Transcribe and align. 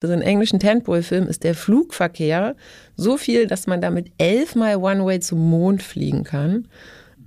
Also 0.00 0.14
in 0.14 0.22
englischen 0.22 0.60
Tentpole-Filmen 0.60 1.28
ist 1.28 1.42
der 1.42 1.54
Flugverkehr 1.54 2.54
so 2.96 3.16
viel, 3.16 3.46
dass 3.46 3.66
man 3.66 3.80
damit 3.80 4.12
elfmal 4.18 4.76
One-Way 4.76 5.20
zum 5.20 5.50
Mond 5.50 5.82
fliegen 5.82 6.22
kann. 6.24 6.68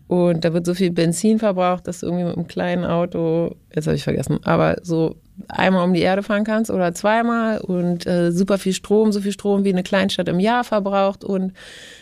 Und 0.08 0.44
da 0.44 0.54
wird 0.54 0.66
so 0.66 0.73
viel 0.73 0.92
Benzin 0.92 1.39
verbraucht, 1.39 1.88
dass 1.88 1.99
du 2.02 2.07
irgendwie 2.07 2.26
mit 2.26 2.36
einem 2.36 2.47
kleinen 2.47 2.84
Auto, 2.84 3.55
jetzt 3.73 3.88
habe 3.88 3.96
ich 3.96 4.04
vergessen, 4.04 4.39
aber 4.44 4.78
so 4.84 5.15
einmal 5.47 5.86
um 5.86 5.94
die 5.94 6.02
Erde 6.02 6.23
fahren 6.23 6.44
kannst 6.44 6.70
oder 6.70 6.94
zweimal 6.94 7.60
und 7.60 8.05
äh, 8.05 8.31
super 8.31 8.57
viel 8.57 8.74
Strom, 8.74 9.13
so 9.13 9.22
viel 9.22 9.31
Strom 9.31 9.63
wie 9.63 9.72
eine 9.72 9.83
Kleinstadt 9.83 10.28
im 10.28 10.40
Jahr 10.40 10.65
verbraucht 10.65 11.24
und 11.24 11.53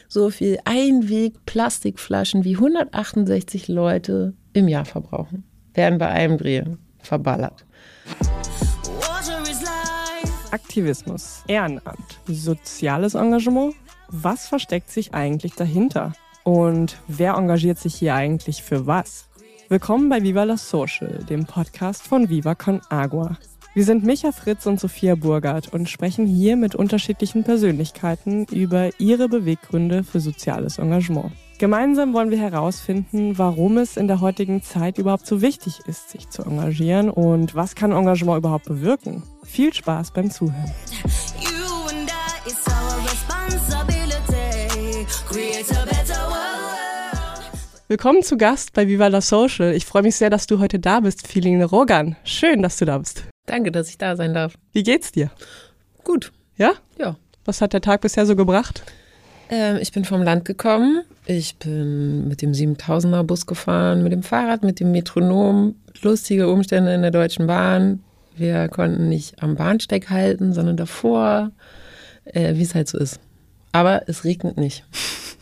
so 0.08 0.32
viel 0.32 0.58
Einweg-Plastikflaschen 0.66 2.44
wie 2.46 2.56
168 2.56 3.68
Leute 3.68 4.34
im 4.54 4.68
Jahr 4.68 4.86
verbrauchen, 4.86 5.44
werden 5.76 6.00
bei 6.00 6.08
einem 6.08 6.38
Dreh 6.38 6.64
verballert. 6.98 7.66
Aktivismus, 10.52 11.44
Ehrenamt, 11.48 12.20
soziales 12.28 13.14
Engagement. 13.14 13.76
Was 14.08 14.48
versteckt 14.48 14.90
sich 14.90 15.14
eigentlich 15.14 15.54
dahinter? 15.54 16.14
Und 16.44 16.98
wer 17.08 17.34
engagiert 17.34 17.78
sich 17.78 17.94
hier 17.94 18.16
eigentlich 18.16 18.64
für 18.64 18.88
was? 18.88 19.28
Willkommen 19.68 20.10
bei 20.10 20.24
Viva 20.24 20.44
la 20.44 20.58
Social, 20.58 21.24
dem 21.30 21.46
Podcast 21.46 22.02
von 22.02 22.30
Viva 22.30 22.56
Con 22.56 22.82
Agua. 22.90 23.38
Wir 23.76 23.84
sind 23.86 24.04
Micha 24.04 24.32
Fritz 24.32 24.66
und 24.66 24.80
Sophia 24.80 25.14
Burgert 25.14 25.72
und 25.72 25.88
sprechen 25.88 26.26
hier 26.26 26.58
mit 26.58 26.74
unterschiedlichen 26.74 27.44
Persönlichkeiten 27.44 28.46
über 28.46 28.90
ihre 29.00 29.30
Beweggründe 29.30 30.04
für 30.04 30.20
soziales 30.20 30.80
Engagement. 30.80 31.32
Gemeinsam 31.60 32.14
wollen 32.14 32.32
wir 32.32 32.38
herausfinden, 32.38 33.38
warum 33.38 33.78
es 33.78 33.98
in 33.98 34.08
der 34.08 34.22
heutigen 34.22 34.64
Zeit 34.64 34.98
überhaupt 34.98 35.28
so 35.28 35.42
wichtig 35.42 35.82
ist, 35.88 36.10
sich 36.10 36.30
zu 36.30 36.42
engagieren 36.44 37.10
und 37.10 37.54
was 37.54 37.76
kann 37.76 37.92
Engagement 37.92 38.38
überhaupt 38.38 38.64
bewirken. 38.64 39.24
Viel 39.44 39.74
Spaß 39.74 40.12
beim 40.12 40.32
Zuhören. 40.32 40.72
Willkommen 47.90 48.24
zu 48.24 48.38
Gast 48.38 48.72
bei 48.72 48.88
Viva 48.88 49.08
la 49.08 49.20
Social. 49.20 49.74
Ich 49.74 49.86
freue 49.86 50.04
mich 50.04 50.16
sehr, 50.16 50.30
dass 50.30 50.48
du 50.48 50.60
heute 50.60 50.80
da 50.80 51.02
bist, 51.02 51.28
Feline 51.28 51.66
Rogan. 51.66 52.16
Schön, 52.24 52.64
dass 52.64 52.78
du 52.78 52.86
da 52.86 53.00
bist. 53.00 53.24
Danke, 53.48 53.74
dass 53.74 53.90
ich 53.90 53.98
da 53.98 54.16
sein 54.16 54.34
darf. 54.34 54.54
Wie 54.72 54.84
geht's 54.84 55.12
dir? 55.12 55.30
Gut. 56.06 56.32
Ja? 56.56 56.76
Ja. 56.98 57.18
Was 57.44 57.60
hat 57.60 57.74
der 57.74 57.82
Tag 57.82 58.00
bisher 58.00 58.26
so 58.26 58.38
gebracht? 58.38 58.82
Ähm, 59.50 59.78
ich 59.82 59.92
bin 59.92 60.06
vom 60.06 60.22
Land 60.22 60.46
gekommen. 60.46 61.04
Ich 61.32 61.58
bin 61.58 62.28
mit 62.28 62.42
dem 62.42 62.54
7000er 62.54 63.22
Bus 63.22 63.46
gefahren, 63.46 64.02
mit 64.02 64.12
dem 64.12 64.24
Fahrrad, 64.24 64.64
mit 64.64 64.80
dem 64.80 64.92
Metronom. 64.92 65.76
Lustige 66.02 66.50
Umstände 66.50 66.92
in 66.92 67.04
der 67.04 67.12
Deutschen 67.12 67.46
Bahn. 67.46 68.00
Wir 68.36 68.68
konnten 68.68 69.10
nicht 69.10 69.44
am 69.44 69.56
Bahnsteig 69.56 70.10
halten, 70.10 70.54
sondern 70.54 70.76
davor, 70.76 71.52
äh, 72.24 72.56
wie 72.56 72.64
es 72.64 72.74
halt 72.74 72.88
so 72.88 72.98
ist. 72.98 73.20
Aber 73.74 74.10
es 74.10 74.24
regnet 74.24 74.58
nicht. 74.58 74.84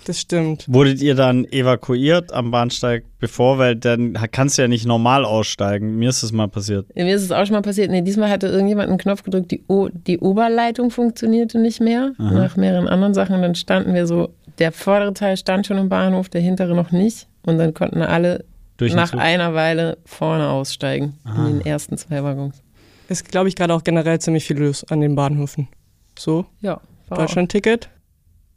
Das 0.03 0.19
stimmt. 0.19 0.65
Wurdet 0.67 1.01
ihr 1.01 1.15
dann 1.15 1.45
evakuiert 1.45 2.33
am 2.33 2.51
Bahnsteig 2.51 3.05
bevor? 3.19 3.57
Weil 3.57 3.77
dann 3.77 4.11
kannst 4.33 4.57
du 4.57 4.63
ja 4.63 4.67
nicht 4.67 4.85
normal 4.85 5.23
aussteigen. 5.23 5.95
Mir 5.97 6.09
ist 6.09 6.21
es 6.21 6.33
mal 6.33 6.49
passiert. 6.49 6.85
Ja, 6.95 7.05
mir 7.05 7.15
ist 7.15 7.23
es 7.23 7.31
auch 7.31 7.45
schon 7.45 7.53
mal 7.53 7.61
passiert. 7.61 7.91
Nee, 7.91 8.01
diesmal 8.01 8.29
hatte 8.29 8.47
irgendjemand 8.47 8.89
einen 8.89 8.97
Knopf 8.97 9.23
gedrückt, 9.23 9.51
die, 9.51 9.63
o 9.67 9.87
die 9.87 10.19
Oberleitung 10.19 10.91
funktionierte 10.91 11.59
nicht 11.59 11.79
mehr. 11.79 12.11
Aha. 12.17 12.31
Nach 12.31 12.57
mehreren 12.57 12.89
anderen 12.89 13.13
Sachen. 13.13 13.35
Und 13.35 13.41
dann 13.41 13.55
standen 13.55 13.93
wir 13.93 14.05
so, 14.05 14.33
der 14.59 14.71
vordere 14.71 15.13
Teil 15.13 15.37
stand 15.37 15.67
schon 15.67 15.77
im 15.77 15.89
Bahnhof, 15.89 16.29
der 16.29 16.41
hintere 16.41 16.75
noch 16.75 16.91
nicht. 16.91 17.27
Und 17.43 17.57
dann 17.57 17.73
konnten 17.73 18.01
alle 18.01 18.45
Durch 18.77 18.93
nach 18.93 19.13
einer 19.13 19.53
Weile 19.53 19.97
vorne 20.05 20.49
aussteigen. 20.49 21.17
Aha. 21.23 21.47
In 21.47 21.59
den 21.59 21.65
ersten 21.65 21.97
zwei 21.97 22.23
Waggons. 22.23 22.61
Ist, 23.09 23.29
glaube 23.29 23.47
ich, 23.47 23.55
gerade 23.55 23.73
auch 23.73 23.83
generell 23.83 24.19
ziemlich 24.19 24.45
viel 24.45 24.57
los 24.57 24.83
an 24.89 24.99
den 24.99 25.15
Bahnhöfen. 25.15 25.69
So? 26.17 26.45
Ja. 26.61 26.81
Deutschland-Ticket 27.09 27.89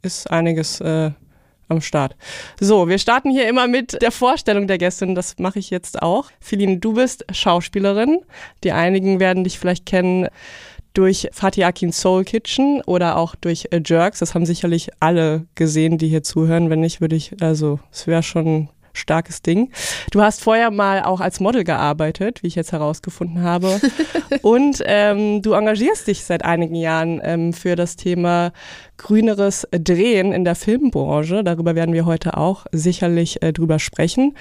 ist 0.01 0.29
einiges 0.29 0.81
äh, 0.81 1.11
am 1.69 1.81
Start. 1.81 2.15
So, 2.59 2.87
wir 2.89 2.97
starten 2.97 3.31
hier 3.31 3.47
immer 3.47 3.67
mit 3.67 4.01
der 4.01 4.11
Vorstellung 4.11 4.67
der 4.67 4.77
Gästin. 4.77 5.15
Das 5.15 5.39
mache 5.39 5.59
ich 5.59 5.69
jetzt 5.69 6.01
auch. 6.01 6.29
Feline, 6.39 6.77
du 6.77 6.93
bist 6.93 7.25
Schauspielerin. 7.31 8.19
Die 8.63 8.73
einigen 8.73 9.19
werden 9.19 9.43
dich 9.45 9.57
vielleicht 9.57 9.85
kennen 9.85 10.27
durch 10.93 11.29
Fatih 11.31 11.65
Akin 11.65 11.91
Soul 11.91 12.23
Kitchen 12.23 12.81
oder 12.85 13.17
auch 13.17 13.35
durch 13.35 13.67
äh, 13.71 13.81
Jerks. 13.85 14.19
Das 14.19 14.35
haben 14.35 14.45
sicherlich 14.45 14.89
alle 14.99 15.45
gesehen, 15.55 15.97
die 15.97 16.07
hier 16.07 16.23
zuhören. 16.23 16.69
Wenn 16.69 16.81
nicht, 16.81 17.01
würde 17.01 17.15
ich, 17.15 17.41
also, 17.41 17.79
es 17.91 18.07
wäre 18.07 18.23
schon 18.23 18.69
starkes 18.93 19.41
Ding. 19.41 19.71
Du 20.11 20.21
hast 20.21 20.43
vorher 20.43 20.71
mal 20.71 21.03
auch 21.03 21.21
als 21.21 21.39
Model 21.39 21.63
gearbeitet, 21.63 22.43
wie 22.43 22.47
ich 22.47 22.55
jetzt 22.55 22.71
herausgefunden 22.71 23.41
habe. 23.41 23.79
und 24.41 24.81
ähm, 24.85 25.41
du 25.41 25.53
engagierst 25.53 26.07
dich 26.07 26.23
seit 26.23 26.43
einigen 26.43 26.75
Jahren 26.75 27.21
ähm, 27.23 27.53
für 27.53 27.75
das 27.75 27.95
Thema 27.95 28.51
grüneres 28.97 29.67
Drehen 29.71 30.31
in 30.31 30.45
der 30.45 30.55
Filmbranche. 30.55 31.43
Darüber 31.43 31.75
werden 31.75 31.93
wir 31.93 32.05
heute 32.05 32.37
auch 32.37 32.65
sicherlich 32.71 33.41
äh, 33.41 33.53
drüber 33.53 33.79
sprechen. 33.79 34.35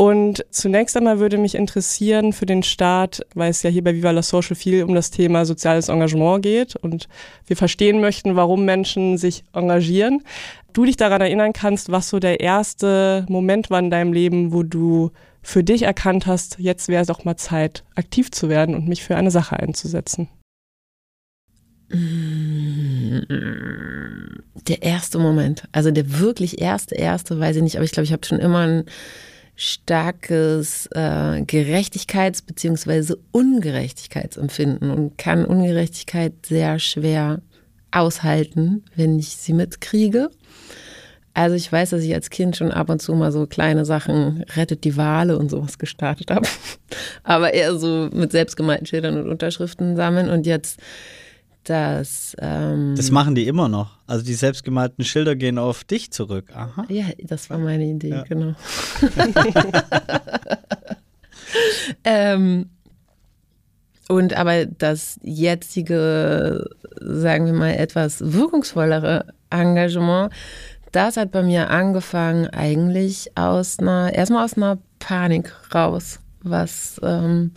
Und 0.00 0.46
zunächst 0.50 0.96
einmal 0.96 1.18
würde 1.18 1.38
mich 1.38 1.56
interessieren 1.56 2.32
für 2.32 2.46
den 2.46 2.62
Start, 2.62 3.26
weil 3.34 3.50
es 3.50 3.64
ja 3.64 3.70
hier 3.70 3.82
bei 3.82 3.96
Viva 3.96 4.12
la 4.12 4.22
Social 4.22 4.54
viel 4.54 4.84
um 4.84 4.94
das 4.94 5.10
Thema 5.10 5.44
soziales 5.44 5.88
Engagement 5.88 6.40
geht 6.40 6.76
und 6.76 7.08
wir 7.48 7.56
verstehen 7.56 8.00
möchten, 8.00 8.36
warum 8.36 8.64
Menschen 8.64 9.18
sich 9.18 9.42
engagieren. 9.52 10.22
Du 10.72 10.84
dich 10.84 10.96
daran 10.96 11.20
erinnern 11.20 11.52
kannst, 11.52 11.90
was 11.90 12.08
so 12.10 12.20
der 12.20 12.38
erste 12.38 13.26
Moment 13.28 13.70
war 13.70 13.80
in 13.80 13.90
deinem 13.90 14.12
Leben, 14.12 14.52
wo 14.52 14.62
du 14.62 15.10
für 15.42 15.64
dich 15.64 15.82
erkannt 15.82 16.26
hast, 16.26 16.60
jetzt 16.60 16.86
wäre 16.86 17.02
es 17.02 17.10
auch 17.10 17.24
mal 17.24 17.36
Zeit, 17.36 17.82
aktiv 17.96 18.30
zu 18.30 18.48
werden 18.48 18.76
und 18.76 18.86
mich 18.86 19.02
für 19.02 19.16
eine 19.16 19.32
Sache 19.32 19.58
einzusetzen. 19.58 20.28
Der 24.68 24.82
erste 24.82 25.18
Moment, 25.18 25.64
also 25.72 25.90
der 25.90 26.20
wirklich 26.20 26.60
erste, 26.60 26.94
erste, 26.94 27.40
weiß 27.40 27.56
ich 27.56 27.62
nicht, 27.62 27.76
aber 27.76 27.84
ich 27.84 27.90
glaube, 27.90 28.04
ich 28.04 28.12
habe 28.12 28.24
schon 28.24 28.38
immer 28.38 28.60
ein 28.60 28.84
starkes 29.58 30.86
äh, 30.92 31.42
Gerechtigkeits- 31.42 32.44
bzw. 32.46 33.14
Ungerechtigkeitsempfinden 33.32 34.92
und 34.92 35.18
kann 35.18 35.44
Ungerechtigkeit 35.44 36.32
sehr 36.46 36.78
schwer 36.78 37.42
aushalten, 37.90 38.84
wenn 38.94 39.18
ich 39.18 39.30
sie 39.30 39.52
mitkriege. 39.52 40.30
Also 41.34 41.56
ich 41.56 41.72
weiß, 41.72 41.90
dass 41.90 42.04
ich 42.04 42.14
als 42.14 42.30
Kind 42.30 42.56
schon 42.56 42.70
ab 42.70 42.88
und 42.88 43.02
zu 43.02 43.14
mal 43.16 43.32
so 43.32 43.48
kleine 43.48 43.84
Sachen 43.84 44.44
rettet 44.54 44.84
die 44.84 44.96
Wale 44.96 45.36
und 45.36 45.50
sowas 45.50 45.78
gestartet 45.78 46.30
habe. 46.30 46.48
Aber 47.24 47.52
eher 47.52 47.74
so 47.76 48.08
mit 48.12 48.30
selbstgemeinten 48.30 48.86
Schildern 48.86 49.20
und 49.20 49.28
Unterschriften 49.28 49.96
sammeln. 49.96 50.30
Und 50.30 50.46
jetzt 50.46 50.78
das. 51.68 52.34
Ähm 52.40 52.94
das 52.96 53.10
machen 53.10 53.34
die 53.34 53.46
immer 53.46 53.68
noch. 53.68 53.98
Also 54.06 54.24
die 54.24 54.34
selbstgemalten 54.34 55.04
Schilder 55.04 55.36
gehen 55.36 55.58
auf 55.58 55.84
dich 55.84 56.10
zurück. 56.10 56.50
Aha. 56.54 56.86
Ja, 56.88 57.06
das 57.22 57.50
war 57.50 57.58
meine 57.58 57.84
Idee, 57.84 58.10
ja. 58.10 58.22
genau. 58.22 58.54
ähm, 62.04 62.70
und 64.08 64.34
aber 64.34 64.66
das 64.66 65.20
jetzige, 65.22 66.68
sagen 67.00 67.46
wir 67.46 67.52
mal, 67.52 67.74
etwas 67.74 68.32
wirkungsvollere 68.32 69.26
Engagement, 69.50 70.32
das 70.92 71.18
hat 71.18 71.30
bei 71.30 71.42
mir 71.42 71.70
angefangen 71.70 72.48
eigentlich 72.48 73.36
aus 73.36 73.78
einer, 73.78 74.14
erstmal 74.14 74.44
aus 74.44 74.56
einer 74.56 74.78
Panik 74.98 75.54
raus, 75.74 76.20
was 76.42 76.98
ähm, 77.02 77.52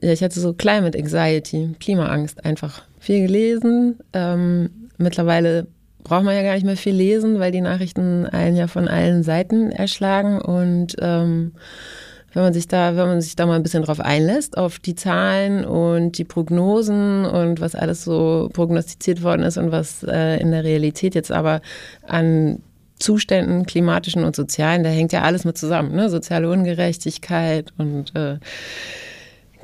ich 0.00 0.22
hatte 0.22 0.40
so 0.40 0.54
Climate 0.54 0.98
Anxiety, 0.98 1.76
Klimaangst 1.78 2.44
einfach 2.44 2.82
viel 3.02 3.26
gelesen. 3.26 3.98
Ähm, 4.12 4.70
mittlerweile 4.96 5.66
braucht 6.04 6.24
man 6.24 6.36
ja 6.36 6.42
gar 6.42 6.54
nicht 6.54 6.64
mehr 6.64 6.76
viel 6.76 6.94
lesen, 6.94 7.40
weil 7.40 7.50
die 7.50 7.60
Nachrichten 7.60 8.26
einen 8.26 8.56
ja 8.56 8.68
von 8.68 8.86
allen 8.86 9.24
Seiten 9.24 9.72
erschlagen. 9.72 10.40
Und 10.40 10.94
ähm, 11.00 11.52
wenn 12.32 12.44
man 12.44 12.54
sich 12.54 12.68
da, 12.68 12.96
wenn 12.96 13.08
man 13.08 13.20
sich 13.20 13.34
da 13.34 13.44
mal 13.46 13.56
ein 13.56 13.62
bisschen 13.64 13.82
drauf 13.82 14.00
einlässt, 14.00 14.56
auf 14.56 14.78
die 14.78 14.94
Zahlen 14.94 15.64
und 15.64 16.16
die 16.16 16.24
Prognosen 16.24 17.24
und 17.24 17.60
was 17.60 17.74
alles 17.74 18.04
so 18.04 18.48
prognostiziert 18.52 19.22
worden 19.22 19.42
ist 19.42 19.58
und 19.58 19.72
was 19.72 20.04
äh, 20.04 20.40
in 20.40 20.52
der 20.52 20.62
Realität 20.62 21.16
jetzt 21.16 21.32
aber 21.32 21.60
an 22.06 22.62
Zuständen, 23.00 23.66
klimatischen 23.66 24.22
und 24.22 24.36
sozialen, 24.36 24.84
da 24.84 24.90
hängt 24.90 25.12
ja 25.12 25.22
alles 25.22 25.44
mit 25.44 25.58
zusammen, 25.58 25.96
ne? 25.96 26.08
Soziale 26.08 26.48
Ungerechtigkeit 26.48 27.72
und 27.76 28.14
äh, 28.14 28.38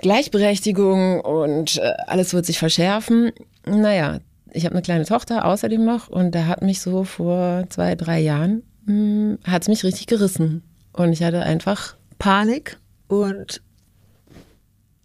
Gleichberechtigung 0.01 1.21
und 1.21 1.79
äh, 1.79 1.93
alles 2.07 2.35
wird 2.35 2.47
sich 2.47 2.59
verschärfen. 2.59 3.33
Naja, 3.67 4.21
ich 4.53 4.65
habe 4.65 4.75
eine 4.75 4.83
kleine 4.83 5.05
Tochter 5.05 5.45
außerdem 5.45 5.85
noch 5.85 6.09
und 6.09 6.35
da 6.35 6.47
hat 6.47 6.63
mich 6.63 6.81
so 6.81 7.05
vor 7.05 7.65
zwei, 7.69 7.95
drei 7.95 8.21
Jahren, 8.21 8.63
hm, 8.87 9.39
hat 9.45 9.63
es 9.63 9.69
mich 9.69 9.85
richtig 9.85 10.07
gerissen. 10.07 10.63
Und 10.93 11.13
ich 11.13 11.23
hatte 11.23 11.43
einfach 11.43 11.97
Panik 12.19 12.79
und 13.09 13.63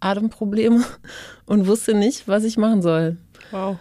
Atemprobleme 0.00 0.84
und 1.46 1.66
wusste 1.66 1.94
nicht, 1.94 2.28
was 2.28 2.44
ich 2.44 2.56
machen 2.56 2.82
soll. 2.82 3.16
Wow. 3.50 3.76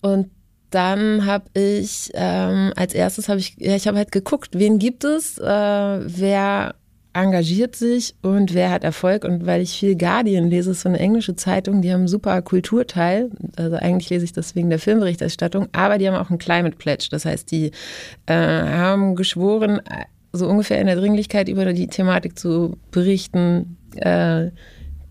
Und 0.00 0.30
dann 0.70 1.24
habe 1.24 1.44
ich 1.54 2.10
ähm, 2.14 2.72
als 2.74 2.94
erstes 2.94 3.28
habe 3.28 3.38
ich 3.38 3.54
ja 3.58 3.76
ich 3.76 3.86
habe 3.86 3.96
halt 3.96 4.10
geguckt, 4.10 4.58
wen 4.58 4.78
gibt 4.80 5.04
es, 5.04 5.38
äh, 5.38 5.44
wer 5.44 6.74
engagiert 7.14 7.76
sich 7.76 8.14
und 8.22 8.54
wer 8.54 8.70
hat 8.70 8.84
Erfolg. 8.84 9.24
Und 9.24 9.46
weil 9.46 9.62
ich 9.62 9.78
viel 9.78 9.96
Guardian 9.96 10.50
lese, 10.50 10.72
ist 10.72 10.82
so 10.82 10.88
eine 10.88 10.98
englische 10.98 11.36
Zeitung, 11.36 11.80
die 11.80 11.90
haben 11.90 12.00
einen 12.00 12.08
super 12.08 12.42
Kulturteil. 12.42 13.30
Also 13.56 13.76
eigentlich 13.76 14.10
lese 14.10 14.24
ich 14.24 14.32
das 14.32 14.54
wegen 14.54 14.68
der 14.68 14.78
Filmberichterstattung, 14.78 15.68
aber 15.72 15.98
die 15.98 16.08
haben 16.08 16.16
auch 16.16 16.30
einen 16.30 16.38
Climate 16.38 16.76
Pledge. 16.76 17.08
Das 17.10 17.24
heißt, 17.24 17.50
die 17.50 17.70
äh, 18.26 18.34
haben 18.34 19.14
geschworen, 19.14 19.80
so 20.32 20.48
ungefähr 20.48 20.80
in 20.80 20.88
der 20.88 20.96
Dringlichkeit 20.96 21.48
über 21.48 21.72
die 21.72 21.86
Thematik 21.86 22.38
zu 22.38 22.76
berichten, 22.90 23.76
äh, 23.96 24.50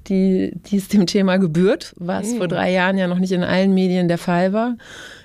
die, 0.08 0.52
die 0.66 0.78
es 0.78 0.90
dem 0.90 1.08
Thema 1.08 1.38
gebührt, 1.38 1.94
was 1.98 2.34
mhm. 2.34 2.38
vor 2.38 2.48
drei 2.50 2.72
Jahren 2.72 2.98
ja 2.98 3.08
noch 3.08 3.20
nicht 3.20 3.32
in 3.32 3.44
allen 3.44 3.74
Medien 3.74 4.10
der 4.10 4.18
Fall 4.18 4.52
war. 4.52 4.76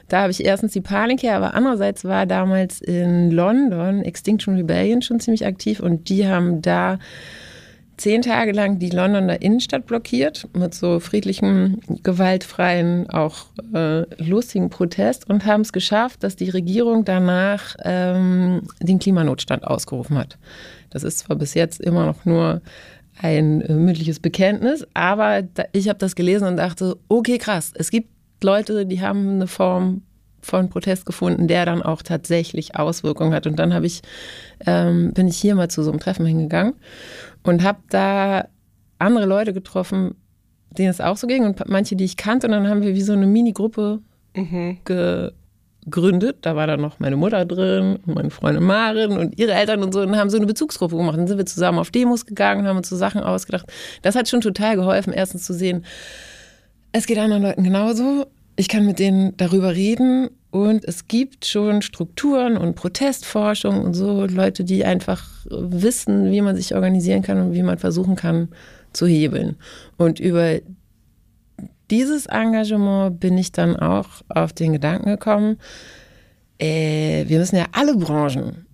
Da 0.09 0.23
habe 0.23 0.31
ich 0.31 0.45
erstens 0.45 0.73
die 0.73 0.81
Panik 0.81 1.23
her, 1.23 1.37
aber 1.37 1.55
andererseits 1.55 2.05
war 2.05 2.27
damals 2.27 2.81
in 2.81 3.31
London 3.31 4.03
Extinction 4.03 4.57
Rebellion 4.57 5.03
schon 5.03 5.21
ziemlich 5.21 5.47
aktiv 5.47 5.81
und 5.81 6.09
die 6.09 6.27
haben 6.27 6.63
da 6.63 6.99
zehn 7.99 8.23
Tage 8.23 8.53
lang 8.53 8.79
die 8.79 8.91
Londoner 8.91 9.43
Innenstadt 9.43 9.85
blockiert 9.87 10.49
mit 10.57 10.73
so 10.73 11.01
friedlichem, 11.01 11.81
gewaltfreien, 12.03 13.11
auch 13.11 13.47
äh, 13.75 14.03
lustigen 14.23 14.71
Protest 14.71 15.29
und 15.29 15.45
haben 15.45 15.61
es 15.61 15.73
geschafft, 15.73 16.23
dass 16.23 16.37
die 16.37 16.49
Regierung 16.49 17.05
danach 17.05 17.77
ähm, 17.85 18.63
den 18.81 18.99
Klimanotstand 18.99 19.65
ausgerufen 19.65 20.17
hat. 20.17 20.39
Das 20.91 21.03
ist 21.03 21.19
zwar 21.19 21.37
bis 21.37 21.55
jetzt 21.55 21.81
immer 21.81 22.07
noch 22.07 22.25
nur 22.25 22.63
ein 23.21 23.61
äh, 23.63 23.75
mündliches 23.75 24.21
Bekenntnis, 24.21 24.87
aber 24.95 25.43
ich 25.73 25.89
habe 25.89 25.99
das 25.99 26.15
gelesen 26.15 26.47
und 26.47 26.57
dachte, 26.57 26.97
okay, 27.09 27.39
krass, 27.39 27.73
es 27.75 27.91
gibt 27.91 28.09
Leute, 28.43 28.87
die 28.87 29.01
haben 29.01 29.35
eine 29.35 29.47
Form 29.47 30.03
von 30.41 30.71
Protest 30.71 31.07
gefunden, 31.07 31.49
der 31.49 31.67
dann 31.67 31.83
auch 31.83 32.03
tatsächlich 32.03 32.77
Auswirkungen 32.77 33.35
hat. 33.35 33.47
Und 33.47 33.57
dann 33.59 33.75
habe 33.75 33.87
ich, 33.87 34.03
ähm, 34.67 35.13
bin 35.13 35.29
ich 35.29 35.37
hier 35.37 35.55
mal 35.55 35.69
zu 35.69 35.83
so 35.83 35.91
einem 35.91 36.01
Treffen 36.01 36.27
hingegangen 36.27 36.75
und 37.43 37.63
habe 37.63 37.81
da 37.91 38.49
andere 38.99 39.27
Leute 39.27 39.53
getroffen, 39.53 40.15
denen 40.71 40.91
es 40.91 41.01
auch 41.01 41.17
so 41.17 41.27
ging 41.27 41.45
und 41.45 41.69
manche, 41.69 41.97
die 41.97 42.05
ich 42.05 42.17
kannte. 42.17 42.47
Und 42.47 42.53
dann 42.53 42.69
haben 42.69 42.83
wir 42.83 42.95
wie 42.95 43.03
so 43.03 43.13
eine 43.13 43.27
Mini-Gruppe 43.27 44.01
mhm. 44.35 44.79
gegründet. 44.85 46.39
Da 46.43 46.57
war 46.57 46.67
dann 46.67 46.81
noch 46.81 46.99
meine 46.99 47.17
Mutter 47.17 47.45
drin, 47.45 47.99
meine 48.07 48.31
Freundin 48.31 48.65
Marin 48.65 49.13
und 49.13 49.39
ihre 49.39 49.53
Eltern 49.53 49.83
und 49.83 49.93
so 49.93 50.01
und 50.01 50.17
haben 50.17 50.31
so 50.31 50.37
eine 50.37 50.47
Bezugsgruppe 50.47 50.97
gemacht. 50.97 51.17
Dann 51.17 51.27
sind 51.27 51.39
wir 51.39 51.47
zusammen 51.47 51.79
auf 51.79 51.91
Demos 51.91 52.27
gegangen, 52.27 52.67
haben 52.67 52.77
uns 52.77 52.89
so 52.89 52.97
Sachen 52.97 53.23
ausgedacht. 53.23 53.67
Das 54.03 54.15
hat 54.15 54.29
schon 54.29 54.41
total 54.41 54.77
geholfen, 54.77 55.13
erstens 55.13 55.45
zu 55.45 55.53
sehen, 55.53 55.85
es 56.99 57.07
geht 57.07 57.19
anderen 57.19 57.45
Leuten 57.45 57.63
genauso. 57.63 58.27
Ich 58.57 58.67
kann 58.69 58.85
mit 58.85 58.99
denen 58.99 59.37
darüber 59.37 59.75
reden 59.75 60.31
und 60.51 60.85
es 60.85 61.07
gibt 61.07 61.47
schon 61.47 61.81
Strukturen 61.81 62.57
und 62.57 62.75
Protestforschung 62.75 63.81
und 63.85 63.95
so 63.95 64.27
Leute, 64.27 64.65
die 64.65 64.85
einfach 64.85 65.25
wissen, 65.49 66.33
wie 66.33 66.41
man 66.41 66.57
sich 66.57 66.75
organisieren 66.75 67.23
kann 67.23 67.41
und 67.41 67.55
wie 67.55 67.63
man 67.63 67.79
versuchen 67.79 68.17
kann 68.17 68.49
zu 68.93 69.07
hebeln. 69.07 69.57
Und 69.97 70.19
über 70.19 70.59
dieses 71.89 72.27
Engagement 72.27 73.21
bin 73.21 73.39
ich 73.39 73.53
dann 73.53 73.77
auch 73.77 74.09
auf 74.29 74.53
den 74.53 74.73
Gedanken 74.73 75.11
gekommen, 75.11 75.59
äh, 76.59 77.25
wir 77.29 77.39
müssen 77.39 77.57
ja 77.57 77.67
alle 77.71 77.97
Branchen 77.97 78.67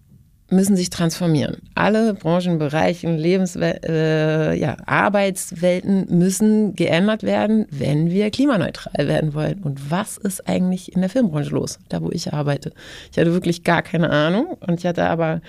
müssen 0.55 0.77
sich 0.77 0.91
transformieren. 0.91 1.59
Alle 1.75 2.15
Branchenbereiche, 2.15 3.11
Lebenswel 3.11 3.81
äh, 3.87 4.59
ja, 4.59 4.77
Arbeitswelten 4.87 6.07
müssen 6.09 6.75
geändert 6.75 7.23
werden, 7.23 7.67
wenn 7.71 8.11
wir 8.11 8.31
klimaneutral 8.31 9.07
werden 9.09 9.35
wollen. 9.35 9.63
Und 9.63 9.91
was 9.91 10.17
ist 10.17 10.49
eigentlich 10.49 10.95
in 10.95 11.01
der 11.01 11.11
Filmbranche 11.11 11.51
los, 11.51 11.79
da 11.89 12.01
wo 12.01 12.11
ich 12.11 12.33
arbeite? 12.33 12.73
Ich 13.13 13.19
hatte 13.19 13.33
wirklich 13.33 13.65
gar 13.65 13.83
keine 13.83 14.11
Ahnung 14.11 14.57
und 14.61 14.81
ich 14.81 14.87
hatte 14.87 15.05
aber 15.05 15.41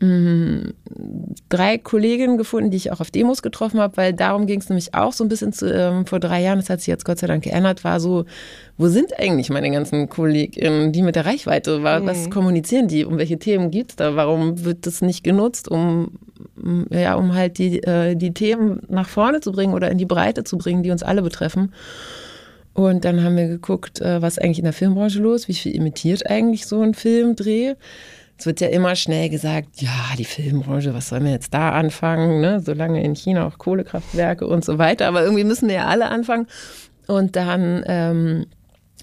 drei 0.00 1.78
Kolleginnen 1.78 2.36
gefunden, 2.36 2.70
die 2.70 2.76
ich 2.76 2.90
auch 2.90 3.00
auf 3.00 3.10
Demos 3.10 3.42
getroffen 3.42 3.78
habe, 3.80 3.96
weil 3.96 4.12
darum 4.12 4.46
ging 4.46 4.60
es 4.60 4.68
nämlich 4.68 4.92
auch 4.92 5.12
so 5.12 5.24
ein 5.24 5.28
bisschen 5.28 5.52
zu, 5.52 5.72
ähm, 5.72 6.04
vor 6.06 6.18
drei 6.18 6.42
Jahren, 6.42 6.58
das 6.58 6.68
hat 6.68 6.80
sich 6.80 6.88
jetzt 6.88 7.04
Gott 7.04 7.18
sei 7.18 7.28
Dank 7.28 7.44
geändert, 7.44 7.84
war 7.84 8.00
so, 8.00 8.24
wo 8.76 8.88
sind 8.88 9.18
eigentlich 9.18 9.50
meine 9.50 9.70
ganzen 9.70 10.08
Kolleginnen, 10.08 10.92
die 10.92 11.02
mit 11.02 11.14
der 11.14 11.26
Reichweite, 11.26 11.84
war, 11.84 12.04
was 12.04 12.26
mhm. 12.26 12.30
kommunizieren 12.30 12.88
die, 12.88 13.04
um 13.04 13.18
welche 13.18 13.38
Themen 13.38 13.70
geht 13.70 13.90
es 13.90 13.96
da, 13.96 14.16
warum 14.16 14.64
wird 14.64 14.86
das 14.86 15.00
nicht 15.00 15.22
genutzt, 15.22 15.68
um, 15.68 16.18
ja, 16.90 17.14
um 17.14 17.34
halt 17.34 17.58
die, 17.58 17.82
äh, 17.84 18.16
die 18.16 18.34
Themen 18.34 18.80
nach 18.88 19.08
vorne 19.08 19.40
zu 19.40 19.52
bringen 19.52 19.74
oder 19.74 19.90
in 19.90 19.98
die 19.98 20.06
Breite 20.06 20.42
zu 20.42 20.58
bringen, 20.58 20.82
die 20.82 20.90
uns 20.90 21.04
alle 21.04 21.22
betreffen. 21.22 21.72
Und 22.72 23.04
dann 23.04 23.22
haben 23.22 23.36
wir 23.36 23.46
geguckt, 23.46 24.00
äh, 24.00 24.20
was 24.20 24.38
eigentlich 24.38 24.58
in 24.58 24.64
der 24.64 24.72
Filmbranche 24.72 25.20
los, 25.20 25.46
wie 25.46 25.54
viel 25.54 25.76
imitiert 25.76 26.28
eigentlich 26.28 26.66
so 26.66 26.80
ein 26.80 26.94
Filmdreh 26.94 27.74
es 28.38 28.46
wird 28.46 28.60
ja 28.60 28.68
immer 28.68 28.96
schnell 28.96 29.28
gesagt, 29.28 29.80
ja, 29.80 29.90
die 30.18 30.24
Filmbranche, 30.24 30.92
was 30.92 31.08
sollen 31.08 31.24
wir 31.24 31.32
jetzt 31.32 31.54
da 31.54 31.70
anfangen, 31.70 32.40
ne? 32.40 32.60
solange 32.60 33.02
in 33.02 33.14
China 33.14 33.46
auch 33.46 33.58
Kohlekraftwerke 33.58 34.46
und 34.46 34.64
so 34.64 34.78
weiter, 34.78 35.06
aber 35.06 35.22
irgendwie 35.22 35.44
müssen 35.44 35.68
wir 35.68 35.76
ja 35.76 35.86
alle 35.86 36.08
anfangen. 36.08 36.46
Und 37.06 37.36
dann 37.36 37.84
ähm, 37.86 38.46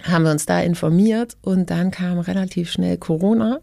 haben 0.03 0.23
wir 0.23 0.31
uns 0.31 0.45
da 0.45 0.59
informiert 0.61 1.37
und 1.41 1.69
dann 1.69 1.91
kam 1.91 2.19
relativ 2.19 2.71
schnell 2.71 2.97
Corona. 2.97 3.59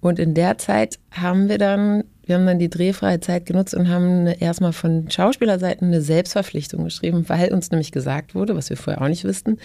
Und 0.00 0.18
in 0.18 0.34
der 0.34 0.56
Zeit 0.58 0.98
haben 1.10 1.48
wir 1.48 1.58
dann, 1.58 2.04
wir 2.24 2.36
haben 2.36 2.46
dann 2.46 2.58
die 2.58 2.70
drehfreie 2.70 3.20
Zeit 3.20 3.46
genutzt 3.46 3.74
und 3.74 3.88
haben 3.88 4.26
erstmal 4.26 4.72
von 4.72 5.10
Schauspielerseiten 5.10 5.88
eine 5.88 6.00
Selbstverpflichtung 6.00 6.84
geschrieben, 6.84 7.24
weil 7.28 7.52
uns 7.52 7.70
nämlich 7.70 7.92
gesagt 7.92 8.34
wurde, 8.34 8.54
was 8.54 8.70
wir 8.70 8.76
vorher 8.76 9.02
auch 9.02 9.08
nicht 9.08 9.24
wussten, 9.24 9.58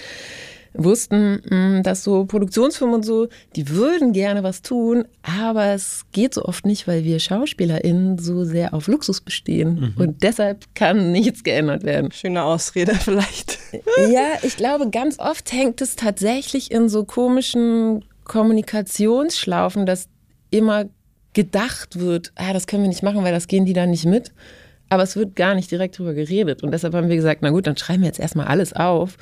wussten, 0.74 1.42
mm, 1.50 1.84
dass 1.84 2.04
so 2.04 2.26
Produktionsfirmen 2.26 2.96
und 2.96 3.06
so, 3.06 3.28
die 3.56 3.70
würden 3.70 4.14
gerne 4.14 4.44
was 4.44 4.62
tun, 4.62 5.06
aber 5.24 5.74
es 5.74 6.06
geht 6.12 6.34
so 6.34 6.46
oft 6.46 6.66
nicht, 6.66 6.88
weil 6.88 7.04
wir 7.04 7.20
SchauspielerInnen 7.20 8.18
so 8.18 8.44
sehr 8.46 8.74
auf 8.74 8.88
Luxus 8.88 9.22
bestehen. 9.22 9.94
Mhm. 9.96 10.02
Und 10.02 10.24
deshalb 10.24 10.66
kann 10.76 11.12
nichts 11.12 11.44
geändert 11.44 11.84
werden. 11.84 12.12
Schöne 12.12 12.44
Ausrede 12.44 12.96
vielleicht. 13.00 13.60
Ja, 14.10 14.38
ich 14.44 14.58
glaube, 14.58 14.90
ganz 14.90 15.20
oft 15.20 15.52
hängt 15.52 15.82
es 15.82 15.96
tatsächlich 15.96 16.72
in 16.72 16.90
so 16.90 17.04
komischen 17.04 18.06
Kommunikationsschlaufen, 18.24 19.86
dass 19.86 20.08
immer 20.52 20.86
gedacht 21.34 22.00
wird, 22.00 22.32
ah, 22.36 22.54
das 22.54 22.68
können 22.68 22.84
wir 22.84 22.90
nicht 22.90 23.04
machen, 23.04 23.24
weil 23.24 23.34
das 23.34 23.48
gehen 23.48 23.66
die 23.66 23.74
dann 23.74 23.90
nicht 23.90 24.06
mit. 24.06 24.32
Aber 24.90 25.04
es 25.04 25.16
wird 25.16 25.38
gar 25.38 25.56
nicht 25.56 25.72
direkt 25.72 25.98
drüber 25.98 26.14
geredet. 26.14 26.64
Und 26.64 26.72
deshalb 26.72 26.94
haben 26.94 27.08
wir 27.08 27.16
gesagt, 27.16 27.42
na 27.42 27.50
gut, 27.50 27.66
dann 27.66 27.78
schreiben 27.78 28.02
wir 28.02 28.08
jetzt 28.08 28.20
erstmal 28.20 28.48
alles 28.48 28.74
auf 28.74 29.18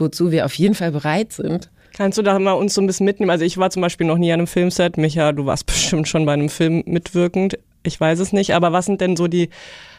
wozu 0.00 0.30
wir 0.30 0.44
auf 0.44 0.54
jeden 0.54 0.74
Fall 0.74 0.92
bereit 0.92 1.32
sind. 1.32 1.70
Kannst 1.92 2.18
du 2.18 2.22
da 2.22 2.38
mal 2.38 2.52
uns 2.52 2.74
so 2.74 2.80
ein 2.80 2.86
bisschen 2.86 3.06
mitnehmen? 3.06 3.30
Also 3.30 3.44
ich 3.44 3.58
war 3.58 3.70
zum 3.70 3.82
Beispiel 3.82 4.06
noch 4.06 4.18
nie 4.18 4.32
an 4.32 4.40
einem 4.40 4.46
Filmset. 4.46 4.96
Micha, 4.96 5.32
du 5.32 5.46
warst 5.46 5.66
bestimmt 5.66 6.08
schon 6.08 6.26
bei 6.26 6.32
einem 6.32 6.48
Film 6.48 6.82
mitwirkend. 6.86 7.58
Ich 7.82 8.00
weiß 8.00 8.18
es 8.20 8.32
nicht. 8.32 8.54
Aber 8.54 8.72
was 8.72 8.86
sind 8.86 9.00
denn 9.00 9.16
so 9.16 9.26
die 9.26 9.50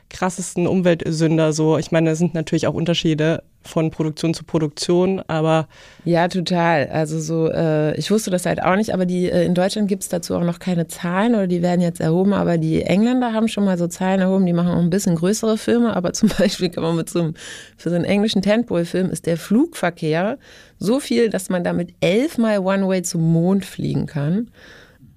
krassesten 0.09 0.67
Umweltsünder 0.67 1.53
so? 1.53 1.77
Ich 1.77 1.91
meine, 1.91 2.11
es 2.11 2.19
sind 2.19 2.33
natürlich 2.33 2.67
auch 2.67 2.73
Unterschiede 2.73 3.43
von 3.63 3.91
Produktion 3.91 4.33
zu 4.33 4.43
Produktion, 4.43 5.21
aber. 5.27 5.67
Ja, 6.03 6.27
total. 6.27 6.87
Also 6.87 7.19
so, 7.19 7.49
äh, 7.49 7.95
ich 7.97 8.09
wusste 8.09 8.31
das 8.31 8.45
halt 8.45 8.61
auch 8.61 8.75
nicht, 8.75 8.93
aber 8.93 9.05
die 9.05 9.29
äh, 9.29 9.45
in 9.45 9.53
Deutschland 9.53 9.87
gibt 9.87 10.03
es 10.03 10.09
dazu 10.09 10.35
auch 10.35 10.43
noch 10.43 10.59
keine 10.59 10.87
Zahlen 10.87 11.35
oder 11.35 11.47
die 11.47 11.61
werden 11.61 11.81
jetzt 11.81 12.01
erhoben, 12.01 12.33
aber 12.33 12.57
die 12.57 12.81
Engländer 12.81 13.33
haben 13.33 13.47
schon 13.47 13.65
mal 13.65 13.77
so 13.77 13.87
Zahlen 13.87 14.19
erhoben, 14.19 14.45
die 14.45 14.53
machen 14.53 14.69
auch 14.69 14.79
ein 14.79 14.89
bisschen 14.89 15.15
größere 15.15 15.57
Filme, 15.57 15.95
aber 15.95 16.13
zum 16.13 16.29
Beispiel 16.29 16.69
kann 16.69 16.83
man 16.83 16.95
mit 16.95 17.09
so 17.09 17.19
einem, 17.19 17.33
für 17.77 17.89
so 17.89 17.95
einen 17.95 18.05
englischen 18.05 18.41
Tentpole-Film 18.41 19.09
ist 19.09 19.25
der 19.25 19.37
Flugverkehr 19.37 20.37
so 20.79 20.99
viel, 20.99 21.29
dass 21.29 21.49
man 21.49 21.63
damit 21.63 21.93
elfmal 22.01 22.59
One-Way 22.59 23.03
zum 23.03 23.31
Mond 23.31 23.65
fliegen 23.65 24.07
kann. 24.07 24.49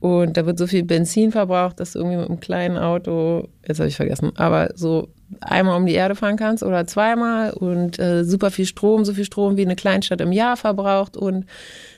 Und 0.01 0.37
da 0.37 0.45
wird 0.45 0.59
so 0.59 0.67
viel 0.67 0.85
Benzin 0.85 1.33
verbraucht, 1.33 1.81
dass 1.81 1.95
irgendwie 1.95 2.19
mit 2.19 2.29
einem 2.29 2.39
kleinen 2.39 2.77
Auto, 2.77 3.49
jetzt 3.67 3.79
habe 3.79 3.89
ich 3.89 3.97
vergessen, 3.97 4.33
aber 4.37 4.69
so 4.75 5.09
einmal 5.41 5.77
um 5.77 5.87
die 5.87 5.95
Erde 5.95 6.15
fahren 6.15 6.37
kannst 6.37 6.63
oder 6.63 6.87
zweimal 6.87 7.53
und 7.53 7.99
äh, 7.99 8.25
super 8.25 8.51
viel 8.51 8.67
Strom, 8.67 9.05
so 9.05 9.15
viel 9.15 9.25
Strom 9.25 9.57
wie 9.57 9.63
eine 9.63 9.77
Kleinstadt 9.77 10.21
im 10.21 10.33
Jahr 10.33 10.57
verbraucht 10.57 11.17
und 11.17 11.47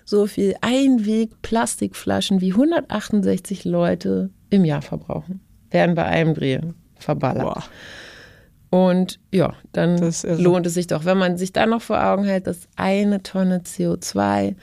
so 0.04 0.26
viel 0.26 0.54
Einweg-Plastikflaschen 0.60 2.40
wie 2.40 2.52
168 2.52 3.64
Leute 3.64 4.30
im 4.50 4.64
Jahr 4.64 4.82
verbrauchen, 4.82 5.40
werden 5.70 5.94
bei 5.94 6.04
einem 6.04 6.34
Dreh 6.34 6.60
verballert. 6.94 7.42
Boah. 7.42 7.64
Und 8.70 9.20
ja, 9.32 9.54
dann 9.72 10.12
lohnt 10.38 10.66
es 10.66 10.74
sich 10.74 10.86
doch, 10.86 11.04
wenn 11.04 11.18
man 11.18 11.38
sich 11.38 11.52
dann 11.52 11.70
noch 11.70 11.82
vor 11.82 12.04
Augen 12.04 12.24
hält, 12.24 12.46
dass 12.46 12.68
eine 12.76 13.22
Tonne 13.22 13.60
CO2 13.60 14.54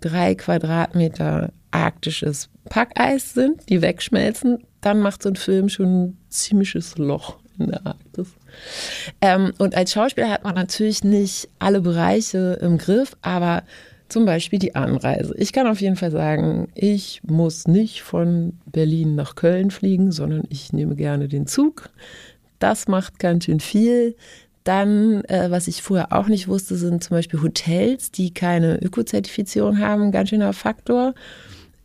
drei 0.00 0.34
Quadratmeter 0.34 1.52
arktisches 1.70 2.48
Packeis 2.68 3.34
sind, 3.34 3.68
die 3.68 3.82
wegschmelzen, 3.82 4.64
dann 4.80 5.00
macht 5.00 5.22
so 5.22 5.28
ein 5.28 5.36
Film 5.36 5.68
schon 5.68 6.02
ein 6.02 6.18
ziemliches 6.28 6.98
Loch 6.98 7.38
in 7.58 7.68
der 7.68 7.86
Arktis. 7.86 8.28
Ähm, 9.20 9.52
und 9.58 9.74
als 9.76 9.92
Schauspieler 9.92 10.30
hat 10.30 10.44
man 10.44 10.54
natürlich 10.54 11.04
nicht 11.04 11.48
alle 11.58 11.80
Bereiche 11.80 12.58
im 12.60 12.78
Griff, 12.78 13.16
aber 13.22 13.62
zum 14.08 14.24
Beispiel 14.24 14.58
die 14.58 14.74
Anreise. 14.74 15.34
Ich 15.36 15.52
kann 15.52 15.66
auf 15.66 15.80
jeden 15.80 15.96
Fall 15.96 16.10
sagen, 16.10 16.68
ich 16.74 17.20
muss 17.26 17.68
nicht 17.68 18.02
von 18.02 18.54
Berlin 18.66 19.14
nach 19.14 19.34
Köln 19.34 19.70
fliegen, 19.70 20.12
sondern 20.12 20.44
ich 20.48 20.72
nehme 20.72 20.96
gerne 20.96 21.28
den 21.28 21.46
Zug. 21.46 21.90
Das 22.58 22.88
macht 22.88 23.18
ganz 23.18 23.44
schön 23.44 23.60
viel. 23.60 24.16
Dann, 24.64 25.24
äh, 25.24 25.50
was 25.50 25.68
ich 25.68 25.82
vorher 25.82 26.12
auch 26.12 26.28
nicht 26.28 26.48
wusste, 26.48 26.76
sind 26.76 27.04
zum 27.04 27.16
Beispiel 27.16 27.42
Hotels, 27.42 28.10
die 28.10 28.32
keine 28.34 28.78
Öko-Zertifizierung 28.82 29.78
haben, 29.78 30.10
ganz 30.10 30.30
schöner 30.30 30.52
Faktor. 30.52 31.14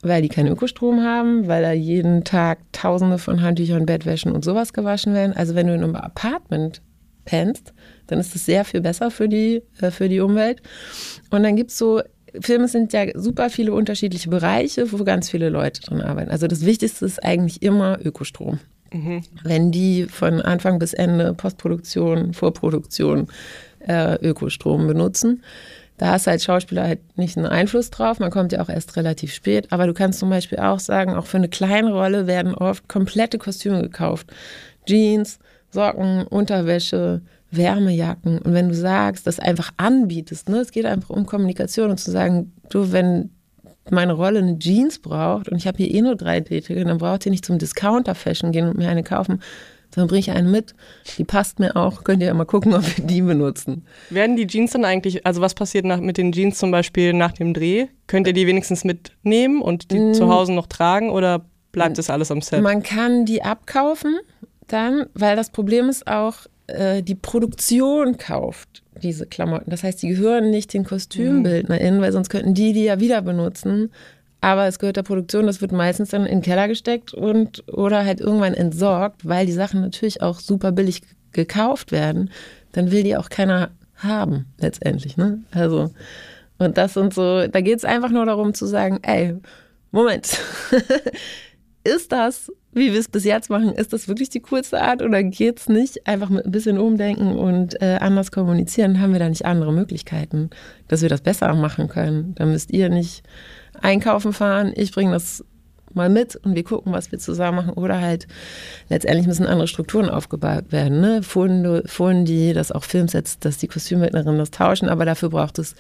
Weil 0.04 0.22
die 0.22 0.30
keinen 0.30 0.52
Ökostrom 0.52 1.02
haben, 1.02 1.48
weil 1.48 1.64
da 1.64 1.72
jeden 1.72 2.24
Tag 2.24 2.60
Tausende 2.72 3.18
von 3.18 3.42
Handtüchern, 3.42 3.86
Bettwäschen 3.86 4.32
und 4.32 4.44
sowas 4.44 4.74
gewaschen 4.74 5.14
werden. 5.14 5.34
Also 5.34 5.56
wenn 5.56 5.68
du 5.68 5.74
in 5.74 5.84
einem 5.84 5.96
Apartment 5.96 6.82
pennst, 7.26 7.74
dann 8.08 8.20
ist 8.20 8.36
das 8.36 8.46
sehr 8.46 8.66
viel 8.66 8.82
besser 8.82 9.10
für 9.10 9.30
die, 9.30 9.64
äh, 9.80 9.92
für 9.92 10.10
die 10.10 10.20
Umwelt. 10.20 10.62
Und 11.32 11.44
dann 11.44 11.56
gibt 11.56 11.72
es 11.72 11.78
so, 11.78 12.02
Filme 12.40 12.68
sind 12.68 12.94
ja 12.94 13.06
super 13.16 13.50
viele 13.50 13.74
unterschiedliche 13.74 14.30
Bereiche, 14.30 14.92
wo 14.92 15.04
ganz 15.04 15.30
viele 15.30 15.50
Leute 15.50 15.82
drin 15.82 16.02
arbeiten. 16.02 16.32
Also 16.32 16.48
das 16.48 16.66
Wichtigste 16.66 17.06
ist 17.06 17.24
eigentlich 17.24 17.62
immer 17.62 18.00
Ökostrom. 18.04 18.60
Mhm. 18.92 19.22
Wenn 19.44 19.72
die 19.72 20.06
von 20.06 20.42
Anfang 20.42 20.80
bis 20.80 20.94
Ende 20.94 21.34
Postproduktion, 21.34 22.34
Vorproduktion 22.34 23.28
äh, 23.80 24.16
Ökostrom 24.16 24.88
benutzen, 24.88 25.44
da 26.04 26.12
hast 26.12 26.28
du 26.28 26.32
als 26.32 26.44
Schauspieler 26.44 26.84
halt 26.84 27.18
nicht 27.18 27.38
einen 27.38 27.46
Einfluss 27.46 27.90
drauf. 27.90 28.20
Man 28.20 28.30
kommt 28.30 28.52
ja 28.52 28.62
auch 28.62 28.68
erst 28.68 28.98
relativ 28.98 29.34
spät. 29.34 29.72
Aber 29.72 29.88
du 29.88 29.94
kannst 29.94 30.20
zum 30.20 30.30
Beispiel 30.30 30.60
auch 30.60 30.82
sagen, 30.82 31.16
auch 31.16 31.28
für 31.28 31.38
eine 31.38 31.48
kleine 31.48 31.94
Rolle 31.94 32.28
werden 32.28 32.54
oft 32.54 32.90
komplette 32.90 33.38
Kostüme 33.38 33.82
gekauft. 33.82 34.28
Jeans, 34.86 35.40
Socken, 35.72 36.28
Unterwäsche, 36.28 37.22
Wärmejacken. 37.52 38.40
Und 38.40 38.54
wenn 38.54 38.68
du 38.68 38.76
sagst, 38.76 39.28
das 39.28 39.40
einfach 39.40 39.72
anbietest, 39.78 40.50
ne, 40.50 40.58
es 40.58 40.74
geht 40.74 40.86
einfach 40.86 41.10
um 41.10 41.26
Kommunikation 41.26 41.90
und 41.90 42.02
zu 42.02 42.12
sagen, 42.12 42.52
du, 42.70 42.92
wenn 42.92 43.30
meine 43.90 44.12
Rolle 44.12 44.40
eine 44.40 44.60
Jeans 44.60 45.00
braucht 45.00 45.48
und 45.48 45.58
ich 45.58 45.68
habe 45.68 45.78
hier 45.78 45.90
eh 45.90 46.02
nur 46.02 46.18
drei 46.18 46.42
Tätige, 46.42 46.84
dann 46.84 46.98
braucht 46.98 47.26
ihr 47.26 47.32
nicht 47.32 47.46
zum 47.46 47.60
Discounter-Fashion 47.60 48.52
gehen 48.52 48.68
und 48.68 48.78
mir 48.78 48.90
eine 48.90 49.04
kaufen, 49.04 49.42
dann 49.96 50.08
bringe 50.08 50.20
ich 50.20 50.32
einen 50.32 50.52
mit. 50.52 50.74
Die 51.18 51.24
passt 51.24 51.60
mir 51.60 51.76
auch. 51.76 52.04
Könnt 52.04 52.22
ihr 52.22 52.28
ja 52.28 52.34
mal 52.34 52.46
gucken, 52.46 52.74
ob 52.74 52.84
wir 52.98 53.06
die 53.06 53.22
benutzen. 53.22 53.86
Werden 54.10 54.36
die 54.36 54.48
Jeans 54.48 54.72
dann 54.72 54.86
eigentlich, 54.86 55.26
also 55.26 55.42
was 55.42 55.54
passiert 55.54 55.86
nach, 55.86 56.00
mit 56.00 56.18
den 56.18 56.32
Jeans 56.32 56.58
zum 56.58 56.72
Beispiel 56.72 57.14
nach 57.14 57.32
dem 57.32 57.54
Dreh? 57.54 57.88
Könnt 58.08 58.28
ihr 58.28 58.34
die 58.34 58.48
wenigstens 58.48 58.84
mitnehmen 58.84 59.62
und 59.62 59.92
die 59.92 60.00
mm. 60.00 60.14
zu 60.14 60.30
Hause 60.30 60.54
noch 60.54 60.68
tragen 60.68 61.10
oder 61.10 61.46
bleibt 61.72 61.98
das 61.98 62.10
alles 62.10 62.32
am 62.32 62.42
Set? 62.42 62.62
Man 62.62 62.84
kann 62.84 63.26
die 63.26 63.44
abkaufen 63.44 64.20
dann, 64.68 65.06
weil 65.14 65.36
das 65.36 65.50
Problem 65.50 65.90
ist 65.90 66.08
auch, 66.08 66.36
äh, 66.68 67.04
die 67.04 67.16
Produktion 67.16 68.18
kauft 68.18 68.84
diese 69.02 69.26
Klamotten. 69.26 69.70
Das 69.70 69.84
heißt, 69.84 70.02
die 70.02 70.10
gehören 70.10 70.50
nicht 70.50 70.74
den 70.74 70.84
KostümbildnerInnen, 70.84 72.02
weil 72.02 72.12
sonst 72.12 72.30
könnten 72.30 72.54
die 72.54 72.74
die 72.74 72.84
ja 72.84 73.00
wieder 73.00 73.22
benutzen 73.22 73.92
aber 74.44 74.68
es 74.68 74.78
gehört 74.78 74.98
der 74.98 75.04
Produktion, 75.04 75.48
das 75.48 75.62
wird 75.62 75.72
meistens 75.72 76.10
dann 76.10 76.26
in 76.26 76.40
den 76.40 76.42
Keller 76.42 76.68
gesteckt 76.68 77.14
und 77.14 77.64
oder 77.72 78.04
halt 78.04 78.20
irgendwann 78.20 78.54
entsorgt, 78.54 79.26
weil 79.26 79.46
die 79.46 79.54
Sachen 79.54 79.80
natürlich 79.80 80.22
auch 80.22 80.42
super 80.42 80.74
billig 80.74 81.02
gekauft 81.32 81.94
werden. 81.94 82.30
Dann 82.74 82.92
will 82.92 83.04
die 83.04 83.16
auch 83.16 83.30
keiner 83.30 83.72
haben, 83.96 84.48
letztendlich. 84.60 85.16
Ne? 85.16 85.40
Also, 85.52 85.92
und 86.58 86.78
das 86.78 86.94
sind 86.94 87.14
so, 87.14 87.48
da 87.48 87.62
geht 87.62 87.78
es 87.78 87.86
einfach 87.86 88.10
nur 88.10 88.26
darum 88.26 88.54
zu 88.54 88.66
sagen, 88.66 89.00
ey, 89.04 89.34
Moment, 89.92 90.38
ist 91.86 92.12
das, 92.12 92.52
wie 92.74 92.92
wir 92.92 93.00
es 93.00 93.08
bis 93.08 93.24
jetzt 93.24 93.50
machen, 93.50 93.72
ist 93.72 93.94
das 93.94 94.10
wirklich 94.10 94.28
die 94.28 94.42
coolste 94.42 94.82
Art 94.82 95.02
oder 95.02 95.24
geht 95.24 95.62
es 95.62 95.70
nicht? 95.70 96.06
Einfach 96.06 96.30
mit 96.30 96.44
ein 96.44 96.52
bisschen 96.52 96.80
umdenken 96.80 97.38
und 97.38 97.82
äh, 97.82 97.98
anders 98.02 98.34
kommunizieren, 98.34 99.00
haben 99.00 99.14
wir 99.14 99.20
da 99.20 99.30
nicht 99.30 99.46
andere 99.46 99.72
Möglichkeiten, 99.72 100.50
dass 100.90 101.02
wir 101.02 101.08
das 101.08 101.22
besser 101.22 101.54
machen 101.54 101.88
können. 101.88 102.36
Da 102.36 102.46
müsst 102.46 102.72
ihr 102.72 102.90
nicht 102.90 103.24
einkaufen 103.84 104.34
fahren, 104.34 104.74
ich 104.76 104.92
bringe 104.92 105.12
das 105.12 105.44
mal 105.94 106.10
mit 106.10 106.36
und 106.38 106.56
wir 106.56 106.64
gucken, 106.64 106.92
was 106.92 107.12
wir 107.12 107.20
zusammen 107.20 107.58
machen. 107.58 107.74
Oder 107.74 108.02
halt 108.02 108.28
letztendlich 108.90 109.28
müssen 109.28 109.46
andere 109.46 109.68
Strukturen 109.68 110.10
aufgebaut 110.10 110.72
werden. 110.72 111.02
Ne? 111.02 111.22
Fundi, 111.24 112.54
dass 112.54 112.72
auch 112.72 112.84
Filmsets, 112.84 113.40
dass 113.40 113.58
die 113.58 113.68
Kostümbildnerinnen 113.68 114.40
das 114.40 114.52
tauschen, 114.52 114.90
aber 114.90 115.06
dafür 115.06 115.30
braucht 115.30 115.60
es 115.60 115.76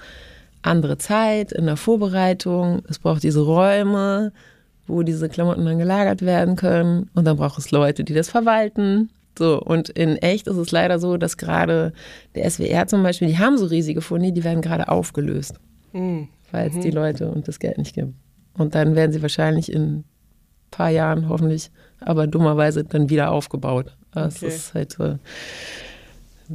andere 0.61 0.97
Zeit 0.97 1.51
in 1.51 1.65
der 1.65 1.77
Vorbereitung. 1.77 2.83
Es 2.89 2.99
braucht 2.99 3.23
diese 3.23 3.41
Räume, 3.41 4.31
wo 4.87 5.03
diese 5.03 5.29
Klamotten 5.29 5.65
dann 5.65 5.79
gelagert 5.79 6.21
werden 6.21 6.55
können. 6.55 7.09
Und 7.15 7.25
dann 7.25 7.37
braucht 7.37 7.57
es 7.57 7.71
Leute, 7.71 8.03
die 8.03 8.13
das 8.13 8.29
verwalten. 8.29 9.09
So, 9.37 9.59
und 9.59 9.89
in 9.89 10.17
echt 10.17 10.47
ist 10.47 10.57
es 10.57 10.71
leider 10.71 10.99
so, 10.99 11.17
dass 11.17 11.37
gerade 11.37 11.91
der 12.35 12.49
SWR 12.49 12.85
zum 12.85 13.01
Beispiel, 13.01 13.29
die 13.29 13.39
haben 13.39 13.57
so 13.57 13.65
riesige 13.65 14.01
Fundi, 14.01 14.31
die 14.31 14.43
werden 14.43 14.61
gerade 14.61 14.89
aufgelöst. 14.89 15.55
Mhm 15.91 16.27
weil 16.53 16.69
es 16.69 16.75
mhm. 16.75 16.81
die 16.81 16.91
Leute 16.91 17.29
und 17.29 17.47
das 17.47 17.59
Geld 17.59 17.77
nicht 17.77 17.95
gibt. 17.95 18.13
Und 18.57 18.75
dann 18.75 18.95
werden 18.95 19.11
sie 19.11 19.21
wahrscheinlich 19.21 19.71
in 19.71 19.81
ein 19.81 20.03
paar 20.71 20.89
Jahren 20.89 21.27
hoffentlich, 21.27 21.71
aber 21.99 22.27
dummerweise 22.27 22.83
dann 22.83 23.09
wieder 23.09 23.31
aufgebaut. 23.31 23.97
Das 24.13 24.37
okay. 24.37 24.47
ist 24.47 24.73
halt 24.73 24.93
so. 24.93 25.17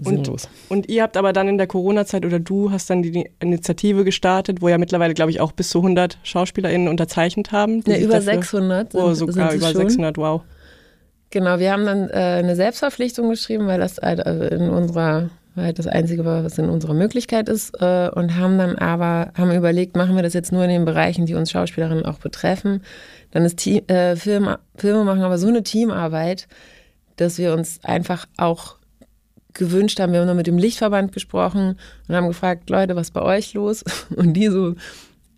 Und, 0.04 0.30
und, 0.68 0.88
ihr 0.88 1.02
habt 1.02 1.16
aber 1.16 1.32
dann 1.32 1.48
in 1.48 1.58
der 1.58 1.66
Corona-Zeit 1.66 2.24
oder 2.24 2.38
du 2.38 2.70
hast 2.70 2.88
dann 2.90 3.02
die 3.02 3.28
Initiative 3.40 4.04
gestartet, 4.04 4.60
wo 4.60 4.68
ja 4.68 4.78
mittlerweile, 4.78 5.14
glaube 5.14 5.32
ich, 5.32 5.40
auch 5.40 5.50
bis 5.50 5.70
zu 5.70 5.78
100 5.78 6.18
SchauspielerInnen 6.22 6.86
unterzeichnet 6.86 7.50
haben. 7.50 7.82
Ja, 7.86 7.96
über 7.96 8.14
dafür, 8.14 8.34
600. 8.34 8.92
Sind, 8.92 9.00
oh, 9.00 9.14
sogar 9.14 9.52
über 9.54 9.68
schon. 9.68 9.76
600, 9.76 10.16
wow. 10.18 10.42
Genau, 11.30 11.58
wir 11.58 11.72
haben 11.72 11.84
dann 11.84 12.10
äh, 12.10 12.12
eine 12.12 12.54
Selbstverpflichtung 12.54 13.28
geschrieben, 13.28 13.66
weil 13.66 13.80
das 13.80 13.98
halt 13.98 14.20
äh, 14.20 14.54
in 14.54 14.70
unserer 14.70 15.30
weil 15.58 15.72
das 15.72 15.86
Einzige 15.86 16.24
war, 16.24 16.44
was 16.44 16.56
in 16.58 16.68
unserer 16.68 16.94
Möglichkeit 16.94 17.48
ist. 17.48 17.74
Äh, 17.80 18.10
und 18.14 18.36
haben 18.36 18.58
dann 18.58 18.76
aber 18.76 19.32
haben 19.36 19.52
überlegt, 19.52 19.96
machen 19.96 20.16
wir 20.16 20.22
das 20.22 20.34
jetzt 20.34 20.52
nur 20.52 20.64
in 20.64 20.70
den 20.70 20.84
Bereichen, 20.84 21.26
die 21.26 21.34
uns 21.34 21.50
Schauspielerinnen 21.50 22.06
auch 22.06 22.18
betreffen. 22.18 22.82
Dann 23.32 23.44
ist 23.44 23.58
Team, 23.58 23.86
äh, 23.88 24.16
Film, 24.16 24.48
Filme 24.76 25.04
machen 25.04 25.22
aber 25.22 25.38
so 25.38 25.48
eine 25.48 25.62
Teamarbeit, 25.62 26.48
dass 27.16 27.38
wir 27.38 27.52
uns 27.52 27.80
einfach 27.82 28.26
auch 28.36 28.76
gewünscht 29.54 30.00
haben. 30.00 30.12
Wir 30.12 30.20
haben 30.20 30.26
nur 30.26 30.34
mit 30.34 30.46
dem 30.46 30.58
Lichtverband 30.58 31.12
gesprochen 31.12 31.78
und 32.08 32.14
haben 32.14 32.28
gefragt, 32.28 32.70
Leute, 32.70 32.96
was 32.96 33.08
ist 33.08 33.12
bei 33.12 33.22
euch 33.22 33.54
los? 33.54 33.84
Und 34.16 34.34
die 34.34 34.48
so, 34.48 34.74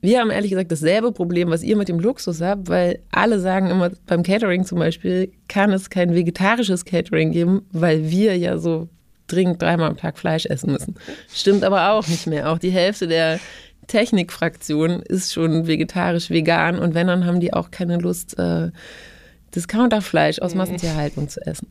wir 0.03 0.21
haben 0.21 0.31
ehrlich 0.31 0.51
gesagt 0.51 0.73
dasselbe 0.73 1.13
Problem, 1.13 1.51
was 1.51 1.63
ihr 1.63 1.77
mit 1.77 1.89
dem 1.89 1.99
Luxus 1.99 2.41
habt, 2.41 2.69
weil 2.69 3.01
alle 3.11 3.41
sagen 3.41 3.71
immer, 3.71 3.91
beim 4.07 4.23
Catering 4.23 4.65
zum 4.65 4.79
Beispiel 4.79 5.33
kann 5.49 5.73
es 5.73 5.91
kein 5.91 6.15
vegetarisches 6.15 6.85
Catering 6.85 7.33
geben, 7.33 7.63
weil 7.73 8.11
wir 8.11 8.37
ja 8.37 8.59
so 8.59 8.89
dringend 9.33 9.63
dreimal 9.63 9.91
am 9.91 9.97
Tag 9.97 10.19
Fleisch 10.19 10.47
essen 10.47 10.73
müssen. 10.73 10.97
Stimmt 11.33 11.65
aber 11.65 11.93
auch 11.93 12.07
nicht 12.07 12.27
mehr. 12.27 12.51
Auch 12.51 12.59
die 12.59 12.71
Hälfte 12.71 13.09
der 13.09 13.41
Technikfraktion 13.87 15.03
ist 15.03 15.33
schon 15.33 15.67
vegetarisch, 15.67 16.31
vegan 16.31 16.79
und 16.79 16.95
wenn, 16.95 17.09
dann 17.09 17.27
haben 17.27 17.41
die 17.41 17.53
auch 17.53 17.71
keine 17.71 17.99
Lust, 17.99 18.39
äh, 18.39 18.71
Discounterfleisch 19.55 20.41
aus 20.41 20.53
mhm. 20.53 20.59
Massentierhaltung 20.59 21.29
zu 21.29 21.45
essen. 21.47 21.69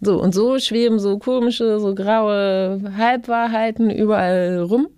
So, 0.00 0.20
und 0.22 0.32
so 0.32 0.58
schweben 0.60 1.00
so 1.00 1.18
komische, 1.18 1.80
so 1.80 1.94
graue 1.94 2.80
Halbwahrheiten 2.96 3.90
überall 3.90 4.60
rum. 4.60 4.88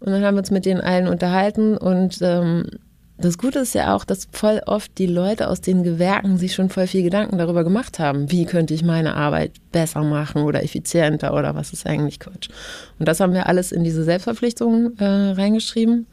Und 0.00 0.12
dann 0.12 0.24
haben 0.24 0.36
wir 0.36 0.40
uns 0.40 0.50
mit 0.50 0.64
denen 0.64 0.80
allen 0.80 1.08
unterhalten 1.08 1.76
und 1.76 2.18
ähm, 2.22 2.66
das 3.18 3.38
Gute 3.38 3.60
ist 3.60 3.74
ja 3.74 3.94
auch, 3.94 4.04
dass 4.04 4.28
voll 4.30 4.60
oft 4.66 4.98
die 4.98 5.06
Leute 5.06 5.48
aus 5.48 5.62
den 5.62 5.82
Gewerken 5.82 6.36
sich 6.36 6.54
schon 6.54 6.68
voll 6.68 6.86
viel 6.86 7.02
Gedanken 7.02 7.38
darüber 7.38 7.64
gemacht 7.64 7.98
haben, 7.98 8.30
wie 8.30 8.44
könnte 8.44 8.74
ich 8.74 8.82
meine 8.82 9.14
Arbeit 9.14 9.52
besser 9.72 10.02
machen 10.02 10.42
oder 10.42 10.62
effizienter 10.62 11.32
oder 11.32 11.54
was 11.54 11.72
ist 11.72 11.86
eigentlich 11.86 12.20
Quatsch. 12.20 12.50
Und 12.98 13.08
das 13.08 13.20
haben 13.20 13.32
wir 13.32 13.46
alles 13.46 13.72
in 13.72 13.84
diese 13.84 14.04
Selbstverpflichtung 14.04 14.98
äh, 14.98 15.04
reingeschrieben. 15.04 16.06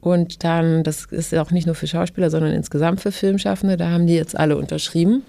Und 0.00 0.42
dann, 0.42 0.82
das 0.84 1.04
ist 1.04 1.32
ja 1.32 1.42
auch 1.42 1.50
nicht 1.50 1.66
nur 1.66 1.74
für 1.74 1.86
Schauspieler, 1.86 2.30
sondern 2.30 2.52
insgesamt 2.52 3.00
für 3.00 3.12
Filmschaffende, 3.12 3.76
da 3.76 3.90
haben 3.90 4.06
die 4.06 4.14
jetzt 4.14 4.36
alle 4.36 4.56
unterschrieben. 4.56 5.22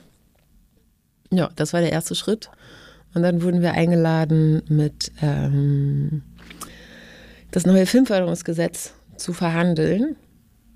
Ja, 1.31 1.49
das 1.57 1.73
war 1.73 1.81
der 1.81 1.91
erste 1.91 2.15
Schritt. 2.15 2.49
Und 3.13 3.23
dann 3.23 3.43
wurden 3.43 3.61
wir 3.61 3.73
eingeladen, 3.73 4.63
mit 4.69 5.11
ähm, 5.21 6.23
das 7.51 7.65
neue 7.65 7.85
Filmförderungsgesetz 7.85 8.93
zu 9.17 9.33
verhandeln 9.33 10.15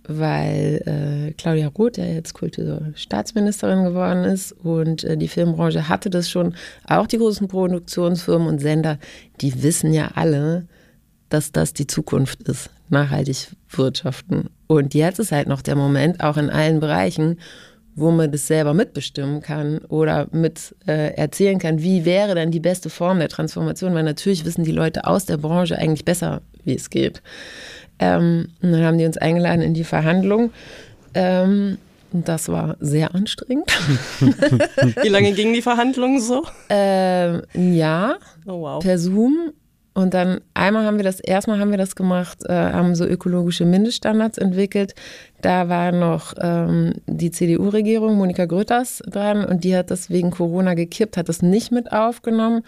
weil 0.07 0.81
äh, 0.85 1.33
Claudia 1.33 1.67
Roth 1.67 1.97
ja 1.97 2.05
jetzt 2.05 2.33
Kulturstaatsministerin 2.33 3.83
geworden 3.83 4.23
ist 4.23 4.51
und 4.51 5.03
äh, 5.03 5.17
die 5.17 5.27
Filmbranche 5.27 5.89
hatte 5.89 6.09
das 6.09 6.29
schon. 6.29 6.55
Auch 6.87 7.07
die 7.07 7.17
großen 7.17 7.47
Produktionsfirmen 7.47 8.47
und 8.47 8.59
Sender, 8.59 8.97
die 9.41 9.63
wissen 9.63 9.93
ja 9.93 10.11
alle, 10.15 10.67
dass 11.29 11.51
das 11.51 11.73
die 11.73 11.87
Zukunft 11.87 12.43
ist, 12.43 12.69
nachhaltig 12.89 13.49
wirtschaften. 13.69 14.49
Und 14.67 14.93
jetzt 14.93 15.19
ist 15.19 15.31
halt 15.31 15.47
noch 15.47 15.61
der 15.61 15.75
Moment, 15.75 16.21
auch 16.21 16.37
in 16.37 16.49
allen 16.49 16.79
Bereichen, 16.79 17.37
wo 17.95 18.11
man 18.11 18.31
das 18.31 18.45
selber 18.45 18.75
mitbestimmen 18.75 19.41
kann 19.41 19.79
oder 19.79 20.27
mit 20.31 20.75
äh, 20.87 21.15
erzählen 21.15 21.57
kann, 21.57 21.81
wie 21.81 22.05
wäre 22.05 22.35
dann 22.35 22.51
die 22.51 22.59
beste 22.59 22.91
Form 22.91 23.17
der 23.17 23.27
Transformation, 23.27 23.95
weil 23.95 24.03
natürlich 24.03 24.45
wissen 24.45 24.63
die 24.63 24.71
Leute 24.71 25.05
aus 25.05 25.25
der 25.25 25.37
Branche 25.37 25.77
eigentlich 25.77 26.05
besser, 26.05 26.43
wie 26.63 26.75
es 26.75 26.91
geht. 26.91 27.23
Ähm, 27.99 28.49
und 28.61 28.71
dann 28.71 28.83
haben 28.83 28.97
die 28.97 29.05
uns 29.05 29.17
eingeladen 29.17 29.61
in 29.61 29.73
die 29.73 29.83
Verhandlung. 29.83 30.51
Ähm, 31.13 31.77
und 32.13 32.27
das 32.27 32.49
war 32.49 32.77
sehr 32.79 33.13
anstrengend. 33.15 33.71
Wie 35.01 35.09
lange 35.09 35.33
gingen 35.33 35.53
die 35.53 35.61
Verhandlungen 35.61 36.19
so? 36.19 36.43
Ähm, 36.69 37.41
ja, 37.53 38.17
oh, 38.45 38.61
wow. 38.61 38.83
per 38.83 38.97
Zoom. 38.97 39.51
Und 39.93 40.13
dann 40.13 40.41
einmal 40.53 40.85
haben 40.85 40.97
wir 40.97 41.03
das, 41.03 41.19
erstmal 41.19 41.59
haben 41.59 41.71
wir 41.71 41.77
das 41.79 41.95
gemacht, 41.95 42.45
äh, 42.45 42.53
haben 42.53 42.93
so 42.93 43.03
ökologische 43.03 43.65
Mindeststandards 43.65 44.37
entwickelt. 44.37 44.93
Da 45.41 45.69
war 45.69 45.91
noch 45.91 46.35
ähm, 46.39 46.93
die 47.07 47.31
CDU-Regierung, 47.31 48.15
Monika 48.15 48.45
Grütters, 48.45 49.01
dran 49.07 49.43
und 49.43 49.63
die 49.63 49.75
hat 49.75 49.89
das 49.89 50.11
wegen 50.11 50.29
Corona 50.29 50.75
gekippt, 50.75 51.17
hat 51.17 51.29
das 51.29 51.41
nicht 51.41 51.71
mit 51.71 51.91
aufgenommen. 51.91 52.61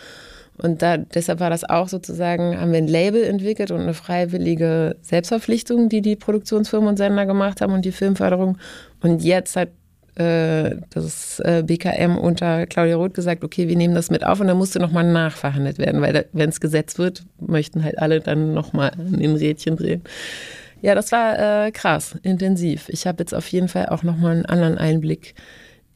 Und 0.61 0.81
da, 0.81 0.97
deshalb 0.97 1.39
war 1.39 1.49
das 1.49 1.63
auch 1.63 1.87
sozusagen, 1.87 2.59
haben 2.59 2.71
wir 2.71 2.79
ein 2.79 2.87
Label 2.87 3.23
entwickelt 3.23 3.71
und 3.71 3.81
eine 3.81 3.93
freiwillige 3.93 4.95
Selbstverpflichtung, 5.01 5.89
die 5.89 6.01
die 6.01 6.15
Produktionsfirmen 6.15 6.89
und 6.89 6.97
Sender 6.97 7.25
gemacht 7.25 7.61
haben 7.61 7.73
und 7.73 7.85
die 7.85 7.91
Filmförderung. 7.91 8.57
Und 9.01 9.23
jetzt 9.23 9.55
hat 9.55 9.69
äh, 10.15 10.75
das 10.89 11.39
äh, 11.39 11.63
BKM 11.65 12.17
unter 12.17 12.65
Claudia 12.67 12.97
Roth 12.97 13.13
gesagt, 13.13 13.43
okay, 13.43 13.67
wir 13.67 13.77
nehmen 13.77 13.95
das 13.95 14.11
mit 14.11 14.25
auf 14.25 14.41
und 14.41 14.47
dann 14.47 14.57
musste 14.57 14.79
nochmal 14.79 15.05
nachverhandelt 15.05 15.77
werden, 15.77 16.01
weil 16.01 16.25
wenn 16.33 16.49
es 16.49 16.59
gesetzt 16.59 16.99
wird, 16.99 17.23
möchten 17.39 17.83
halt 17.83 17.99
alle 17.99 18.19
dann 18.19 18.53
nochmal 18.53 18.91
an 18.91 19.17
den 19.17 19.35
Rädchen 19.35 19.77
drehen. 19.77 20.01
Ja, 20.81 20.95
das 20.95 21.11
war 21.11 21.67
äh, 21.67 21.71
krass, 21.71 22.17
intensiv. 22.23 22.89
Ich 22.89 23.07
habe 23.07 23.23
jetzt 23.23 23.33
auf 23.33 23.47
jeden 23.47 23.67
Fall 23.67 23.87
auch 23.87 24.03
nochmal 24.03 24.33
einen 24.33 24.45
anderen 24.45 24.77
Einblick 24.77 25.35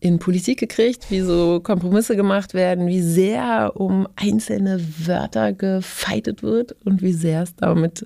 in 0.04 0.20
Politik 0.20 0.60
gekriegt, 0.60 1.10
wie 1.10 1.22
so 1.22 1.62
Kompromisse 1.62 2.18
gemacht 2.18 2.54
werden, 2.54 2.88
wie 2.88 3.02
sehr 3.02 3.72
um 3.76 4.06
einzelne 4.18 4.84
Wörter 5.06 5.54
gefeitet 5.54 6.44
wird 6.44 6.76
und 6.84 7.02
wie 7.02 7.14
sehr 7.14 7.44
es 7.44 7.56
damit, 7.56 8.06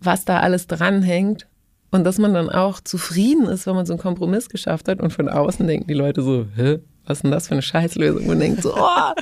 was 0.00 0.24
da 0.24 0.40
alles 0.40 0.68
dranhängt. 0.68 1.46
Und 1.90 2.04
dass 2.04 2.16
man 2.16 2.32
dann 2.32 2.48
auch 2.48 2.80
zufrieden 2.80 3.44
ist, 3.44 3.66
wenn 3.66 3.74
man 3.74 3.84
so 3.84 3.92
einen 3.92 4.00
Kompromiss 4.00 4.48
geschafft 4.48 4.88
hat 4.88 5.00
und 5.00 5.12
von 5.12 5.28
außen 5.28 5.66
denken 5.66 5.86
die 5.86 5.92
Leute 5.92 6.22
so, 6.22 6.46
hä, 6.56 6.78
was 7.04 7.18
ist 7.18 7.24
denn 7.24 7.30
das 7.30 7.48
für 7.48 7.52
eine 7.52 7.62
Scheißlösung? 7.62 8.30
Und 8.30 8.40
denkt 8.40 8.62
so, 8.62 8.74
oh, 8.74 9.12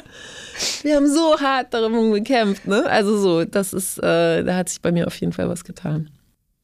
wir 0.83 0.95
haben 0.95 1.13
so 1.13 1.41
hart 1.41 1.75
darum 1.75 2.13
gekämpft, 2.13 2.69
ne? 2.69 2.87
Also 2.87 3.19
so, 3.19 3.45
das 3.45 3.73
ist, 3.73 3.99
äh, 3.99 4.45
da 4.45 4.55
hat 4.55 4.69
sich 4.69 4.81
bei 4.81 4.93
mir 4.93 5.09
auf 5.09 5.17
jeden 5.17 5.33
Fall 5.33 5.49
was 5.49 5.65
getan. 5.65 6.09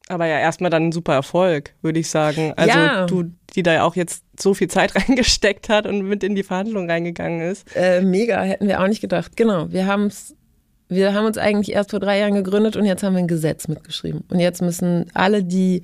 Aber 0.09 0.25
ja, 0.25 0.39
erstmal 0.39 0.71
dann 0.71 0.83
ein 0.83 0.91
super 0.93 1.13
Erfolg, 1.13 1.73
würde 1.81 1.99
ich 1.99 2.09
sagen. 2.09 2.53
Also 2.55 2.79
ja. 2.79 3.05
du, 3.05 3.25
die 3.57 3.63
da 3.63 3.73
ja 3.73 3.83
auch 3.83 3.95
jetzt 3.95 4.23
so 4.39 4.53
viel 4.53 4.69
Zeit 4.69 4.95
reingesteckt 5.09 5.67
hat 5.67 5.85
und 5.85 6.03
mit 6.03 6.23
in 6.23 6.35
die 6.35 6.43
Verhandlungen 6.43 6.89
reingegangen 6.89 7.41
ist. 7.41 7.67
Äh, 7.75 8.01
mega, 8.01 8.41
hätten 8.41 8.67
wir 8.67 8.81
auch 8.81 8.87
nicht 8.87 9.01
gedacht. 9.01 9.35
Genau, 9.35 9.71
wir 9.71 9.85
haben 9.85 10.09
wir 10.89 11.13
haben 11.13 11.25
uns 11.25 11.37
eigentlich 11.37 11.75
erst 11.75 11.91
vor 11.91 11.99
drei 11.99 12.19
Jahren 12.19 12.33
gegründet 12.33 12.77
und 12.77 12.85
jetzt 12.85 13.03
haben 13.03 13.13
wir 13.13 13.19
ein 13.19 13.27
Gesetz 13.27 13.67
mitgeschrieben. 13.67 14.23
Und 14.29 14.39
jetzt 14.39 14.61
müssen 14.61 15.07
alle, 15.13 15.43
die 15.43 15.81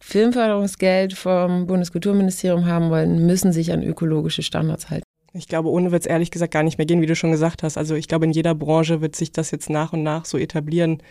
Filmförderungsgeld 0.00 1.14
vom 1.14 1.66
Bundeskulturministerium 1.66 2.66
haben 2.66 2.90
wollen, 2.90 3.24
müssen 3.26 3.52
sich 3.52 3.72
an 3.72 3.84
ökologische 3.84 4.42
Standards 4.42 4.90
halten. 4.90 5.04
Ich 5.32 5.46
glaube, 5.46 5.68
ohne 5.68 5.92
wird 5.92 6.02
es 6.02 6.06
ehrlich 6.06 6.30
gesagt 6.30 6.52
gar 6.52 6.62
nicht 6.62 6.78
mehr 6.78 6.86
gehen, 6.86 7.02
wie 7.02 7.06
du 7.06 7.14
schon 7.14 7.30
gesagt 7.30 7.62
hast. 7.62 7.76
Also 7.76 7.94
ich 7.94 8.08
glaube, 8.08 8.24
in 8.24 8.32
jeder 8.32 8.54
Branche 8.54 9.00
wird 9.00 9.14
sich 9.14 9.32
das 9.32 9.50
jetzt 9.50 9.70
nach 9.70 9.92
und 9.92 10.02
nach 10.02 10.24
so 10.24 10.38
etablieren 10.38 11.02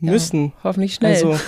müssen. 0.00 0.46
Ja, 0.46 0.52
hoffentlich 0.64 0.94
schnell. 0.94 1.14
Also 1.14 1.38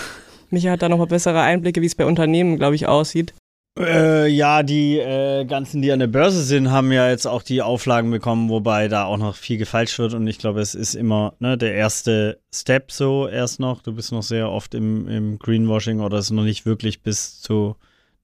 Micha 0.51 0.71
hat 0.71 0.83
da 0.83 0.89
noch 0.89 0.99
mal 0.99 1.07
bessere 1.07 1.41
Einblicke, 1.41 1.83
wie 1.83 1.87
es 1.87 1.95
bei 1.95 2.07
Unternehmen, 2.07 2.59
glaube 2.59 2.77
ich, 2.77 2.87
aussieht. 2.87 3.35
Äh, 3.79 4.29
ja, 4.29 4.63
die 4.63 4.99
äh, 4.99 5.47
ganzen, 5.47 5.81
die 5.81 5.91
an 5.93 5.99
der 5.99 6.07
Börse 6.07 6.43
sind, 6.43 6.71
haben 6.71 6.93
ja 6.93 7.09
jetzt 7.09 7.27
auch 7.27 7.43
die 7.43 7.63
Auflagen 7.63 8.11
bekommen, 8.11 8.51
wobei 8.51 8.89
da 8.89 9.05
auch 9.05 9.17
noch 9.17 9.35
viel 9.35 9.57
gefalscht 9.57 9.99
wird 9.99 10.13
und 10.13 10.27
ich 10.27 10.39
glaube, 10.39 10.61
es 10.61 10.75
ist 10.75 10.95
immer 10.95 11.35
ne, 11.39 11.57
der 11.57 11.75
erste 11.75 12.39
Step 12.53 12.93
so 12.93 13.27
erst 13.27 13.61
noch. 13.61 13.81
Du 13.83 13.95
bist 13.95 14.13
noch 14.13 14.23
sehr 14.23 14.51
oft 14.51 14.75
im, 14.75 15.09
im 15.09 15.39
Greenwashing 15.39 16.01
oder 16.01 16.19
es 16.19 16.27
ist 16.27 16.33
noch 16.33 16.45
nicht 16.45 16.67
wirklich 16.67 17.01
bis 17.01 17.41
zu 17.41 17.77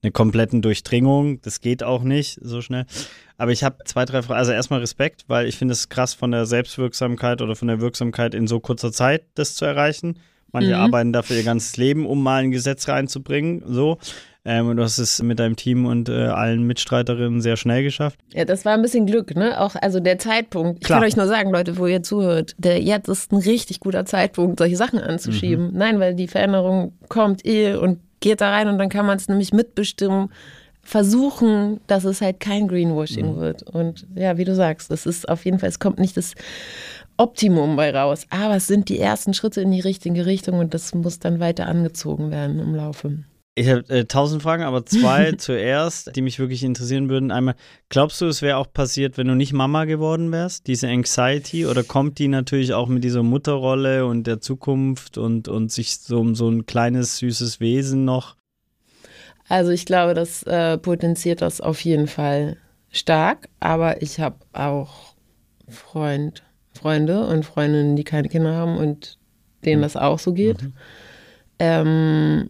einer 0.03 0.11
kompletten 0.11 0.61
Durchdringung. 0.61 1.41
Das 1.41 1.61
geht 1.61 1.81
auch 1.81 2.03
nicht 2.03 2.39
so 2.43 2.61
schnell. 2.61 2.85
Aber 3.37 3.51
ich 3.51 3.63
habe 3.63 3.83
zwei, 3.85 4.05
drei 4.05 4.21
Fragen. 4.21 4.37
Also 4.37 4.51
erstmal 4.51 4.81
Respekt, 4.81 5.25
weil 5.27 5.47
ich 5.47 5.57
finde 5.57 5.71
es 5.71 5.89
krass 5.89 6.13
von 6.13 6.29
der 6.29 6.45
Selbstwirksamkeit 6.45 7.41
oder 7.41 7.55
von 7.55 7.67
der 7.67 7.81
Wirksamkeit 7.81 8.35
in 8.35 8.45
so 8.45 8.59
kurzer 8.59 8.91
Zeit 8.91 9.23
das 9.33 9.55
zu 9.55 9.65
erreichen. 9.65 10.19
Manche 10.51 10.75
mhm. 10.75 10.81
arbeiten 10.81 11.13
dafür 11.13 11.37
ihr 11.37 11.43
ganzes 11.43 11.77
Leben, 11.77 12.05
um 12.05 12.21
mal 12.23 12.43
ein 12.43 12.51
Gesetz 12.51 12.87
reinzubringen. 12.87 13.63
So. 13.65 13.97
Ähm, 14.45 14.67
und 14.67 14.77
du 14.77 14.83
hast 14.83 14.97
es 14.97 15.21
mit 15.21 15.37
deinem 15.37 15.55
Team 15.55 15.85
und 15.85 16.07
äh, 16.07 16.27
allen 16.27 16.63
Mitstreiterinnen 16.63 17.41
sehr 17.41 17.57
schnell 17.57 17.83
geschafft. 17.83 18.19
Ja, 18.33 18.45
das 18.45 18.63
war 18.63 18.73
ein 18.73 18.81
bisschen 18.81 19.05
Glück, 19.05 19.35
ne? 19.35 19.59
Auch 19.59 19.75
also 19.75 19.99
der 19.99 20.17
Zeitpunkt. 20.17 20.79
Ich 20.79 20.85
Klar. 20.85 20.99
kann 20.99 21.07
euch 21.07 21.17
nur 21.17 21.27
sagen, 21.27 21.51
Leute, 21.51 21.77
wo 21.77 21.87
ihr 21.87 22.03
zuhört, 22.03 22.55
der 22.57 22.81
jetzt 22.81 23.09
ist 23.09 23.31
ein 23.31 23.39
richtig 23.39 23.79
guter 23.79 24.05
Zeitpunkt, 24.05 24.59
solche 24.59 24.77
Sachen 24.77 24.99
anzuschieben. 24.99 25.71
Mhm. 25.71 25.77
Nein, 25.77 25.99
weil 25.99 26.15
die 26.15 26.27
Veränderung 26.27 26.93
kommt 27.09 27.45
eh 27.45 27.73
und 27.75 27.99
geht 28.21 28.41
da 28.41 28.49
rein 28.49 28.67
und 28.69 28.77
dann 28.77 28.89
kann 28.89 29.05
man 29.05 29.17
es 29.17 29.27
nämlich 29.27 29.51
mitbestimmen, 29.51 30.29
versuchen, 30.81 31.79
dass 31.87 32.03
es 32.03 32.21
halt 32.21 32.39
kein 32.39 32.67
Greenwashing 32.67 33.35
mhm. 33.35 33.39
wird. 33.39 33.63
Und 33.63 34.07
ja, 34.15 34.37
wie 34.37 34.45
du 34.45 34.55
sagst, 34.55 34.89
es 34.89 35.05
ist 35.05 35.27
auf 35.29 35.45
jeden 35.45 35.59
Fall, 35.59 35.69
es 35.69 35.79
kommt 35.79 35.99
nicht 35.99 36.17
das 36.17 36.33
Optimum 37.19 37.75
bei 37.75 37.93
raus, 37.93 38.25
aber 38.29 38.55
es 38.55 38.67
sind 38.67 38.87
die 38.87 38.97
ersten 38.97 39.33
Schritte 39.33 39.59
in 39.59 39.71
die 39.71 39.81
richtige 39.81 40.25
Richtung 40.25 40.59
und 40.59 40.73
das 40.73 40.93
muss 40.93 41.19
dann 41.19 41.41
weiter 41.41 41.67
angezogen 41.67 42.31
werden 42.31 42.59
im 42.59 42.73
Laufe. 42.73 43.25
Ich 43.55 43.67
habe 43.67 43.83
äh, 43.89 44.05
tausend 44.05 44.41
Fragen, 44.41 44.63
aber 44.63 44.85
zwei 44.85 45.31
zuerst, 45.37 46.15
die 46.15 46.21
mich 46.21 46.39
wirklich 46.39 46.63
interessieren 46.63 47.09
würden. 47.09 47.31
Einmal, 47.31 47.55
glaubst 47.89 48.21
du, 48.21 48.27
es 48.27 48.41
wäre 48.41 48.55
auch 48.55 48.71
passiert, 48.71 49.17
wenn 49.17 49.27
du 49.27 49.35
nicht 49.35 49.51
Mama 49.51 49.83
geworden 49.83 50.31
wärst, 50.31 50.67
diese 50.67 50.87
Anxiety? 50.87 51.65
Oder 51.65 51.83
kommt 51.83 52.19
die 52.19 52.29
natürlich 52.29 52.73
auch 52.73 52.87
mit 52.87 53.03
dieser 53.03 53.21
Mutterrolle 53.21 54.05
und 54.05 54.25
der 54.25 54.39
Zukunft 54.39 55.17
und, 55.17 55.49
und 55.49 55.73
sich 55.73 55.97
so 55.97 56.21
um 56.21 56.35
so 56.35 56.47
ein 56.47 56.67
kleines, 56.67 57.17
süßes 57.17 57.59
Wesen 57.59 58.05
noch? 58.05 58.37
Also 59.49 59.71
ich 59.71 59.85
glaube, 59.85 60.13
das 60.13 60.43
äh, 60.43 60.77
potenziert 60.77 61.41
das 61.41 61.59
auf 61.59 61.83
jeden 61.83 62.07
Fall 62.07 62.55
stark, 62.91 63.49
aber 63.59 64.01
ich 64.01 64.21
habe 64.21 64.37
auch 64.53 65.15
Freund, 65.67 66.43
Freunde 66.79 67.25
und 67.27 67.45
Freundinnen, 67.45 67.95
die 67.95 68.03
keine 68.03 68.29
Kinder 68.29 68.53
haben 68.53 68.77
und 68.77 69.17
denen 69.65 69.81
mhm. 69.81 69.83
das 69.83 69.95
auch 69.95 70.19
so 70.19 70.33
geht. 70.33 70.61
Mhm. 70.61 70.73
Ähm, 71.59 72.49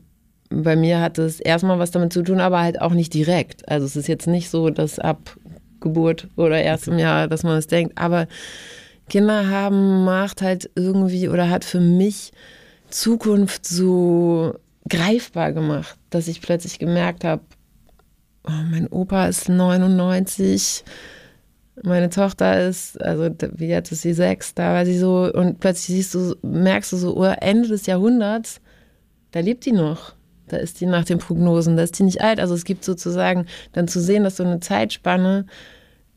bei 0.50 0.76
mir 0.76 1.02
hat 1.02 1.18
es 1.18 1.39
erstmal 1.39 1.80
was 1.80 1.92
damit 1.92 2.13
zu 2.13 2.24
tun, 2.24 2.39
aber 2.39 2.62
halt 2.62 2.82
auch 2.82 2.94
nicht 2.94 3.13
direkt. 3.13 3.68
Also 3.70 3.86
es 3.86 3.96
ist 3.96 4.08
jetzt 4.08 4.28
nicht 4.28 4.50
so, 4.50 4.70
dass 4.70 5.00
ab 5.00 5.36
Geburt 5.80 6.28
oder 6.36 6.62
erstem 6.62 7.00
Jahr, 7.00 7.28
dass 7.28 7.44
man 7.44 7.58
es 7.58 7.68
denkt. 7.68 7.98
Aber 7.98 8.28
Kinder 9.10 9.50
haben 9.50 10.04
macht 10.04 10.42
halt 10.42 10.70
irgendwie 10.76 11.30
oder 11.30 11.50
hat 11.50 11.65
für 11.65 11.80
mich 11.80 12.32
Zukunft 12.89 13.65
so 13.65 14.56
greifbar 14.88 15.54
gemacht, 15.54 15.98
dass 16.10 16.28
ich 16.28 16.42
plötzlich 16.42 16.80
gemerkt 16.80 17.24
habe, 17.24 17.44
oh, 18.44 18.63
mein 18.72 18.88
Opa 18.88 19.28
ist 19.28 19.50
99, 19.50 20.84
meine 21.84 22.10
Tochter 22.10 22.68
ist, 22.68 23.02
also 23.02 23.30
wie 23.56 23.68
jetzt 23.68 23.92
ist 23.92 24.02
sie 24.02 24.13
sechs, 24.13 24.54
da 24.54 24.74
war 24.74 24.86
sie 24.86 24.98
so, 24.98 25.32
und 25.34 25.60
plötzlich 25.60 25.98
siehst 25.98 26.13
du, 26.15 26.36
merkst 26.42 26.92
du 26.92 26.98
so, 26.98 27.18
oh, 27.18 27.24
Ende 27.24 27.68
des 27.68 27.86
Jahrhunderts, 27.86 28.62
da 29.32 29.39
lebt 29.39 29.65
die 29.65 29.72
noch. 29.72 30.13
Da 30.48 30.58
ist 30.58 30.82
die 30.82 30.88
nach 30.88 31.06
den 31.06 31.20
Prognosen, 31.20 31.78
da 31.78 31.84
ist 31.84 32.00
die 32.00 32.04
nicht 32.04 32.22
alt. 32.22 32.39
Also 32.39 32.56
es 32.56 32.65
gibt 32.65 32.84
sozusagen 32.84 33.46
dann 33.74 33.88
zu 33.88 34.00
sehen, 34.02 34.24
dass 34.24 34.38
so 34.38 34.44
eine 34.44 34.60
Zeitspanne 34.60 35.46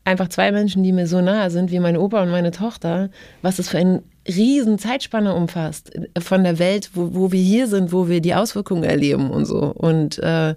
einfach 0.05 0.27
zwei 0.27 0.51
Menschen, 0.51 0.83
die 0.83 0.91
mir 0.91 1.07
so 1.07 1.21
nahe 1.21 1.49
sind 1.49 1.71
wie 1.71 1.79
meine 1.79 2.01
Opa 2.01 2.21
und 2.23 2.31
meine 2.31 2.51
Tochter, 2.51 3.09
was 3.41 3.57
das 3.57 3.69
für 3.69 3.77
eine 3.77 4.03
riesen 4.27 4.79
Zeitspanne 4.79 5.33
umfasst 5.33 5.91
von 6.19 6.43
der 6.43 6.59
Welt, 6.59 6.91
wo, 6.93 7.13
wo 7.13 7.31
wir 7.31 7.41
hier 7.41 7.67
sind, 7.67 7.91
wo 7.91 8.07
wir 8.07 8.21
die 8.21 8.33
Auswirkungen 8.33 8.83
erleben 8.83 9.29
und 9.29 9.45
so. 9.45 9.59
Und 9.59 10.19
äh, 10.19 10.55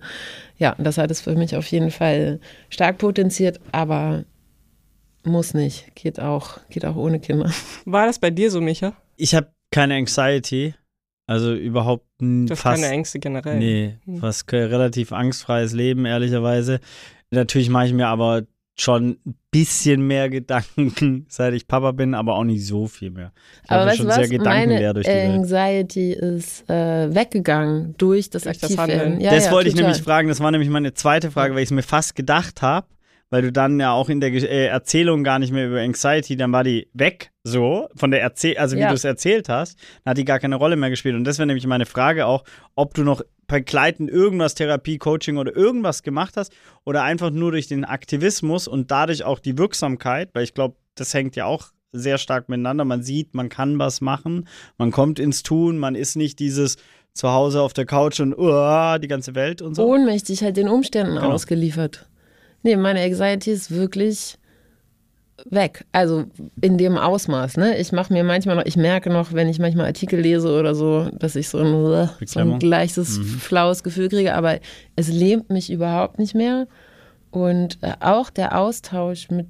ja, 0.59 0.75
das 0.79 0.99
hat 0.99 1.11
es 1.11 1.21
für 1.21 1.35
mich 1.35 1.57
auf 1.57 1.67
jeden 1.67 1.91
Fall 1.91 2.41
stark 2.71 2.99
potenziert, 2.99 3.61
aber 3.73 4.25
muss 5.27 5.55
nicht. 5.55 5.95
Geht 5.95 6.21
auch, 6.21 6.59
geht 6.71 6.85
auch 6.85 6.97
ohne 6.97 7.21
Kinder. 7.21 7.51
War 7.85 8.07
das 8.07 8.19
bei 8.19 8.31
dir 8.31 8.51
so, 8.51 8.61
Micha? 8.61 8.95
Ich 9.17 9.35
habe 9.35 9.53
keine 9.71 9.95
Anxiety. 9.95 10.75
Also 11.29 11.55
überhaupt 11.55 12.07
du 12.21 12.47
hast 12.51 12.61
fast, 12.61 12.83
keine 12.83 12.95
Ängste 12.95 13.19
generell. 13.19 13.59
Nee, 13.59 13.99
hm. 14.05 14.19
fast 14.19 14.51
relativ 14.53 15.13
angstfreies 15.13 15.73
Leben, 15.73 16.05
ehrlicherweise. 16.05 16.79
Natürlich 17.31 17.69
mache 17.69 17.87
ich 17.87 17.93
mir 17.93 18.07
aber 18.07 18.43
schon 18.79 19.19
ein 19.27 19.35
bisschen 19.51 20.07
mehr 20.07 20.29
Gedanken, 20.29 21.27
seit 21.29 21.55
ich 21.55 21.67
Papa 21.67 21.93
bin, 21.93 22.15
aber 22.15 22.37
auch 22.37 22.45
nicht 22.45 22.65
so 22.65 22.87
viel 22.87 23.11
mehr. 23.11 23.33
Ich 23.65 23.71
aber 23.71 23.87
weißt 23.87 23.97
schon 23.97 24.07
was? 24.07 24.17
sehr 24.17 24.29
Gedankenleer 24.29 24.95
durch 24.95 25.07
die 25.07 25.13
Anxiety 25.13 26.17
Welt. 26.21 26.37
ist 26.37 26.71
äh, 26.71 27.13
weggegangen 27.13 27.95
durch 27.99 28.31
das 28.31 28.47
Aktivwerden. 28.47 29.21
Ja, 29.21 29.31
das 29.31 29.47
ja, 29.47 29.53
wollte 29.53 29.71
total. 29.71 29.81
ich 29.81 29.87
nämlich 29.87 30.03
fragen, 30.03 30.29
das 30.29 30.41
war 30.41 30.51
nämlich 30.51 30.71
meine 30.71 30.95
zweite 30.95 31.31
Frage, 31.31 31.55
weil 31.55 31.63
ich 31.63 31.69
es 31.69 31.75
mir 31.75 31.83
fast 31.83 32.15
gedacht 32.15 32.63
habe 32.63 32.87
weil 33.31 33.43
du 33.43 33.53
dann 33.53 33.81
ja 33.81 33.93
auch 33.93 34.09
in 34.09 34.21
der 34.21 34.33
äh, 34.33 34.67
Erzählung 34.67 35.25
gar 35.25 35.39
nicht 35.39 35.53
mehr 35.53 35.67
über 35.67 35.81
Anxiety, 35.81 36.37
dann 36.37 36.53
war 36.53 36.65
die 36.65 36.89
weg, 36.93 37.33
so, 37.45 37.89
von 37.95 38.11
der 38.11 38.23
Erzähl 38.23 38.57
also 38.59 38.77
wie 38.77 38.81
ja. 38.81 38.89
du 38.89 38.95
es 38.95 39.05
erzählt 39.05 39.49
hast, 39.49 39.79
dann 40.05 40.13
hat 40.13 40.19
die 40.19 40.25
gar 40.25 40.39
keine 40.39 40.57
Rolle 40.57 40.77
mehr 40.77 40.91
gespielt. 40.91 41.15
Und 41.15 41.25
das 41.25 41.39
wäre 41.39 41.47
nämlich 41.47 41.67
meine 41.67 41.87
Frage 41.87 42.27
auch, 42.27 42.45
ob 42.75 42.95
du 42.95 43.03
noch 43.03 43.23
begleitend 43.47 44.11
irgendwas, 44.11 44.55
Therapie, 44.55 44.99
Coaching 44.99 45.37
oder 45.37 45.55
irgendwas 45.55 46.03
gemacht 46.03 46.37
hast 46.37 46.53
oder 46.85 47.03
einfach 47.03 47.31
nur 47.31 47.53
durch 47.53 47.69
den 47.69 47.85
Aktivismus 47.85 48.67
und 48.69 48.91
dadurch 48.91 49.25
auch 49.25 49.39
die 49.39 49.59
Wirksamkeit, 49.59 50.31
weil 50.35 50.45
ich 50.45 50.55
glaube, 50.55 50.77
das 50.95 51.15
hängt 51.15 51.37
ja 51.37 51.47
auch 51.47 51.69
sehr 51.93 52.19
stark 52.19 52.49
miteinander. 52.49 52.85
Man 52.85 53.03
sieht, 53.03 53.35
man 53.35 53.49
kann 53.49 53.79
was 53.79 54.01
machen, 54.01 54.49
man 54.79 54.91
kommt 54.91 55.19
ins 55.19 55.43
Tun, 55.43 55.79
man 55.79 55.95
ist 55.95 56.17
nicht 56.17 56.39
dieses 56.39 56.77
zu 57.13 57.31
Hause 57.31 57.63
auf 57.63 57.73
der 57.73 57.87
Couch 57.87 58.21
und 58.21 58.37
uh, 58.37 58.99
die 58.99 59.09
ganze 59.09 59.35
Welt 59.35 59.63
und 59.63 59.75
so. 59.75 59.87
Ohnmächtig, 59.87 60.43
halt 60.43 60.57
den 60.57 60.69
Umständen 60.69 61.15
genau. 61.15 61.33
ausgeliefert. 61.33 62.07
Nee, 62.67 62.75
meine 62.75 63.01
Anxiety 63.01 63.53
ist 63.53 63.71
wirklich 63.71 64.39
weg. 65.49 65.85
Also 65.93 66.25
in 66.61 66.79
dem 66.79 66.99
Ausmaß. 66.99 67.59
Ne? 67.59 67.79
Ich 67.79 67.93
mache 67.93 68.13
mir 68.13 68.25
manchmal 68.25 68.57
noch, 68.57 68.65
ich 68.65 68.77
merke 68.77 69.09
noch, 69.09 69.33
wenn 69.33 69.49
ich 69.49 69.61
manchmal 69.61 69.87
Artikel 69.87 70.19
lese 70.19 70.49
oder 70.49 70.75
so, 70.75 71.09
dass 71.13 71.37
ich 71.37 71.49
so 71.49 71.59
ein, 71.59 72.09
so 72.27 72.41
ein 72.41 72.59
gleiches, 72.59 73.19
mhm. 73.19 73.25
flaues 73.25 73.85
Gefühl 73.85 74.09
kriege, 74.09 74.35
aber 74.35 74.59
es 74.97 75.07
lähmt 75.07 75.49
mich 75.49 75.71
überhaupt 75.71 76.19
nicht 76.19 76.35
mehr. 76.35 76.67
Und 77.31 77.79
äh, 77.83 77.93
auch 78.01 78.31
der 78.31 78.59
Austausch 78.59 79.31
mit 79.31 79.47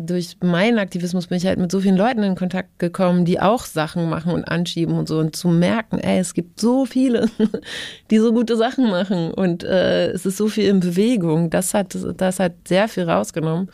durch 0.00 0.36
meinen 0.40 0.78
Aktivismus 0.78 1.26
bin 1.26 1.38
ich 1.38 1.46
halt 1.46 1.58
mit 1.58 1.70
so 1.70 1.80
vielen 1.80 1.96
Leuten 1.96 2.22
in 2.22 2.34
Kontakt 2.34 2.78
gekommen, 2.78 3.24
die 3.24 3.40
auch 3.40 3.64
Sachen 3.64 4.08
machen 4.08 4.32
und 4.32 4.44
anschieben 4.44 4.98
und 4.98 5.08
so 5.08 5.18
und 5.18 5.36
zu 5.36 5.48
merken, 5.48 5.98
ey, 5.98 6.18
es 6.18 6.34
gibt 6.34 6.60
so 6.60 6.86
viele, 6.86 7.28
die 8.10 8.18
so 8.18 8.32
gute 8.32 8.56
Sachen 8.56 8.88
machen 8.90 9.30
und 9.30 9.64
äh, 9.64 10.10
es 10.10 10.26
ist 10.26 10.36
so 10.36 10.48
viel 10.48 10.68
in 10.68 10.80
Bewegung. 10.80 11.50
Das 11.50 11.74
hat, 11.74 11.96
das 12.16 12.40
hat 12.40 12.52
sehr 12.66 12.88
viel 12.88 13.04
rausgenommen. 13.04 13.70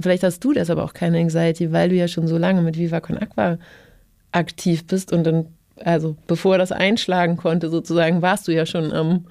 Vielleicht 0.00 0.22
hast 0.22 0.44
du 0.44 0.52
deshalb 0.52 0.78
auch 0.78 0.94
keine 0.94 1.18
Anxiety, 1.18 1.72
weil 1.72 1.88
du 1.88 1.96
ja 1.96 2.08
schon 2.08 2.28
so 2.28 2.38
lange 2.38 2.62
mit 2.62 2.78
Viva 2.78 3.00
Con 3.00 3.18
Aqua 3.18 3.58
aktiv 4.32 4.86
bist 4.86 5.12
und 5.12 5.24
dann, 5.24 5.46
also 5.82 6.16
bevor 6.26 6.58
das 6.58 6.72
einschlagen 6.72 7.36
konnte, 7.36 7.70
sozusagen, 7.70 8.22
warst 8.22 8.46
du 8.46 8.52
ja 8.52 8.66
schon 8.66 8.92
am 8.92 9.24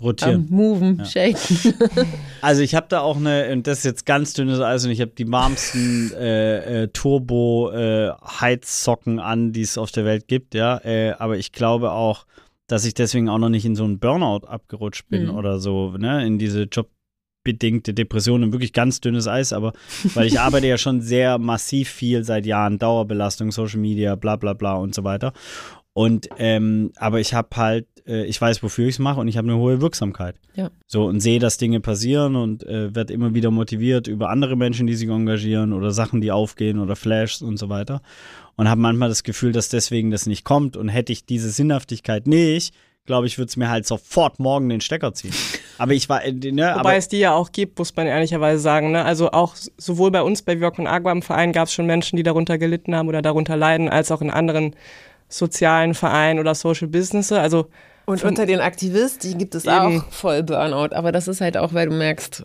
Rotieren. 0.00 0.48
Am 0.50 0.56
Moven, 0.56 0.98
ja. 0.98 1.04
Shaken. 1.04 1.74
Also 2.42 2.62
ich 2.62 2.74
habe 2.74 2.86
da 2.88 3.00
auch 3.00 3.18
eine, 3.18 3.52
und 3.52 3.66
das 3.66 3.76
ist 3.78 3.84
jetzt 3.84 4.06
ganz 4.06 4.32
dünnes 4.32 4.60
Eis 4.60 4.86
und 4.86 4.90
ich 4.90 5.02
habe 5.02 5.10
die 5.10 5.30
warmsten 5.30 6.10
äh, 6.14 6.84
äh, 6.84 6.88
Turbo-Heizsocken 6.88 9.18
äh, 9.18 9.22
an, 9.22 9.52
die 9.52 9.60
es 9.60 9.76
auf 9.76 9.92
der 9.92 10.06
Welt 10.06 10.26
gibt, 10.26 10.54
ja. 10.54 10.78
Äh, 10.78 11.12
aber 11.18 11.36
ich 11.36 11.52
glaube 11.52 11.92
auch, 11.92 12.24
dass 12.66 12.86
ich 12.86 12.94
deswegen 12.94 13.28
auch 13.28 13.36
noch 13.38 13.50
nicht 13.50 13.66
in 13.66 13.76
so 13.76 13.84
einen 13.84 13.98
Burnout 13.98 14.46
abgerutscht 14.46 15.06
bin 15.08 15.24
mhm. 15.24 15.34
oder 15.34 15.58
so, 15.58 15.90
ne, 15.98 16.24
in 16.24 16.38
diese 16.38 16.62
jobbedingte 16.62 17.92
Depression 17.92 18.42
und 18.42 18.52
wirklich 18.52 18.72
ganz 18.72 19.02
dünnes 19.02 19.28
Eis, 19.28 19.52
aber 19.52 19.74
weil 20.14 20.26
ich 20.26 20.40
arbeite 20.40 20.66
ja 20.66 20.78
schon 20.78 21.02
sehr 21.02 21.36
massiv 21.36 21.90
viel 21.90 22.24
seit 22.24 22.46
Jahren, 22.46 22.78
Dauerbelastung, 22.78 23.52
Social 23.52 23.80
Media, 23.80 24.14
bla 24.14 24.36
bla 24.36 24.54
bla 24.54 24.76
und 24.76 24.94
so 24.94 25.04
weiter. 25.04 25.34
Und 25.92 26.28
ähm, 26.38 26.92
aber 26.96 27.20
ich 27.20 27.34
habe 27.34 27.48
halt, 27.56 27.86
äh, 28.06 28.24
ich 28.24 28.40
weiß, 28.40 28.62
wofür 28.62 28.86
ich 28.86 28.94
es 28.94 28.98
mache 28.98 29.20
und 29.20 29.28
ich 29.28 29.36
habe 29.36 29.48
eine 29.48 29.58
hohe 29.58 29.80
Wirksamkeit. 29.80 30.36
Ja. 30.54 30.70
So 30.86 31.04
und 31.04 31.20
sehe, 31.20 31.40
dass 31.40 31.58
Dinge 31.58 31.80
passieren 31.80 32.36
und 32.36 32.64
äh, 32.64 32.94
werde 32.94 33.12
immer 33.12 33.34
wieder 33.34 33.50
motiviert 33.50 34.06
über 34.06 34.30
andere 34.30 34.56
Menschen, 34.56 34.86
die 34.86 34.94
sich 34.94 35.08
engagieren 35.08 35.72
oder 35.72 35.90
Sachen, 35.90 36.20
die 36.20 36.30
aufgehen 36.30 36.78
oder 36.78 36.94
Flashs 36.96 37.42
und 37.42 37.56
so 37.56 37.68
weiter. 37.68 38.02
Und 38.56 38.68
habe 38.68 38.80
manchmal 38.80 39.08
das 39.08 39.24
Gefühl, 39.24 39.52
dass 39.52 39.68
deswegen 39.68 40.10
das 40.10 40.26
nicht 40.26 40.44
kommt. 40.44 40.76
Und 40.76 40.88
hätte 40.88 41.12
ich 41.12 41.24
diese 41.24 41.50
Sinnhaftigkeit 41.50 42.26
nicht, 42.26 42.74
glaube 43.06 43.26
ich, 43.26 43.38
würde 43.38 43.48
es 43.48 43.56
mir 43.56 43.70
halt 43.70 43.86
sofort 43.86 44.38
morgen 44.38 44.68
den 44.68 44.80
Stecker 44.80 45.12
ziehen. 45.14 45.34
Aber 45.78 45.92
ich 45.92 46.08
war, 46.08 46.24
äh, 46.24 46.32
ne, 46.32 46.74
Wobei 46.76 46.96
es 46.96 47.08
die 47.08 47.18
ja 47.18 47.32
auch 47.32 47.50
gibt, 47.50 47.78
muss 47.78 47.96
man 47.96 48.06
ehrlicherweise 48.06 48.60
sagen. 48.60 48.92
Ne? 48.92 49.04
Also 49.04 49.32
auch 49.32 49.56
sowohl 49.76 50.10
bei 50.10 50.22
uns 50.22 50.42
bei 50.42 50.56
und 50.56 50.86
Agua 50.86 51.10
im 51.10 51.22
Verein 51.22 51.52
gab 51.52 51.66
es 51.66 51.72
schon 51.72 51.86
Menschen, 51.86 52.16
die 52.16 52.22
darunter 52.22 52.58
gelitten 52.58 52.94
haben 52.94 53.08
oder 53.08 53.22
darunter 53.22 53.56
leiden, 53.56 53.88
als 53.88 54.12
auch 54.12 54.20
in 54.20 54.30
anderen 54.30 54.76
sozialen 55.30 55.94
Vereinen 55.94 56.38
oder 56.38 56.54
Social 56.54 56.88
Business. 56.88 57.32
Also 57.32 57.68
und 58.10 58.24
unter 58.24 58.44
den 58.44 58.58
Aktivisten 58.58 59.38
gibt 59.38 59.54
es 59.54 59.68
auch 59.68 60.04
voll 60.10 60.42
Burnout, 60.42 60.96
aber 60.96 61.12
das 61.12 61.28
ist 61.28 61.40
halt 61.40 61.56
auch, 61.56 61.74
weil 61.74 61.88
du 61.88 61.94
merkst. 61.94 62.44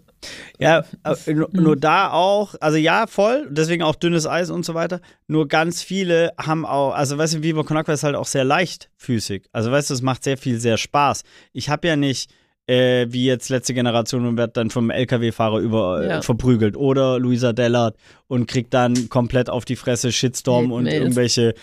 Ja, 0.60 0.84
äh, 1.04 1.34
nur 1.54 1.76
da 1.76 2.12
auch, 2.12 2.54
also 2.60 2.78
ja, 2.78 3.08
voll, 3.08 3.48
deswegen 3.50 3.82
auch 3.82 3.96
dünnes 3.96 4.28
Eis 4.28 4.52
und 4.52 4.64
so 4.64 4.76
weiter. 4.76 5.02
Nur 5.28 5.48
ganz 5.48 5.82
viele 5.82 6.34
haben 6.38 6.68
auch, 6.68 6.94
also 6.94 7.18
weißt 7.18 7.36
du, 7.36 7.44
Viva 7.44 7.64
Con 7.64 7.78
Aqua 7.78 7.94
ist 7.94 8.04
halt 8.04 8.16
auch 8.16 8.28
sehr 8.28 8.44
leichtfüßig. 8.44 9.48
Also 9.54 9.72
weißt 9.72 9.90
du, 9.90 9.96
es 9.96 10.04
macht 10.04 10.24
sehr 10.24 10.38
viel, 10.38 10.60
sehr 10.60 10.78
Spaß. 10.78 11.24
Ich 11.52 11.70
habe 11.70 11.88
ja 11.88 11.96
nicht 11.96 12.30
äh, 12.68 13.08
wie 13.10 13.26
jetzt 13.26 13.50
letzte 13.50 13.74
Generation 13.74 14.26
und 14.26 14.38
wird 14.38 14.58
dann 14.58 14.70
vom 14.70 14.90
LKW-Fahrer 14.90 15.60
über 15.60 16.04
äh, 16.04 16.08
ja. 16.08 16.22
verprügelt. 16.22 16.76
Oder 16.76 17.20
Luisa 17.20 17.54
Dellert 17.54 17.96
und 18.28 18.48
kriegt 18.48 18.74
dann 18.74 19.10
komplett 19.10 19.50
auf 19.50 19.66
die 19.66 19.76
Fresse 19.76 20.12
Shitstorm 20.12 20.72
und 20.72 20.88
irgendwelche 20.88 21.54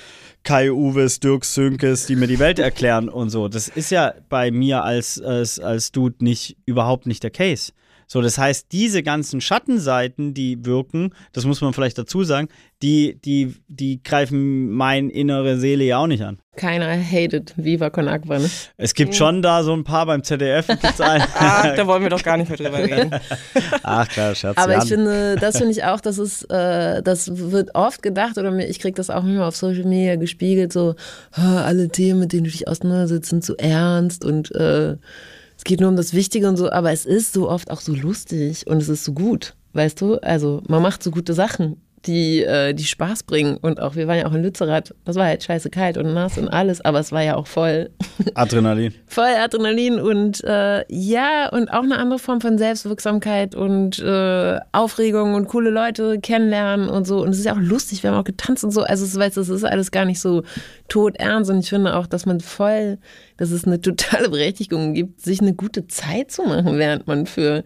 Kai 0.45 0.73
Uwes, 0.73 1.21
Dirk 1.21 1.45
Sönkes, 1.45 2.07
die 2.07 2.17
mir 2.17 2.27
die 2.27 2.39
Welt 2.39 2.59
erklären 2.59 3.09
und 3.09 3.31
so. 3.31 3.49
Das 3.49 3.69
ist 3.69 3.91
ja 3.91 4.15
bei 4.29 4.51
mir 4.51 4.85
als, 4.85 5.21
als, 5.21 5.61
als 5.61 5.93
Dude 5.93 6.17
nicht 6.21 6.57
überhaupt 6.67 7.07
nicht 7.07 7.23
der 7.23 7.31
Case. 7.31 7.73
So, 8.07 8.21
das 8.21 8.39
heißt, 8.39 8.67
diese 8.73 9.03
ganzen 9.03 9.41
Schattenseiten, 9.41 10.35
die 10.35 10.65
wirken, 10.65 11.15
das 11.33 11.45
muss 11.45 11.61
man 11.61 11.73
vielleicht 11.73 11.99
dazu 11.99 12.25
sagen, 12.25 12.49
die, 12.83 13.19
die, 13.25 13.55
die 13.69 14.03
greifen 14.03 14.71
meine 14.71 15.11
innere 15.11 15.57
Seele 15.59 15.85
ja 15.85 15.99
auch 15.99 16.09
nicht 16.09 16.23
an. 16.23 16.39
Keiner 16.57 17.01
hatet 17.01 17.55
Viva 17.57 17.89
Con 17.89 18.09
Agua, 18.09 18.39
ne? 18.39 18.51
Es 18.77 18.93
gibt 18.93 19.15
schon 19.15 19.41
da 19.41 19.63
so 19.63 19.73
ein 19.73 19.85
paar 19.85 20.05
beim 20.05 20.23
ZDF. 20.23 20.67
Ach, 20.99 21.75
da 21.75 21.87
wollen 21.87 22.03
wir 22.03 22.11
doch 22.11 22.23
gar 22.23 22.37
nicht 22.37 22.49
mehr 22.49 22.59
drüber 22.59 22.79
reden. 22.79 23.11
Ach 23.83 24.07
klar, 24.07 24.35
Scherz. 24.35 24.59
Aber 24.59 24.77
ich 24.77 24.85
finde, 24.85 25.37
das 25.37 25.57
finde 25.57 25.73
ich 25.73 25.85
auch, 25.85 26.01
das 26.01 26.19
ist, 26.19 26.43
äh, 26.51 27.03
das 27.03 27.31
wird 27.51 27.75
oft 27.75 28.03
gedacht 28.03 28.37
oder 28.37 28.55
ich 28.59 28.81
kriege 28.81 28.95
das 28.95 29.09
auch 29.09 29.25
immer 29.25 29.47
auf 29.47 29.57
Social 29.57 29.85
Media 29.85 30.17
gespiegelt, 30.17 30.73
so, 30.73 30.95
alle 31.31 31.89
Themen, 31.89 32.21
mit 32.21 32.33
denen 32.33 32.45
du 32.45 32.51
dich 32.51 32.69
auseinandersetzt, 32.69 33.31
sind 33.31 33.45
zu 33.45 33.57
ernst 33.57 34.25
und 34.25 34.55
äh, 34.55 34.97
es 35.63 35.65
geht 35.65 35.79
nur 35.79 35.91
um 35.91 35.95
das 35.95 36.13
Wichtige 36.13 36.49
und 36.49 36.57
so, 36.57 36.73
aber 36.73 36.91
es 36.91 37.07
ist 37.07 37.33
so 37.33 37.49
oft 37.49 37.71
auch 37.71 37.81
so 37.81 37.95
lustig 37.95 38.67
und 38.67 38.79
es 38.79 38.89
ist 38.89 39.05
so 39.05 39.13
gut, 39.13 39.55
weißt 39.75 40.01
du? 40.01 40.17
Also 40.17 40.61
man 40.67 40.83
macht 40.83 41.05
so 41.05 41.13
gute 41.13 41.35
Sachen 41.35 41.81
die, 42.07 42.43
äh, 42.43 42.75
die 42.75 42.85
Spaß 42.85 43.23
bringen. 43.25 43.57
Und 43.57 43.81
auch, 43.81 43.95
wir 43.95 44.07
waren 44.09 44.19
ja 44.19 44.27
auch 44.27 44.33
in 44.33 44.43
Lützerath, 44.43 44.95
das 45.05 45.17
war 45.17 45.27
halt 45.27 45.43
scheiße 45.43 45.71
kalt 45.71 45.97
und 45.97 46.13
nass 46.15 46.39
und 46.39 46.49
alles, 46.49 46.81
aber 46.81 47.01
es 47.01 47.13
war 47.13 47.23
ja 47.23 47.37
auch 47.37 47.47
voll 47.47 47.91
Adrenalin. 48.35 48.95
voll 49.07 49.25
Adrenalin 49.25 50.01
und 50.01 50.43
äh, 50.45 50.85
ja, 50.89 51.49
und 51.51 51.69
auch 51.69 51.83
eine 51.83 51.99
andere 51.99 52.19
Form 52.19 52.41
von 52.41 52.59
Selbstwirksamkeit 52.59 53.55
und 53.55 53.99
äh, 53.99 54.59
Aufregung 54.73 55.35
und 55.35 55.49
coole 55.49 55.71
Leute 55.71 56.19
kennenlernen 56.21 56.89
und 56.89 57.07
so. 57.07 57.23
Und 57.23 57.31
es 57.31 57.39
ist 57.39 57.45
ja 57.45 57.55
auch 57.55 57.61
lustig, 57.61 58.03
wir 58.03 58.11
haben 58.11 58.19
auch 58.19 58.25
getanzt 58.25 58.65
und 58.65 58.73
so. 58.73 58.83
Also, 58.83 59.05
es, 59.05 59.17
weißt, 59.17 59.37
es 59.37 59.49
ist 59.49 59.65
alles 59.65 59.91
gar 59.91 60.05
nicht 60.05 60.21
so 60.21 60.43
todernst 60.89 61.51
und 61.51 61.61
ich 61.61 61.69
finde 61.69 61.97
auch, 61.97 62.07
dass 62.07 62.27
man 62.27 62.41
voll, 62.41 62.99
dass 63.37 63.51
es 63.51 63.65
eine 63.65 63.81
totale 63.81 64.29
Berechtigung 64.31 64.95
gibt, 64.95 65.21
sich 65.21 65.41
eine 65.41 65.55
gute 65.55 65.87
Zeit 65.87 66.31
zu 66.31 66.43
machen, 66.43 66.79
während 66.79 67.07
man 67.07 67.27
für 67.27 67.65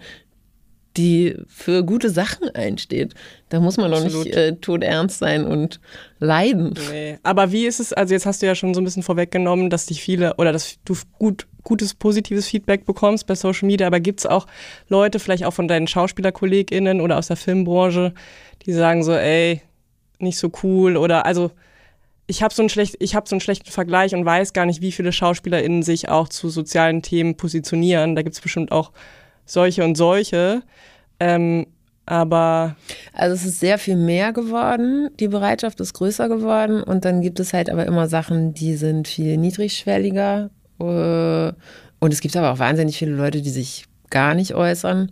die 0.96 1.36
für 1.46 1.84
gute 1.84 2.10
Sachen 2.10 2.48
einsteht. 2.54 3.14
Da 3.48 3.60
muss 3.60 3.76
man 3.76 3.90
doch 3.90 4.02
nicht 4.02 4.26
äh, 4.34 4.56
todernst 4.56 5.18
sein 5.18 5.44
und 5.44 5.80
leiden. 6.18 6.74
Nee. 6.90 7.18
Aber 7.22 7.52
wie 7.52 7.66
ist 7.66 7.80
es, 7.80 7.92
also 7.92 8.14
jetzt 8.14 8.26
hast 8.26 8.42
du 8.42 8.46
ja 8.46 8.54
schon 8.54 8.74
so 8.74 8.80
ein 8.80 8.84
bisschen 8.84 9.02
vorweggenommen, 9.02 9.70
dass 9.70 9.86
dich 9.86 10.00
viele 10.00 10.34
oder 10.36 10.52
dass 10.52 10.78
du 10.84 10.94
gut, 11.18 11.46
gutes, 11.62 11.94
positives 11.94 12.48
Feedback 12.48 12.86
bekommst 12.86 13.26
bei 13.26 13.34
Social 13.34 13.66
Media, 13.66 13.86
aber 13.86 14.00
gibt 14.00 14.20
es 14.20 14.26
auch 14.26 14.46
Leute, 14.88 15.18
vielleicht 15.18 15.44
auch 15.44 15.54
von 15.54 15.68
deinen 15.68 15.86
SchauspielerkollegInnen 15.86 17.00
oder 17.00 17.18
aus 17.18 17.28
der 17.28 17.36
Filmbranche, 17.36 18.14
die 18.64 18.72
sagen 18.72 19.04
so, 19.04 19.12
ey, 19.12 19.62
nicht 20.18 20.38
so 20.38 20.50
cool 20.62 20.96
oder 20.96 21.26
also 21.26 21.50
ich 22.28 22.42
habe 22.42 22.52
so, 22.52 22.62
einen 22.62 22.68
schlecht, 22.68 22.96
hab 23.14 23.28
so 23.28 23.36
einen 23.36 23.40
schlechten 23.40 23.70
Vergleich 23.70 24.14
und 24.14 24.24
weiß 24.24 24.52
gar 24.52 24.66
nicht, 24.66 24.80
wie 24.80 24.90
viele 24.90 25.12
SchauspielerInnen 25.12 25.82
sich 25.82 26.08
auch 26.08 26.28
zu 26.28 26.48
sozialen 26.48 27.02
Themen 27.02 27.36
positionieren. 27.36 28.16
Da 28.16 28.22
gibt 28.22 28.34
es 28.34 28.40
bestimmt 28.40 28.72
auch 28.72 28.90
solche 29.46 29.84
und 29.84 29.96
solche. 29.96 30.62
Ähm, 31.18 31.66
aber. 32.04 32.76
Also 33.12 33.34
es 33.34 33.44
ist 33.44 33.60
sehr 33.60 33.78
viel 33.78 33.96
mehr 33.96 34.32
geworden, 34.32 35.08
die 35.18 35.28
Bereitschaft 35.28 35.80
ist 35.80 35.94
größer 35.94 36.28
geworden 36.28 36.82
und 36.82 37.04
dann 37.04 37.20
gibt 37.20 37.40
es 37.40 37.52
halt 37.52 37.70
aber 37.70 37.86
immer 37.86 38.08
Sachen, 38.08 38.54
die 38.54 38.76
sind 38.76 39.08
viel 39.08 39.36
niedrigschwelliger. 39.36 40.50
Äh, 40.78 41.52
und 41.98 42.12
es 42.12 42.20
gibt 42.20 42.36
aber 42.36 42.52
auch 42.52 42.58
wahnsinnig 42.58 42.98
viele 42.98 43.12
Leute, 43.12 43.42
die 43.42 43.50
sich 43.50 43.86
gar 44.10 44.34
nicht 44.34 44.54
äußern. 44.54 45.10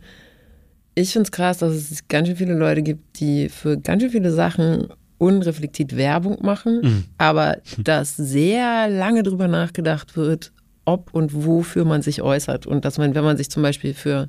Ich 0.94 1.12
finde 1.12 1.26
es 1.26 1.32
krass, 1.32 1.58
dass 1.58 1.72
es 1.72 2.06
ganz 2.08 2.28
schön 2.28 2.36
viele 2.36 2.54
Leute 2.54 2.82
gibt, 2.82 3.18
die 3.18 3.48
für 3.48 3.78
ganz 3.78 4.02
schön 4.02 4.12
viele 4.12 4.30
Sachen 4.30 4.88
unreflektiert 5.18 5.96
Werbung 5.96 6.38
machen, 6.42 6.80
mhm. 6.82 7.04
aber 7.18 7.58
dass 7.78 8.16
sehr 8.16 8.88
lange 8.88 9.22
drüber 9.22 9.48
nachgedacht 9.48 10.16
wird, 10.16 10.52
ob 10.84 11.12
und 11.14 11.44
wofür 11.44 11.84
man 11.84 12.02
sich 12.02 12.22
äußert. 12.22 12.66
Und 12.66 12.84
dass 12.84 12.98
man, 12.98 13.14
wenn 13.14 13.24
man 13.24 13.36
sich 13.36 13.50
zum 13.50 13.62
Beispiel 13.62 13.94
für 13.94 14.28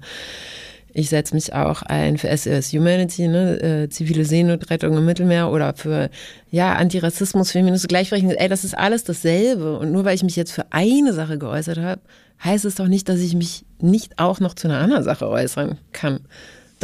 ich 0.97 1.09
setze 1.09 1.35
mich 1.35 1.51
auch 1.51 1.81
ein 1.81 2.17
für 2.17 2.35
SOS 2.35 2.71
Humanity, 2.71 3.27
ne, 3.27 3.61
äh, 3.61 3.89
zivile 3.89 4.23
Seenotrettung 4.23 4.97
im 4.97 5.05
Mittelmeer 5.05 5.51
oder 5.51 5.73
für 5.73 6.09
ja 6.51 6.73
Antirassismus, 6.75 7.51
Feminismus, 7.51 7.89
Gleichberechtigung. 7.89 8.37
Ey, 8.37 8.47
das 8.47 8.63
ist 8.63 8.77
alles 8.77 9.03
dasselbe. 9.03 9.77
Und 9.77 9.91
nur 9.91 10.05
weil 10.05 10.15
ich 10.15 10.23
mich 10.23 10.37
jetzt 10.37 10.53
für 10.53 10.71
eine 10.71 11.11
Sache 11.11 11.37
geäußert 11.37 11.79
habe, 11.79 11.99
heißt 12.41 12.63
es 12.63 12.75
doch 12.75 12.87
nicht, 12.87 13.09
dass 13.09 13.19
ich 13.19 13.35
mich 13.35 13.65
nicht 13.81 14.19
auch 14.19 14.39
noch 14.39 14.53
zu 14.53 14.69
einer 14.69 14.79
anderen 14.79 15.03
Sache 15.03 15.27
äußern 15.27 15.77
kann. 15.91 16.21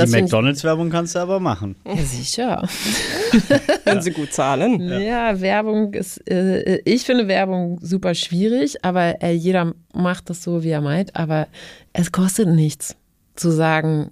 Das 0.01 0.11
die 0.11 0.21
McDonalds-Werbung 0.21 0.89
kannst 0.89 1.15
du 1.15 1.19
aber 1.19 1.39
machen. 1.39 1.75
Ja, 1.85 1.97
sicher. 1.97 2.67
Wenn 3.85 4.01
sie 4.01 4.11
gut 4.11 4.33
zahlen. 4.33 4.81
Ja, 4.81 4.99
ja 4.99 5.41
Werbung 5.41 5.93
ist, 5.93 6.17
äh, 6.29 6.81
ich 6.85 7.03
finde 7.03 7.27
Werbung 7.27 7.79
super 7.81 8.13
schwierig, 8.15 8.83
aber 8.83 9.21
äh, 9.21 9.33
jeder 9.33 9.73
macht 9.93 10.29
das 10.29 10.43
so, 10.43 10.63
wie 10.63 10.69
er 10.69 10.81
meint. 10.81 11.15
Aber 11.15 11.47
es 11.93 12.11
kostet 12.11 12.47
nichts 12.47 12.95
zu 13.35 13.51
sagen, 13.51 14.11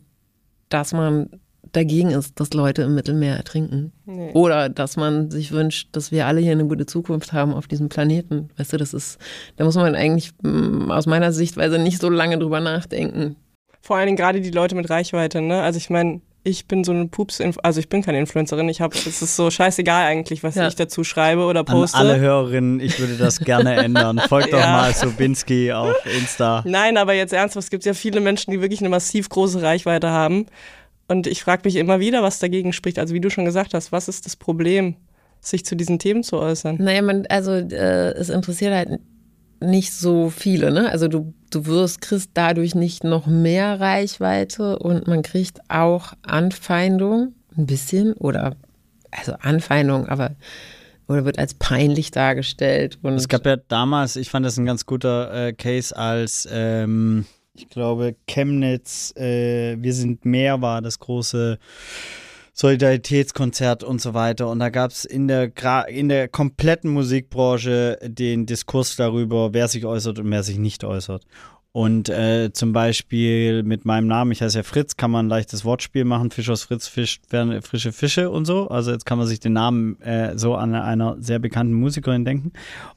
dass 0.69 0.93
man 0.93 1.29
dagegen 1.71 2.11
ist, 2.11 2.39
dass 2.39 2.53
Leute 2.53 2.83
im 2.83 2.95
Mittelmeer 2.95 3.35
ertrinken. 3.35 3.91
Nee. 4.05 4.31
Oder 4.33 4.69
dass 4.69 4.97
man 4.97 5.29
sich 5.29 5.51
wünscht, 5.51 5.89
dass 5.91 6.11
wir 6.11 6.25
alle 6.25 6.41
hier 6.41 6.51
eine 6.51 6.65
gute 6.65 6.85
Zukunft 6.85 7.33
haben 7.33 7.53
auf 7.53 7.67
diesem 7.67 7.89
Planeten. 7.89 8.49
Weißt 8.57 8.73
du, 8.73 8.77
das 8.77 8.93
ist, 8.93 9.19
da 9.57 9.65
muss 9.65 9.75
man 9.75 9.95
eigentlich 9.95 10.31
mm, 10.41 10.91
aus 10.91 11.05
meiner 11.05 11.31
Sichtweise 11.31 11.77
nicht 11.77 12.01
so 12.01 12.09
lange 12.09 12.37
drüber 12.37 12.59
nachdenken. 12.59 13.35
Vor 13.81 13.95
allen 13.95 14.07
Dingen 14.07 14.17
gerade 14.17 14.41
die 14.41 14.51
Leute 14.51 14.75
mit 14.75 14.89
Reichweite, 14.89 15.41
ne? 15.41 15.61
Also 15.61 15.77
ich 15.77 15.89
meine, 15.89 16.21
ich 16.43 16.67
bin 16.67 16.83
so 16.83 16.91
eine 16.91 17.07
Pups, 17.07 17.41
also 17.63 17.79
ich 17.79 17.89
bin 17.89 18.01
keine 18.01 18.19
Influencerin. 18.19 18.69
Ich 18.69 18.81
habe, 18.81 18.95
es 18.95 19.21
ist 19.21 19.35
so 19.35 19.49
scheißegal 19.51 20.05
eigentlich, 20.05 20.41
was 20.43 20.55
ja. 20.55 20.67
ich 20.67 20.75
dazu 20.75 21.03
schreibe 21.03 21.43
oder 21.43 21.63
poste. 21.63 21.97
An 21.97 22.07
alle 22.07 22.19
Hörerinnen, 22.19 22.79
ich 22.79 22.99
würde 22.99 23.17
das 23.17 23.39
gerne 23.39 23.75
ändern. 23.75 24.19
Folgt 24.27 24.53
doch 24.53 24.59
ja. 24.59 24.71
mal 24.71 24.93
Sobinski 24.93 25.71
auf 25.73 25.95
Insta. 26.05 26.63
Nein, 26.65 26.97
aber 26.97 27.13
jetzt 27.13 27.33
ernsthaft, 27.33 27.65
es 27.65 27.69
gibt 27.69 27.85
ja 27.85 27.93
viele 27.93 28.21
Menschen, 28.21 28.51
die 28.51 28.61
wirklich 28.61 28.79
eine 28.79 28.89
massiv 28.89 29.27
große 29.29 29.61
Reichweite 29.61 30.09
haben 30.09 30.45
Und 31.07 31.27
ich 31.27 31.43
frage 31.43 31.63
mich 31.65 31.75
immer 31.75 31.99
wieder, 31.99 32.23
was 32.23 32.39
dagegen 32.39 32.71
spricht. 32.71 32.99
Also 32.99 33.13
wie 33.13 33.21
du 33.21 33.29
schon 33.29 33.45
gesagt 33.45 33.73
hast, 33.73 33.91
was 33.91 34.07
ist 34.07 34.25
das 34.25 34.35
Problem, 34.35 34.95
sich 35.41 35.65
zu 35.65 35.75
diesen 35.75 35.99
Themen 35.99 36.23
zu 36.23 36.37
äußern? 36.37 36.77
Naja, 36.79 37.01
man, 37.01 37.25
also 37.27 37.51
äh, 37.51 38.11
es 38.13 38.29
interessiert 38.29 38.73
halt 38.73 38.99
nicht 39.61 39.93
so 39.93 40.29
viele, 40.29 40.71
ne? 40.71 40.89
Also 40.89 41.07
du, 41.07 41.33
du 41.49 41.65
wirst, 41.65 42.01
kriegst 42.01 42.31
dadurch 42.33 42.75
nicht 42.75 43.03
noch 43.03 43.27
mehr 43.27 43.79
Reichweite 43.79 44.79
und 44.79 45.07
man 45.07 45.21
kriegt 45.21 45.59
auch 45.69 46.13
Anfeindung, 46.21 47.33
ein 47.57 47.65
bisschen, 47.65 48.13
oder 48.13 48.55
also 49.11 49.33
Anfeindung, 49.41 50.07
aber 50.07 50.35
oder 51.07 51.25
wird 51.25 51.39
als 51.39 51.55
peinlich 51.55 52.11
dargestellt. 52.11 52.99
Und 53.01 53.15
es 53.15 53.27
gab 53.27 53.45
ja 53.45 53.57
damals, 53.57 54.15
ich 54.15 54.29
fand 54.29 54.45
das 54.45 54.57
ein 54.57 54.65
ganz 54.65 54.85
guter 54.85 55.47
äh, 55.47 55.53
Case, 55.53 55.95
als 55.97 56.47
ähm, 56.51 57.25
ich 57.55 57.67
glaube 57.67 58.15
Chemnitz, 58.27 59.15
äh, 59.15 59.75
wir 59.79 59.93
sind 59.93 60.23
mehr 60.25 60.61
war 60.61 60.81
das 60.81 60.99
große 60.99 61.57
Solidaritätskonzert 62.59 63.85
und 63.85 64.01
so 64.01 64.13
weiter. 64.13 64.49
Und 64.49 64.59
da 64.59 64.69
gab 64.69 64.91
es 64.91 65.05
in 65.05 65.29
der, 65.29 65.53
in 65.87 66.09
der 66.09 66.27
kompletten 66.27 66.91
Musikbranche 66.91 67.97
den 68.03 68.45
Diskurs 68.45 68.97
darüber, 68.97 69.53
wer 69.53 69.69
sich 69.69 69.85
äußert 69.85 70.19
und 70.19 70.29
wer 70.29 70.43
sich 70.43 70.57
nicht 70.57 70.83
äußert. 70.83 71.23
Und 71.71 72.09
äh, 72.09 72.51
zum 72.51 72.73
Beispiel 72.73 73.63
mit 73.63 73.85
meinem 73.85 74.07
Namen, 74.07 74.33
ich 74.33 74.41
heiße 74.41 74.57
ja 74.57 74.63
Fritz, 74.63 74.97
kann 74.97 75.09
man 75.09 75.27
ein 75.27 75.29
leichtes 75.29 75.63
Wortspiel 75.63 76.03
machen. 76.03 76.31
Fisch 76.31 76.49
aus 76.49 76.63
Fritz 76.63 76.87
fischt 76.89 77.23
frische 77.61 77.93
Fische 77.93 78.29
und 78.29 78.43
so. 78.43 78.67
Also 78.67 78.91
jetzt 78.91 79.05
kann 79.05 79.19
man 79.19 79.27
sich 79.27 79.39
den 79.39 79.53
Namen 79.53 80.01
äh, 80.01 80.37
so 80.37 80.55
an 80.55 80.75
einer 80.75 81.15
sehr 81.21 81.39
bekannten 81.39 81.73
Musikerin 81.73 82.25
denken. 82.25 82.51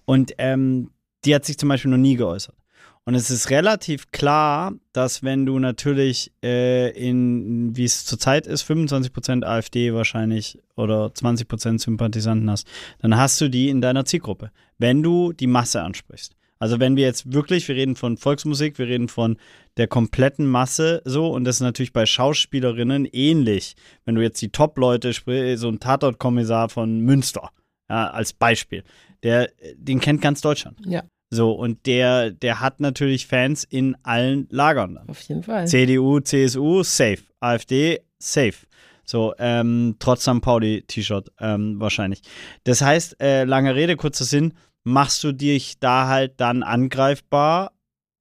Und 0.04 0.32
ähm, 0.38 0.90
die 1.24 1.36
hat 1.36 1.44
sich 1.44 1.56
zum 1.56 1.68
Beispiel 1.68 1.92
noch 1.92 1.98
nie 1.98 2.16
geäußert. 2.16 2.56
Und 3.04 3.16
es 3.16 3.30
ist 3.30 3.50
relativ 3.50 4.12
klar, 4.12 4.74
dass 4.92 5.24
wenn 5.24 5.44
du 5.44 5.58
natürlich 5.58 6.32
äh, 6.42 6.90
in, 6.90 7.76
wie 7.76 7.84
es 7.84 8.04
zurzeit 8.04 8.46
ist, 8.46 8.62
25% 8.62 9.44
AfD 9.44 9.92
wahrscheinlich 9.92 10.60
oder 10.76 11.06
20% 11.06 11.80
Sympathisanten 11.80 12.48
hast, 12.48 12.68
dann 13.00 13.16
hast 13.16 13.40
du 13.40 13.48
die 13.48 13.70
in 13.70 13.80
deiner 13.80 14.04
Zielgruppe, 14.04 14.52
wenn 14.78 15.02
du 15.02 15.32
die 15.32 15.48
Masse 15.48 15.82
ansprichst. 15.82 16.36
Also 16.60 16.78
wenn 16.78 16.94
wir 16.94 17.04
jetzt 17.04 17.32
wirklich, 17.32 17.66
wir 17.66 17.74
reden 17.74 17.96
von 17.96 18.16
Volksmusik, 18.16 18.78
wir 18.78 18.86
reden 18.86 19.08
von 19.08 19.36
der 19.78 19.88
kompletten 19.88 20.46
Masse 20.46 21.02
so 21.04 21.26
und 21.32 21.42
das 21.42 21.56
ist 21.56 21.62
natürlich 21.62 21.92
bei 21.92 22.06
Schauspielerinnen 22.06 23.04
ähnlich. 23.06 23.74
Wenn 24.04 24.14
du 24.14 24.22
jetzt 24.22 24.40
die 24.40 24.50
Top-Leute 24.50 25.12
so 25.56 25.68
ein 25.68 25.80
Tatortkommissar 25.80 26.68
von 26.68 27.00
Münster, 27.00 27.50
ja, 27.90 28.10
als 28.10 28.32
Beispiel, 28.32 28.84
der, 29.24 29.50
den 29.74 29.98
kennt 29.98 30.20
ganz 30.20 30.40
Deutschland. 30.40 30.78
Ja. 30.86 31.02
So, 31.34 31.52
und 31.52 31.86
der, 31.86 32.30
der 32.30 32.60
hat 32.60 32.80
natürlich 32.80 33.26
Fans 33.26 33.64
in 33.64 33.96
allen 34.02 34.46
Lagern. 34.50 34.98
Auf 35.08 35.22
jeden 35.22 35.42
Fall. 35.42 35.66
CDU, 35.66 36.20
CSU, 36.20 36.82
safe. 36.82 37.22
AfD, 37.40 38.00
safe. 38.18 38.66
So, 39.06 39.32
ähm, 39.38 39.96
trotz 39.98 40.24
St. 40.24 40.42
Pauli-T-Shirt 40.42 41.32
ähm, 41.40 41.80
wahrscheinlich. 41.80 42.20
Das 42.64 42.82
heißt, 42.82 43.18
äh, 43.22 43.44
lange 43.44 43.74
Rede, 43.74 43.96
kurzer 43.96 44.26
Sinn, 44.26 44.52
machst 44.84 45.24
du 45.24 45.32
dich 45.32 45.78
da 45.78 46.06
halt 46.06 46.34
dann 46.38 46.62
angreifbar 46.62 47.72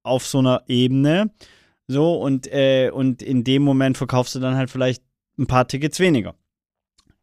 auf 0.04 0.26
so 0.26 0.38
einer 0.38 0.62
Ebene. 0.66 1.30
So, 1.88 2.14
und, 2.14 2.50
äh, 2.50 2.88
und 2.90 3.20
in 3.20 3.44
dem 3.44 3.62
Moment 3.62 3.98
verkaufst 3.98 4.34
du 4.36 4.40
dann 4.40 4.56
halt 4.56 4.70
vielleicht 4.70 5.02
ein 5.38 5.46
paar 5.46 5.68
Tickets 5.68 6.00
weniger. 6.00 6.34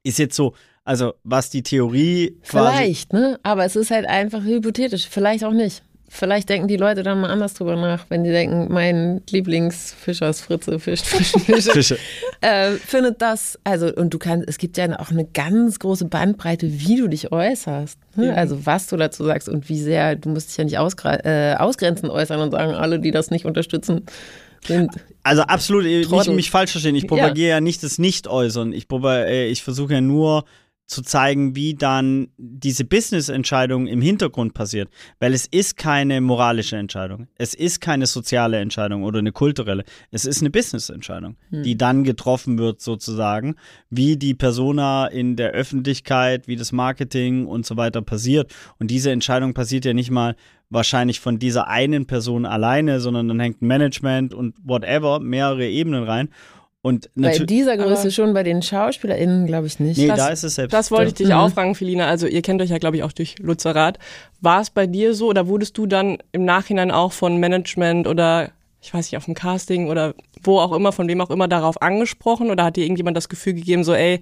Ist 0.04 0.20
jetzt 0.20 0.36
so, 0.36 0.54
also 0.90 1.14
was 1.24 1.52
die 1.52 1.62
Theorie 1.62 2.36
Vielleicht, 2.42 3.14
ne? 3.14 3.40
Aber 3.44 3.64
es 3.64 3.76
ist 3.76 3.92
halt 3.92 4.08
einfach 4.08 4.44
hypothetisch. 4.44 5.08
Vielleicht 5.08 5.44
auch 5.44 5.54
nicht. 5.54 5.84
Vielleicht 6.08 6.50
denken 6.50 6.68
die 6.68 6.78
Leute 6.78 7.04
dann 7.04 7.22
mal 7.22 7.30
anders 7.30 7.54
drüber 7.54 7.76
nach, 7.76 8.06
wenn 8.10 8.24
die 8.24 8.32
denken, 8.32 8.74
mein 8.74 9.22
Lieblingsfischer 9.30 10.28
ist 10.28 10.42
Fritze, 10.42 10.80
Fisch, 10.80 11.02
Fisch, 11.02 11.32
Fische. 11.46 11.72
Fische. 11.72 11.98
Äh, 12.42 12.72
findet 12.72 13.22
das, 13.22 13.60
also, 13.64 13.94
und 13.94 14.12
du 14.16 14.18
kannst, 14.18 14.50
es 14.50 14.58
gibt 14.58 14.78
ja 14.78 15.00
auch 15.00 15.12
eine 15.12 15.26
ganz 15.26 15.78
große 15.78 16.06
Bandbreite, 16.06 16.68
wie 16.68 16.96
du 16.96 17.08
dich 17.08 17.32
äußerst. 17.32 18.00
Ne? 18.16 18.30
Ja. 18.30 18.34
Also, 18.34 18.66
was 18.66 18.88
du 18.88 18.98
dazu 18.98 19.24
sagst 19.24 19.48
und 19.48 19.70
wie 19.70 19.80
sehr, 19.80 20.16
du 20.16 20.30
musst 20.30 20.50
dich 20.50 20.58
ja 20.58 20.64
nicht 20.64 21.06
äh, 21.06 21.54
ausgrenzend 21.54 22.12
äußern 22.12 22.40
und 22.42 22.50
sagen, 22.50 22.74
alle, 22.74 23.00
die 23.00 23.12
das 23.12 23.30
nicht 23.30 23.46
unterstützen, 23.46 24.08
sind. 24.66 24.90
Also, 25.22 25.44
absolut, 25.44 25.84
Trottel. 25.84 26.30
nicht 26.30 26.36
mich 26.36 26.50
falsch 26.50 26.72
verstehen. 26.72 26.96
Ich 26.96 27.08
propagiere 27.08 27.50
ja, 27.50 27.56
ja 27.56 27.62
nicht 27.62 27.84
das 27.84 28.00
Nicht-Äußern. 28.00 28.74
Ich, 28.74 28.88
äh, 28.92 29.48
ich 29.50 29.64
versuche 29.64 29.94
ja 29.94 30.02
nur, 30.02 30.46
zu 30.90 31.04
zeigen, 31.04 31.56
wie 31.56 31.76
dann 31.76 32.30
diese 32.38 32.84
Business-Entscheidung 32.84 33.86
im 33.86 34.02
Hintergrund 34.02 34.56
passiert. 34.56 34.90
Weil 35.20 35.36
es 35.36 35.46
ist 35.46 35.78
keine 35.78 36.20
moralische 36.20 36.78
Entscheidung. 36.78 37.28
Es 37.36 37.54
ist 37.54 37.80
keine 37.80 38.08
soziale 38.08 38.58
Entscheidung 38.58 39.04
oder 39.04 39.20
eine 39.20 39.32
kulturelle. 39.32 39.84
Es 40.10 40.26
ist 40.26 40.42
eine 40.42 40.50
Business-Entscheidung, 40.50 41.38
hm. 41.52 41.62
die 41.62 41.78
dann 41.78 42.04
getroffen 42.04 42.58
wird 42.58 42.82
sozusagen, 42.82 43.56
wie 43.92 44.18
die 44.18 44.34
Persona 44.34 45.06
in 45.06 45.36
der 45.36 45.52
Öffentlichkeit, 45.52 46.48
wie 46.48 46.56
das 46.56 46.72
Marketing 46.72 47.46
und 47.46 47.68
so 47.68 47.78
weiter 47.78 48.02
passiert. 48.02 48.52
Und 48.80 48.90
diese 48.90 49.12
Entscheidung 49.12 49.54
passiert 49.54 49.86
ja 49.86 49.94
nicht 49.94 50.10
mal 50.10 50.36
wahrscheinlich 50.72 51.20
von 51.20 51.38
dieser 51.38 51.68
einen 51.68 52.08
Person 52.08 52.48
alleine, 52.48 53.00
sondern 53.00 53.28
dann 53.28 53.40
hängt 53.40 53.62
Management 53.62 54.34
und 54.34 54.56
whatever, 54.64 55.20
mehrere 55.20 55.68
Ebenen 55.68 56.04
rein. 56.04 56.30
Und 56.82 57.10
bei 57.14 57.38
dieser 57.38 57.76
Größe 57.76 58.10
schon, 58.10 58.34
bei 58.34 58.44
den 58.44 58.62
SchauspielerInnen 58.62 59.46
glaube 59.46 59.68
ich 59.68 59.82
nicht. 59.82 59.98
Nee, 59.98 60.08
das, 60.08 60.18
da 60.18 60.30
ist 60.30 60.44
es 60.44 60.56
selbst. 60.56 60.74
Das 60.74 60.92
wollte 60.92 61.10
ich 61.10 61.14
dich 61.16 61.28
mhm. 61.28 61.34
auch 61.34 61.52
fragen, 61.52 61.76
Felina. 61.76 62.08
Also 62.08 62.26
ihr 62.26 62.42
kennt 62.42 62.62
euch 62.62 62.70
ja 62.70 62.78
glaube 62.78 62.96
ich 62.96 63.04
auch 63.04 63.12
durch 63.12 63.38
Lutzerat. 63.40 64.00
War 64.40 64.62
es 64.62 64.70
bei 64.70 64.88
dir 64.88 65.14
so 65.14 65.28
oder 65.28 65.48
wurdest 65.48 65.78
du 65.78 65.86
dann 65.86 66.20
im 66.32 66.46
Nachhinein 66.46 66.90
auch 66.92 67.12
von 67.12 67.38
Management 67.38 68.08
oder 68.08 68.52
ich 68.82 68.94
weiß 68.94 69.12
nicht, 69.12 69.18
auf 69.18 69.26
dem 69.26 69.34
Casting 69.34 69.90
oder 69.90 70.14
wo 70.42 70.60
auch 70.60 70.72
immer, 70.72 70.94
von 70.94 71.08
wem 71.10 71.20
auch 71.20 71.30
immer 71.30 71.50
darauf 71.50 71.82
angesprochen 71.82 72.50
oder 72.50 72.64
hat 72.64 72.78
dir 72.78 72.84
irgendjemand 72.84 73.18
das 73.18 73.28
Gefühl 73.28 73.54
gegeben, 73.54 73.84
so 73.84 73.94
ey, 73.94 74.22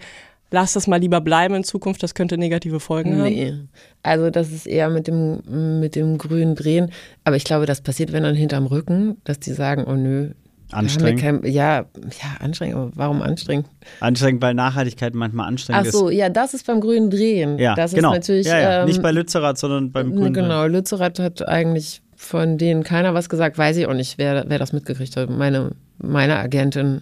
lass 0.50 0.74
das 0.74 0.88
mal 0.88 1.00
lieber 1.00 1.22
bleiben 1.22 1.54
in 1.54 1.64
Zukunft, 1.64 2.02
das 2.02 2.16
könnte 2.16 2.40
negative 2.40 2.80
Folgen 2.80 3.18
haben? 3.18 3.30
Nee, 3.30 3.54
also 4.02 4.32
das 4.32 4.52
ist 4.52 4.66
eher 4.66 4.90
mit 4.90 5.08
dem, 5.08 5.80
mit 5.80 5.96
dem 5.96 6.18
grünen 6.18 6.56
Drehen. 6.56 6.92
Aber 7.24 7.36
ich 7.36 7.44
glaube, 7.44 7.68
das 7.68 7.82
passiert, 7.82 8.12
wenn 8.14 8.24
dann 8.24 8.36
hinterm 8.36 8.66
Rücken, 8.66 9.18
dass 9.26 9.40
die 9.40 9.54
sagen, 9.54 9.86
oh 9.86 9.94
nö, 9.94 10.32
Anstrengend? 10.72 11.22
Kein, 11.22 11.46
ja, 11.46 11.86
ja, 11.96 12.38
anstrengend, 12.40 12.76
aber 12.76 12.92
warum 12.96 13.22
anstrengend? 13.22 13.68
Anstrengend, 14.02 14.42
weil 14.42 14.54
Nachhaltigkeit 14.54 15.16
manchmal 15.16 15.48
anstrengend 15.48 15.88
ist. 15.88 15.96
Ach 15.96 16.00
so, 16.00 16.10
ja, 16.10 16.30
das 16.30 16.54
ist 16.54 16.68
beim 16.68 16.82
grünen 16.82 17.10
Drehen. 17.10 17.58
Ja, 17.58 17.76
das 17.76 17.94
genau. 17.94 18.12
ist 18.12 18.18
natürlich. 18.18 18.48
Ja, 18.48 18.60
ja. 18.60 18.80
Ähm, 18.82 18.88
Nicht 18.88 19.02
bei 19.02 19.12
Lützerath, 19.12 19.58
sondern 19.58 19.92
beim 19.92 20.14
grünen 20.14 20.34
Genau, 20.34 20.64
Drehen. 20.64 20.74
Lützerath 20.74 21.20
hat 21.20 21.48
eigentlich 21.48 22.02
von 22.16 22.58
denen 22.58 22.84
keiner 22.84 23.14
was 23.14 23.30
gesagt. 23.30 23.58
Weiß 23.58 23.78
ich 23.78 23.88
auch 23.88 23.94
nicht, 23.94 24.18
wer, 24.18 24.46
wer 24.48 24.60
das 24.60 24.74
mitgekriegt 24.74 25.16
hat. 25.16 25.30
Meine, 25.30 25.72
meine 26.00 26.38
Agentin 26.38 27.02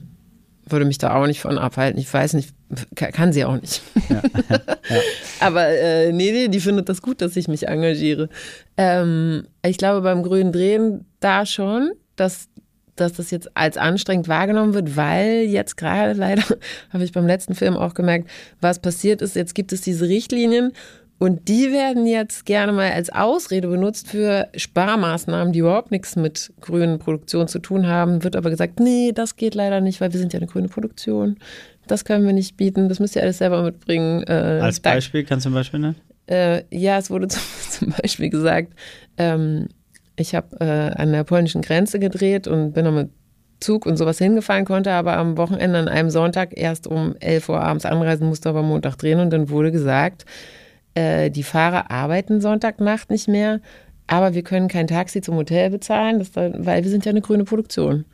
würde 0.67 0.85
mich 0.85 0.97
da 0.97 1.15
auch 1.15 1.27
nicht 1.27 1.39
von 1.39 1.57
abhalten. 1.57 1.99
Ich 1.99 2.11
weiß 2.11 2.33
nicht, 2.33 2.53
kann 2.95 3.33
sie 3.33 3.45
auch 3.45 3.59
nicht. 3.59 3.81
Ja, 4.09 4.21
ja. 4.49 4.59
Aber 5.39 5.67
äh, 5.67 6.11
nee, 6.11 6.31
nee, 6.31 6.47
die 6.47 6.59
findet 6.59 6.89
das 6.89 7.01
gut, 7.01 7.21
dass 7.21 7.35
ich 7.35 7.47
mich 7.47 7.67
engagiere. 7.67 8.29
Ähm, 8.77 9.47
ich 9.65 9.77
glaube, 9.77 10.01
beim 10.01 10.23
grünen 10.23 10.51
Drehen 10.51 11.05
da 11.19 11.45
schon, 11.45 11.91
dass 12.15 12.47
dass 12.95 13.13
das 13.13 13.31
jetzt 13.31 13.55
als 13.55 13.77
anstrengend 13.77 14.27
wahrgenommen 14.27 14.73
wird, 14.73 14.95
weil 14.95 15.43
jetzt 15.43 15.77
gerade 15.77 16.13
leider, 16.19 16.43
habe 16.91 17.03
ich 17.03 17.11
beim 17.11 17.27
letzten 17.27 17.55
Film 17.55 17.75
auch 17.75 17.93
gemerkt, 17.93 18.29
was 18.61 18.79
passiert 18.79 19.21
ist. 19.21 19.35
Jetzt 19.35 19.55
gibt 19.55 19.73
es 19.73 19.81
diese 19.81 20.07
Richtlinien 20.07 20.71
und 21.17 21.47
die 21.47 21.71
werden 21.71 22.05
jetzt 22.07 22.45
gerne 22.45 22.73
mal 22.73 22.91
als 22.91 23.09
Ausrede 23.09 23.69
benutzt 23.69 24.09
für 24.09 24.49
Sparmaßnahmen, 24.55 25.53
die 25.53 25.59
überhaupt 25.59 25.91
nichts 25.91 26.17
mit 26.17 26.51
grünen 26.59 26.99
Produktionen 26.99 27.47
zu 27.47 27.59
tun 27.59 27.87
haben. 27.87 28.23
Wird 28.23 28.35
aber 28.35 28.49
gesagt, 28.49 28.79
nee, 28.81 29.13
das 29.13 29.37
geht 29.37 29.55
leider 29.55 29.79
nicht, 29.79 30.01
weil 30.01 30.11
wir 30.11 30.19
sind 30.19 30.33
ja 30.33 30.39
eine 30.39 30.47
grüne 30.47 30.67
Produktion. 30.67 31.37
Das 31.87 32.03
können 32.03 32.25
wir 32.25 32.33
nicht 32.33 32.57
bieten. 32.57 32.89
Das 32.89 32.99
müsst 32.99 33.15
ihr 33.15 33.21
alles 33.21 33.37
selber 33.37 33.63
mitbringen. 33.63 34.23
Äh, 34.23 34.59
als 34.61 34.81
Beispiel, 34.81 35.23
kannst 35.23 35.45
du 35.45 35.51
ein 35.51 35.53
Beispiel 35.53 35.79
nennen? 35.79 35.95
Äh, 36.27 36.63
ja, 36.69 36.97
es 36.97 37.09
wurde 37.09 37.27
zum, 37.29 37.41
zum 37.69 37.93
Beispiel 38.01 38.29
gesagt, 38.29 38.73
ähm, 39.17 39.69
ich 40.15 40.35
habe 40.35 40.57
äh, 40.59 41.01
an 41.01 41.11
der 41.11 41.23
polnischen 41.23 41.61
Grenze 41.61 41.99
gedreht 41.99 42.47
und 42.47 42.73
bin 42.73 42.85
dann 42.85 42.95
mit 42.95 43.09
Zug 43.59 43.85
und 43.85 43.97
sowas 43.97 44.17
hingefahren, 44.17 44.65
konnte 44.65 44.91
aber 44.91 45.17
am 45.17 45.37
Wochenende 45.37 45.79
an 45.79 45.87
einem 45.87 46.09
Sonntag 46.09 46.57
erst 46.57 46.87
um 46.87 47.15
11 47.19 47.49
Uhr 47.49 47.61
abends 47.61 47.85
anreisen, 47.85 48.27
musste 48.27 48.49
aber 48.49 48.61
Montag 48.61 48.97
drehen 48.97 49.19
und 49.19 49.31
dann 49.31 49.49
wurde 49.49 49.71
gesagt, 49.71 50.25
äh, 50.93 51.29
die 51.31 51.43
Fahrer 51.43 51.89
arbeiten 51.89 52.41
Sonntagnacht 52.41 53.09
nicht 53.09 53.27
mehr, 53.27 53.61
aber 54.07 54.33
wir 54.33 54.43
können 54.43 54.67
kein 54.67 54.87
Taxi 54.87 55.21
zum 55.21 55.35
Hotel 55.35 55.69
bezahlen, 55.69 56.25
da, 56.33 56.51
weil 56.57 56.83
wir 56.83 56.91
sind 56.91 57.05
ja 57.05 57.11
eine 57.11 57.21
grüne 57.21 57.43
Produktion. 57.43 58.05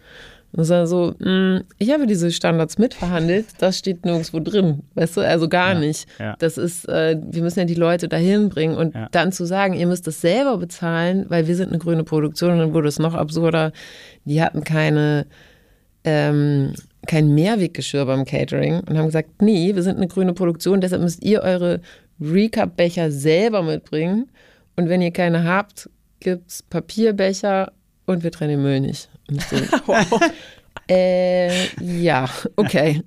Und 0.54 0.70
es 0.70 0.90
so, 0.90 1.14
mh, 1.20 1.30
mm, 1.30 1.64
ich 1.78 1.92
habe 1.92 2.08
diese 2.08 2.32
Standards 2.32 2.78
mitverhandelt, 2.78 3.46
das 3.60 3.78
steht 3.78 4.06
nirgendwo 4.06 4.40
drin, 4.40 4.84
weißt 4.96 5.18
du, 5.18 5.22
also 5.22 5.48
gar 5.48 5.74
ja, 5.74 5.80
nicht. 5.80 6.08
Ja. 6.20 6.36
Das 6.40 6.58
ist, 6.58 6.88
äh, 6.90 7.18
wir 7.22 7.42
müssen 7.42 7.60
ja 7.60 7.66
die 7.66 7.76
Leute 7.76 8.10
dahin 8.10 8.50
bringen 8.50 8.76
und 8.76 8.94
ja. 8.94 9.08
dann 9.12 9.32
zu 9.32 9.46
sagen, 9.46 9.74
ihr 9.74 9.88
müsst 9.88 10.08
das 10.08 10.20
selber 10.20 10.58
bezahlen, 10.58 11.26
weil 11.30 11.48
wir 11.48 11.56
sind 11.56 11.70
eine 11.70 11.80
grüne 11.80 12.04
Produktion 12.04 12.52
und 12.52 12.60
dann 12.60 12.74
wurde 12.74 12.90
es 12.90 13.00
noch 13.00 13.14
absurder. 13.14 13.72
Die 14.26 14.42
hatten 14.42 14.64
keine, 14.66 15.26
ähm, 16.04 16.74
kein 17.08 17.34
Mehrweggeschirr 17.34 18.06
beim 18.06 18.26
Catering 18.26 18.82
und 18.82 18.98
haben 18.98 19.06
gesagt, 19.06 19.42
nee, 19.42 19.74
wir 19.74 19.84
sind 19.84 19.98
eine 19.98 20.08
grüne 20.08 20.34
Produktion, 20.34 20.82
deshalb 20.82 21.02
müsst 21.02 21.24
ihr 21.24 21.42
eure 21.42 21.80
Recap-Becher 22.20 23.10
selber 23.10 23.64
mitbringen 23.64 24.30
und 24.76 24.90
wenn 24.90 25.02
ihr 25.02 25.12
keine 25.12 25.46
habt, 25.46 25.90
gibt 26.20 26.50
es 26.50 26.64
Papierbecher 26.64 27.72
und 28.06 28.24
wir 28.24 28.32
trennen 28.32 28.52
den 28.52 28.64
Müll 28.64 28.80
nicht. 28.82 29.10
So, 29.32 29.94
Äh, 30.90 31.68
ja, 31.80 32.30
okay. 32.56 33.02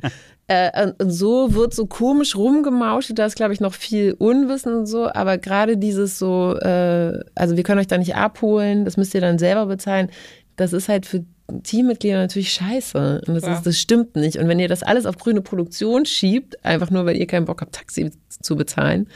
Äh, 0.46 0.92
so 0.98 1.54
wird 1.54 1.74
so 1.74 1.86
komisch 1.86 2.36
rumgemauscht, 2.36 3.12
da 3.14 3.26
ist, 3.26 3.36
glaube 3.36 3.54
ich, 3.54 3.60
noch 3.60 3.74
viel 3.74 4.14
Unwissen 4.18 4.74
und 4.74 4.86
so, 4.86 5.10
aber 5.10 5.38
gerade 5.38 5.76
dieses 5.76 6.18
so, 6.18 6.56
äh, 6.58 7.18
also 7.34 7.56
wir 7.56 7.62
können 7.62 7.80
euch 7.80 7.86
da 7.86 7.98
nicht 7.98 8.14
abholen, 8.14 8.84
das 8.84 8.96
müsst 8.96 9.14
ihr 9.14 9.20
dann 9.20 9.38
selber 9.38 9.66
bezahlen, 9.66 10.10
das 10.56 10.72
ist 10.72 10.88
halt 10.88 11.06
für 11.06 11.24
Teammitglieder 11.62 12.16
natürlich 12.16 12.52
scheiße. 12.52 13.22
Und 13.26 13.34
das, 13.34 13.44
ja. 13.44 13.54
ist, 13.54 13.66
das 13.66 13.78
stimmt 13.78 14.16
nicht. 14.16 14.38
Und 14.38 14.48
wenn 14.48 14.58
ihr 14.58 14.68
das 14.68 14.82
alles 14.82 15.04
auf 15.04 15.18
grüne 15.18 15.42
Produktion 15.42 16.06
schiebt, 16.06 16.64
einfach 16.64 16.90
nur, 16.90 17.04
weil 17.04 17.16
ihr 17.16 17.26
keinen 17.26 17.44
Bock 17.44 17.60
habt, 17.60 17.74
Taxi 17.74 18.10
zu 18.28 18.56
bezahlen, 18.56 19.08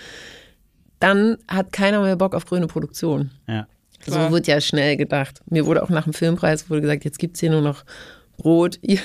dann 1.00 1.38
hat 1.48 1.72
keiner 1.72 2.02
mehr 2.02 2.16
Bock 2.16 2.34
auf 2.34 2.44
grüne 2.44 2.66
Produktion. 2.66 3.30
Ja. 3.46 3.66
So 4.06 4.30
wird 4.30 4.46
ja 4.46 4.61
schnell 4.61 4.96
gedacht. 4.96 5.40
Mir 5.50 5.66
wurde 5.66 5.82
auch 5.82 5.90
nach 5.90 6.04
dem 6.04 6.12
Filmpreis 6.12 6.70
wurde 6.70 6.82
gesagt, 6.82 7.04
jetzt 7.04 7.18
gibt 7.18 7.37
es 7.37 7.40
hier 7.40 7.50
nur 7.50 7.62
noch 7.62 7.84
Brot. 8.37 8.78
Ihr, 8.82 9.00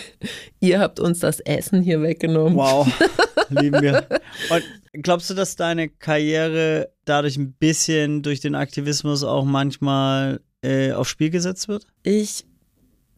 ihr, 0.60 0.79
habt 0.79 0.99
uns 0.99 1.19
das 1.19 1.39
Essen 1.39 1.82
hier 1.82 2.01
weggenommen. 2.01 2.56
Wow, 2.56 2.88
lieben 3.49 3.82
wir. 3.82 4.06
Und 4.49 4.63
glaubst 5.03 5.29
du, 5.29 5.34
dass 5.34 5.56
deine 5.56 5.89
Karriere 5.89 6.89
dadurch 7.06 7.38
ein 7.38 7.53
bisschen 7.53 8.21
durch 8.21 8.39
den 8.39 8.53
Aktivismus 8.53 9.23
auch 9.23 9.43
manchmal 9.43 10.39
äh, 10.62 10.91
aufs 10.91 11.10
Spiel 11.10 11.32
gesetzt 11.32 11.67
wird? 11.67 11.88
Ich 12.03 12.45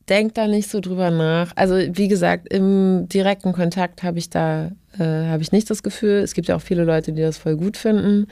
denke 0.07 0.33
da 0.33 0.47
nicht 0.47 0.69
so 0.69 0.79
drüber 0.79 1.11
nach. 1.11 1.51
Also 1.55 1.75
wie 1.75 2.07
gesagt, 2.07 2.51
im 2.53 3.09
direkten 3.09 3.53
Kontakt 3.53 4.03
habe 4.03 4.17
ich 4.17 4.29
da 4.29 4.71
äh, 4.97 5.27
habe 5.27 5.43
ich 5.43 5.51
nicht 5.51 5.69
das 5.69 5.83
Gefühl. 5.83 6.19
Es 6.19 6.33
gibt 6.33 6.47
ja 6.47 6.55
auch 6.55 6.61
viele 6.61 6.83
Leute, 6.83 7.11
die 7.11 7.21
das 7.21 7.37
voll 7.37 7.57
gut 7.57 7.77
finden. 7.77 8.27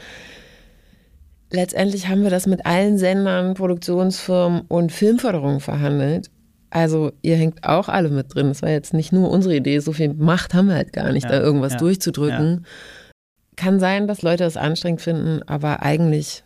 Letztendlich 1.55 2.07
haben 2.07 2.23
wir 2.23 2.31
das 2.31 2.47
mit 2.47 2.65
allen 2.65 2.97
Sendern, 2.97 3.53
Produktionsfirmen 3.53 4.61
und 4.67 4.91
Filmförderungen 4.91 5.59
verhandelt. 5.59 6.31
Also 6.71 7.11
ihr 7.21 7.35
hängt 7.35 7.63
auch 7.63 7.89
alle 7.89 8.09
mit 8.09 8.33
drin. 8.33 8.47
Das 8.47 8.63
war 8.63 8.71
jetzt 8.71 8.95
nicht 8.95 9.13
nur 9.13 9.29
unsere 9.29 9.55
Idee. 9.55 9.77
So 9.77 9.93
viel 9.93 10.11
Macht 10.15 10.55
haben 10.55 10.69
wir 10.69 10.75
halt 10.75 10.93
gar 10.93 11.11
nicht, 11.11 11.25
ja, 11.25 11.29
da 11.29 11.39
irgendwas 11.39 11.73
ja, 11.73 11.77
durchzudrücken. 11.77 12.61
Ja. 12.63 13.13
Kann 13.55 13.79
sein, 13.79 14.07
dass 14.07 14.23
Leute 14.23 14.43
das 14.43 14.57
anstrengend 14.57 15.01
finden, 15.01 15.43
aber 15.43 15.83
eigentlich 15.83 16.43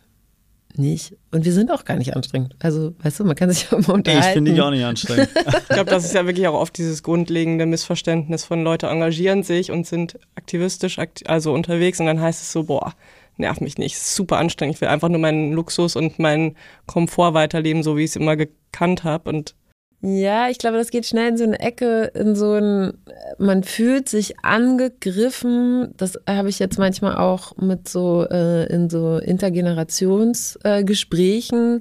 nicht. 0.76 1.16
Und 1.30 1.46
wir 1.46 1.54
sind 1.54 1.70
auch 1.70 1.86
gar 1.86 1.96
nicht 1.96 2.14
anstrengend. 2.14 2.54
Also, 2.58 2.94
weißt 3.02 3.20
du, 3.20 3.24
man 3.24 3.34
kann 3.34 3.50
sich 3.50 3.66
auch 3.72 3.78
immer 3.78 3.94
unterhalten. 3.94 4.26
Ich 4.26 4.32
finde 4.34 4.50
dich 4.52 4.60
auch 4.60 4.70
nicht 4.70 4.84
anstrengend. 4.84 5.30
ich 5.62 5.68
glaube, 5.68 5.90
das 5.90 6.04
ist 6.04 6.14
ja 6.14 6.26
wirklich 6.26 6.46
auch 6.48 6.60
oft 6.60 6.76
dieses 6.76 7.02
grundlegende 7.02 7.64
Missverständnis 7.64 8.44
von 8.44 8.62
Leute 8.62 8.88
engagieren 8.88 9.42
sich 9.42 9.70
und 9.70 9.86
sind 9.86 10.18
aktivistisch 10.34 10.98
also 11.24 11.54
unterwegs 11.54 11.98
und 11.98 12.04
dann 12.04 12.20
heißt 12.20 12.42
es 12.42 12.52
so, 12.52 12.64
boah, 12.64 12.92
nerv 13.38 13.60
mich 13.60 13.78
nicht, 13.78 13.98
super 13.98 14.38
anstrengend. 14.38 14.76
Ich 14.76 14.80
will 14.80 14.88
einfach 14.88 15.08
nur 15.08 15.20
meinen 15.20 15.52
Luxus 15.52 15.96
und 15.96 16.18
meinen 16.18 16.56
Komfort 16.86 17.34
weiterleben, 17.34 17.82
so 17.82 17.96
wie 17.96 18.04
ich 18.04 18.10
es 18.10 18.16
immer 18.16 18.36
gekannt 18.36 19.04
habe 19.04 19.30
und 19.30 19.54
ja, 20.00 20.48
ich 20.48 20.58
glaube, 20.58 20.76
das 20.76 20.92
geht 20.92 21.06
schnell 21.06 21.30
in 21.30 21.36
so 21.36 21.42
eine 21.42 21.58
Ecke, 21.58 22.12
in 22.14 22.36
so 22.36 22.54
ein, 22.54 22.92
man 23.38 23.64
fühlt 23.64 24.08
sich 24.08 24.38
angegriffen. 24.44 25.92
Das 25.96 26.16
habe 26.28 26.50
ich 26.50 26.60
jetzt 26.60 26.78
manchmal 26.78 27.16
auch 27.16 27.56
mit 27.56 27.88
so, 27.88 28.24
äh, 28.30 28.72
in 28.72 28.88
so 28.90 29.18
Intergenerationsgesprächen, 29.18 31.78
äh, 31.78 31.80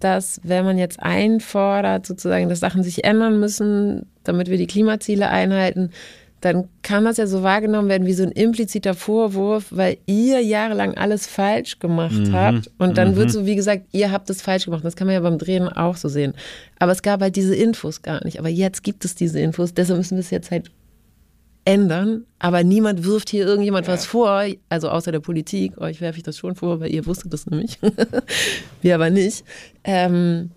dass 0.00 0.40
wenn 0.42 0.64
man 0.64 0.76
jetzt 0.76 0.98
einfordert, 0.98 2.04
sozusagen, 2.04 2.48
dass 2.48 2.58
Sachen 2.58 2.82
sich 2.82 3.04
ändern 3.04 3.38
müssen, 3.38 4.10
damit 4.24 4.50
wir 4.50 4.58
die 4.58 4.66
Klimaziele 4.66 5.28
einhalten, 5.28 5.92
dann 6.42 6.68
kann 6.82 7.04
das 7.04 7.18
ja 7.18 7.28
so 7.28 7.44
wahrgenommen 7.44 7.88
werden 7.88 8.06
wie 8.06 8.12
so 8.12 8.24
ein 8.24 8.32
impliziter 8.32 8.94
Vorwurf, 8.94 9.66
weil 9.70 9.98
ihr 10.06 10.40
jahrelang 10.40 10.94
alles 10.94 11.28
falsch 11.28 11.78
gemacht 11.78 12.18
mhm. 12.18 12.32
habt. 12.32 12.70
Und 12.78 12.98
dann 12.98 13.12
mhm. 13.12 13.16
wird 13.16 13.30
so, 13.30 13.46
wie 13.46 13.54
gesagt, 13.54 13.86
ihr 13.92 14.10
habt 14.10 14.28
es 14.28 14.42
falsch 14.42 14.64
gemacht. 14.64 14.84
Das 14.84 14.96
kann 14.96 15.06
man 15.06 15.14
ja 15.14 15.20
beim 15.20 15.38
Drehen 15.38 15.68
auch 15.68 15.96
so 15.96 16.08
sehen. 16.08 16.34
Aber 16.80 16.90
es 16.90 17.02
gab 17.02 17.20
halt 17.20 17.36
diese 17.36 17.54
Infos 17.54 18.02
gar 18.02 18.24
nicht. 18.24 18.40
Aber 18.40 18.48
jetzt 18.48 18.82
gibt 18.82 19.04
es 19.04 19.14
diese 19.14 19.38
Infos. 19.38 19.72
Deshalb 19.72 19.98
müssen 19.98 20.16
wir 20.16 20.20
es 20.20 20.30
jetzt 20.30 20.50
halt 20.50 20.72
ändern. 21.64 22.24
Aber 22.40 22.64
niemand 22.64 23.04
wirft 23.04 23.30
hier 23.30 23.46
irgendjemand 23.46 23.86
ja. 23.86 23.92
was 23.92 24.04
vor, 24.04 24.44
also 24.68 24.88
außer 24.88 25.12
der 25.12 25.20
Politik. 25.20 25.78
Euch 25.78 26.00
werfe 26.00 26.18
ich 26.18 26.24
das 26.24 26.38
schon 26.38 26.56
vor, 26.56 26.80
weil 26.80 26.92
ihr 26.92 27.06
wusstet 27.06 27.32
das 27.32 27.46
nämlich. 27.46 27.78
wir 28.82 28.96
aber 28.96 29.10
nicht. 29.10 29.44
Ähm, 29.84 30.50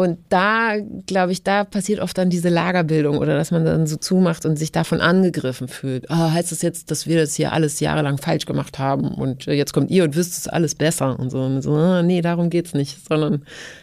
und 0.00 0.18
da, 0.30 0.76
glaube 1.06 1.32
ich, 1.32 1.42
da 1.42 1.62
passiert 1.64 2.00
oft 2.00 2.16
dann 2.16 2.30
diese 2.30 2.48
Lagerbildung 2.48 3.18
oder 3.18 3.36
dass 3.36 3.50
man 3.50 3.66
dann 3.66 3.86
so 3.86 3.96
zumacht 3.96 4.46
und 4.46 4.56
sich 4.56 4.72
davon 4.72 5.02
angegriffen 5.02 5.68
fühlt. 5.68 6.06
Oh, 6.08 6.14
heißt 6.14 6.52
das 6.52 6.62
jetzt, 6.62 6.90
dass 6.90 7.06
wir 7.06 7.18
das 7.18 7.34
hier 7.34 7.52
alles 7.52 7.80
jahrelang 7.80 8.16
falsch 8.16 8.46
gemacht 8.46 8.78
haben 8.78 9.08
und 9.12 9.46
äh, 9.46 9.52
jetzt 9.52 9.74
kommt 9.74 9.90
ihr 9.90 10.04
und 10.04 10.16
wisst 10.16 10.38
es 10.38 10.48
alles 10.48 10.74
besser 10.74 11.20
und 11.20 11.28
so. 11.28 11.42
Und 11.42 11.60
so, 11.60 11.72
oh, 11.72 12.00
nee, 12.00 12.22
darum 12.22 12.48
geht 12.48 12.64
es 12.64 12.72
nicht, 12.72 13.06
sondern 13.06 13.42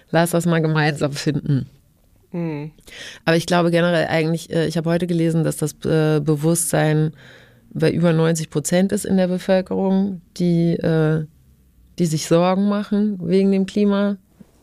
lass 0.10 0.32
das 0.32 0.48
mal 0.48 0.60
gemeinsam 0.60 1.12
finden. 1.12 1.68
Mhm. 2.32 2.72
Aber 3.24 3.38
ich 3.38 3.46
glaube 3.46 3.70
generell 3.70 4.08
eigentlich, 4.08 4.50
äh, 4.50 4.66
ich 4.66 4.76
habe 4.76 4.90
heute 4.90 5.06
gelesen, 5.06 5.44
dass 5.44 5.58
das 5.58 5.74
äh, 5.86 6.20
Bewusstsein 6.20 7.12
bei 7.70 7.92
über 7.92 8.12
90 8.12 8.50
Prozent 8.50 8.92
ist 8.92 9.06
in 9.06 9.18
der 9.18 9.28
Bevölkerung, 9.28 10.22
die, 10.38 10.80
die 12.00 12.06
sich 12.06 12.26
Sorgen 12.26 12.70
machen 12.70 13.20
wegen 13.22 13.52
dem 13.52 13.68
Klima 13.68 14.18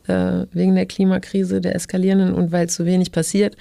äh, 0.09 0.47
wegen 0.53 0.75
der 0.75 0.87
Klimakrise, 0.87 1.61
der 1.61 1.75
eskalierenden 1.75 2.35
und 2.35 2.53
weil 2.53 2.69
zu 2.69 2.87
wenig 2.87 3.13
passiert. 3.13 3.57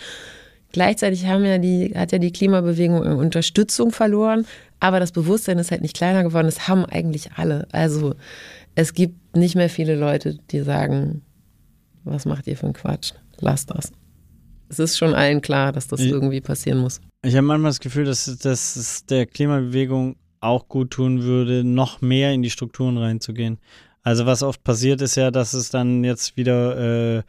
Gleichzeitig 0.72 1.28
haben 1.28 1.46
ja 1.46 1.60
die, 1.60 1.94
hat 1.96 2.12
ja 2.12 2.18
die 2.18 2.32
Klimabewegung 2.32 3.02
Unterstützung 3.18 3.92
verloren, 3.92 4.46
aber 4.80 5.00
das 5.00 5.12
Bewusstsein 5.12 5.60
ist 5.60 5.72
halt 5.72 5.82
nicht 5.82 5.96
kleiner 5.96 6.24
geworden. 6.24 6.48
Das 6.48 6.68
haben 6.68 6.86
eigentlich 6.86 7.34
alle. 7.36 7.68
Also 7.72 8.16
es 8.76 8.94
gibt 8.94 9.36
nicht 9.36 9.56
mehr 9.56 9.70
viele 9.70 9.96
Leute, 9.96 10.40
die 10.50 10.62
sagen, 10.62 11.22
was 12.04 12.26
macht 12.26 12.48
ihr 12.48 12.58
für 12.58 12.66
einen 12.66 12.74
Quatsch? 12.74 13.14
Lasst 13.40 13.70
das. 13.70 13.92
Es 14.70 14.80
ist 14.80 14.98
schon 14.98 15.14
allen 15.14 15.42
klar, 15.42 15.72
dass 15.72 15.88
das 15.88 16.02
irgendwie 16.02 16.42
passieren 16.42 16.80
muss. 16.80 17.00
Ich 17.24 17.36
habe 17.36 17.46
manchmal 17.46 17.70
das 17.70 17.80
Gefühl, 17.80 18.06
dass, 18.06 18.26
dass 18.40 18.76
es 18.76 19.06
der 19.06 19.28
Klimabewegung 19.28 20.16
auch 20.40 20.68
gut 20.68 20.92
tun 20.92 21.22
würde, 21.22 21.64
noch 21.64 22.02
mehr 22.02 22.34
in 22.34 22.42
die 22.42 22.50
Strukturen 22.50 22.98
reinzugehen. 22.98 23.60
Also 24.04 24.26
was 24.26 24.44
oft 24.44 24.64
passiert 24.64 25.02
ist 25.02 25.16
ja, 25.16 25.32
dass 25.32 25.54
es 25.54 25.70
dann 25.70 26.04
jetzt 26.04 26.38
wieder 26.38 27.18
äh, 27.18 27.24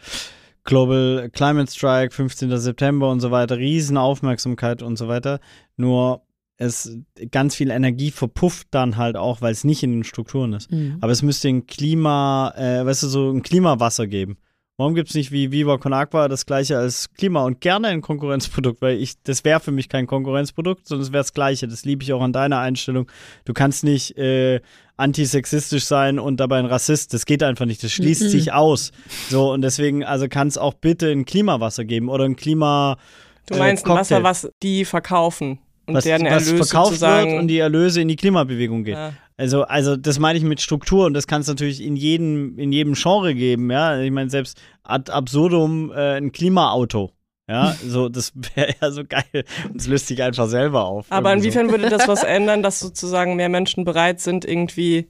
Global 0.64 1.30
Climate 1.32 1.70
Strike, 1.70 2.14
15. 2.14 2.56
September 2.58 3.10
und 3.10 3.20
so 3.20 3.30
weiter, 3.30 3.58
Riesenaufmerksamkeit 3.58 4.82
und 4.82 4.96
so 4.96 5.08
weiter. 5.08 5.40
Nur 5.76 6.22
es 6.56 6.96
ganz 7.30 7.54
viel 7.54 7.70
Energie 7.70 8.10
verpufft 8.10 8.68
dann 8.70 8.96
halt 8.96 9.16
auch, 9.16 9.40
weil 9.40 9.52
es 9.52 9.64
nicht 9.64 9.82
in 9.82 9.92
den 9.92 10.04
Strukturen 10.04 10.52
ist. 10.52 10.70
Mhm. 10.70 10.98
Aber 11.00 11.12
es 11.12 11.22
müsste 11.22 11.48
ein 11.48 11.66
Klima, 11.66 12.54
äh, 12.56 12.84
weißt 12.84 13.04
du, 13.04 13.08
so 13.08 13.30
ein 13.30 13.42
Klimawasser 13.42 14.06
geben. 14.06 14.38
Warum 14.76 14.96
gibt 14.96 15.10
es 15.10 15.14
nicht 15.14 15.30
wie 15.30 15.52
Viva 15.52 15.78
Con 15.78 15.92
Agua 15.92 16.26
das 16.26 16.46
gleiche 16.46 16.76
als 16.76 17.08
Klima 17.12 17.44
und 17.44 17.60
gerne 17.60 17.88
ein 17.88 18.00
Konkurrenzprodukt? 18.00 18.82
Weil 18.82 18.96
ich, 19.00 19.14
das 19.22 19.44
wäre 19.44 19.60
für 19.60 19.70
mich 19.70 19.88
kein 19.88 20.08
Konkurrenzprodukt, 20.08 20.88
sondern 20.88 21.04
es 21.06 21.12
wäre 21.12 21.20
das 21.20 21.32
gleiche. 21.32 21.68
Das 21.68 21.84
liebe 21.84 22.02
ich 22.02 22.12
auch 22.12 22.20
an 22.20 22.32
deiner 22.32 22.58
Einstellung. 22.58 23.08
Du 23.44 23.52
kannst 23.52 23.84
nicht 23.84 24.18
äh, 24.18 24.60
antisexistisch 24.96 25.84
sein 25.84 26.18
und 26.18 26.40
dabei 26.40 26.58
ein 26.58 26.66
Rassist. 26.66 27.14
Das 27.14 27.24
geht 27.24 27.44
einfach 27.44 27.66
nicht. 27.66 27.84
Das 27.84 27.92
schließt 27.92 28.22
mhm. 28.22 28.28
sich 28.28 28.52
aus. 28.52 28.90
So, 29.30 29.52
und 29.52 29.62
deswegen, 29.62 30.02
also 30.02 30.26
kann 30.26 30.48
es 30.48 30.58
auch 30.58 30.74
bitte 30.74 31.08
ein 31.08 31.24
Klimawasser 31.24 31.84
geben 31.84 32.08
oder 32.08 32.24
ein 32.24 32.34
Klima. 32.34 32.96
Du 33.46 33.56
meinst 33.56 33.86
äh, 33.86 33.90
ein 33.90 33.96
Wasser, 33.96 34.22
was 34.24 34.48
die 34.60 34.84
verkaufen 34.84 35.60
und 35.86 35.94
was, 35.94 36.02
deren 36.02 36.26
Erlöse 36.26 36.58
was 36.58 36.70
verkauft 36.70 37.00
wird 37.00 37.38
und 37.38 37.46
die 37.46 37.58
Erlöse 37.58 38.00
in 38.00 38.08
die 38.08 38.16
Klimabewegung 38.16 38.82
geht. 38.82 38.94
Ja. 38.94 39.12
Also, 39.36 39.62
also 39.62 39.96
das 39.96 40.18
meine 40.18 40.38
ich 40.38 40.44
mit 40.44 40.60
Struktur 40.60 41.06
und 41.06 41.14
das 41.14 41.26
kann 41.26 41.40
es 41.40 41.48
natürlich 41.48 41.82
in 41.82 41.96
jedem, 41.96 42.58
in 42.58 42.72
jedem 42.72 42.94
Genre 42.94 43.34
geben, 43.34 43.70
ja. 43.70 44.00
Ich 44.00 44.12
meine, 44.12 44.30
selbst 44.30 44.60
ad 44.84 45.10
absurdum 45.10 45.90
äh, 45.90 46.16
ein 46.16 46.30
Klimaauto. 46.30 47.10
Ja, 47.48 47.74
so, 47.86 48.08
das 48.08 48.32
wäre 48.54 48.74
ja 48.80 48.90
so 48.90 49.02
geil. 49.04 49.44
Und 49.68 49.80
es 49.80 49.86
löst 49.86 50.06
sich 50.06 50.22
einfach 50.22 50.46
selber 50.46 50.84
auf. 50.84 51.06
Aber 51.10 51.32
inwiefern 51.32 51.66
so. 51.66 51.72
würde 51.72 51.90
das 51.90 52.06
was 52.06 52.22
ändern, 52.24 52.62
dass 52.62 52.78
sozusagen 52.78 53.36
mehr 53.36 53.48
Menschen 53.48 53.84
bereit 53.84 54.20
sind, 54.20 54.44
irgendwie 54.44 55.08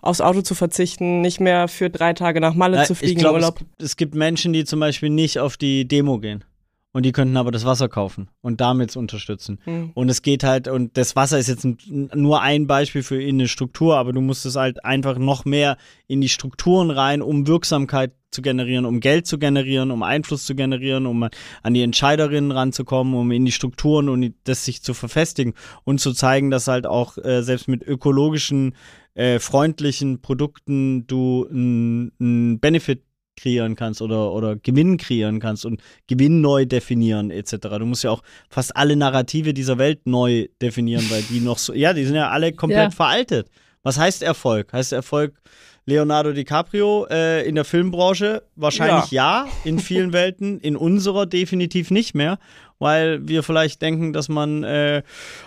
aufs 0.00 0.22
Auto 0.22 0.40
zu 0.40 0.54
verzichten, 0.54 1.20
nicht 1.20 1.40
mehr 1.40 1.68
für 1.68 1.90
drei 1.90 2.14
Tage 2.14 2.40
nach 2.40 2.54
Malle 2.54 2.78
Na, 2.78 2.84
zu 2.84 2.94
fliegen 2.94 3.12
ich 3.12 3.18
glaub, 3.18 3.34
Urlaub? 3.34 3.60
Es, 3.78 3.84
es 3.90 3.96
gibt 3.96 4.14
Menschen, 4.14 4.54
die 4.54 4.64
zum 4.64 4.80
Beispiel 4.80 5.10
nicht 5.10 5.38
auf 5.38 5.58
die 5.58 5.86
Demo 5.86 6.18
gehen 6.18 6.44
und 6.92 7.04
die 7.04 7.12
könnten 7.12 7.36
aber 7.36 7.52
das 7.52 7.64
Wasser 7.64 7.88
kaufen 7.88 8.28
und 8.40 8.60
damit 8.60 8.96
unterstützen. 8.96 9.60
Mhm. 9.64 9.90
Und 9.94 10.08
es 10.08 10.22
geht 10.22 10.42
halt, 10.42 10.66
und 10.66 10.96
das 10.96 11.14
Wasser 11.14 11.38
ist 11.38 11.48
jetzt 11.48 11.66
nur 11.86 12.40
ein 12.40 12.66
Beispiel 12.66 13.02
für 13.02 13.20
eine 13.20 13.48
Struktur, 13.48 13.96
aber 13.96 14.12
du 14.12 14.20
musst 14.20 14.44
es 14.44 14.56
halt 14.56 14.84
einfach 14.84 15.18
noch 15.18 15.44
mehr 15.44 15.76
in 16.08 16.20
die 16.20 16.28
Strukturen 16.28 16.90
rein, 16.90 17.22
um 17.22 17.46
Wirksamkeit 17.46 18.12
zu 18.30 18.42
generieren, 18.42 18.84
um 18.84 19.00
Geld 19.00 19.26
zu 19.26 19.38
generieren, 19.38 19.90
um 19.90 20.02
Einfluss 20.02 20.46
zu 20.46 20.54
generieren, 20.54 21.06
um 21.06 21.28
an 21.62 21.74
die 21.74 21.82
Entscheiderinnen 21.82 22.52
ranzukommen, 22.52 23.14
um 23.14 23.30
in 23.30 23.44
die 23.44 23.52
Strukturen 23.52 24.08
und 24.08 24.34
das 24.44 24.64
sich 24.64 24.82
zu 24.82 24.94
verfestigen 24.94 25.54
und 25.84 26.00
zu 26.00 26.12
zeigen, 26.12 26.50
dass 26.50 26.68
halt 26.68 26.86
auch 26.86 27.18
äh, 27.18 27.42
selbst 27.42 27.68
mit 27.68 27.82
ökologischen, 27.82 28.74
äh, 29.14 29.38
freundlichen 29.38 30.22
Produkten 30.22 31.06
du 31.06 31.46
einen 31.50 32.60
Benefit 32.60 33.02
kreieren 33.40 33.76
kannst 33.76 34.02
oder, 34.02 34.32
oder 34.32 34.56
Gewinn 34.56 34.96
kreieren 34.96 35.40
kannst 35.40 35.64
und 35.64 35.80
Gewinn 36.06 36.40
neu 36.40 36.66
definieren 36.66 37.30
etc. 37.30 37.56
Du 37.78 37.86
musst 37.86 38.04
ja 38.04 38.10
auch 38.10 38.22
fast 38.48 38.76
alle 38.76 38.96
Narrative 38.96 39.54
dieser 39.54 39.78
Welt 39.78 40.06
neu 40.06 40.48
definieren, 40.60 41.04
weil 41.10 41.22
die 41.22 41.40
noch 41.40 41.58
so, 41.58 41.72
ja, 41.72 41.92
die 41.92 42.04
sind 42.04 42.16
ja 42.16 42.30
alle 42.30 42.52
komplett 42.52 42.90
ja. 42.90 42.90
veraltet. 42.90 43.48
Was 43.82 43.98
heißt 43.98 44.22
Erfolg? 44.22 44.72
Heißt 44.72 44.92
Erfolg, 44.92 45.34
Leonardo 45.86 46.32
DiCaprio 46.32 47.06
äh, 47.10 47.46
in 47.48 47.54
der 47.54 47.64
Filmbranche 47.64 48.42
wahrscheinlich 48.54 49.10
ja. 49.10 49.46
ja, 49.46 49.52
in 49.64 49.78
vielen 49.78 50.12
Welten, 50.14 50.60
in 50.60 50.76
unserer 50.76 51.26
definitiv 51.26 51.90
nicht 51.90 52.14
mehr 52.14 52.38
weil 52.80 53.28
wir 53.28 53.42
vielleicht 53.42 53.82
denken, 53.82 54.12
dass 54.12 54.28
man 54.28 54.64
äh, 54.64 55.02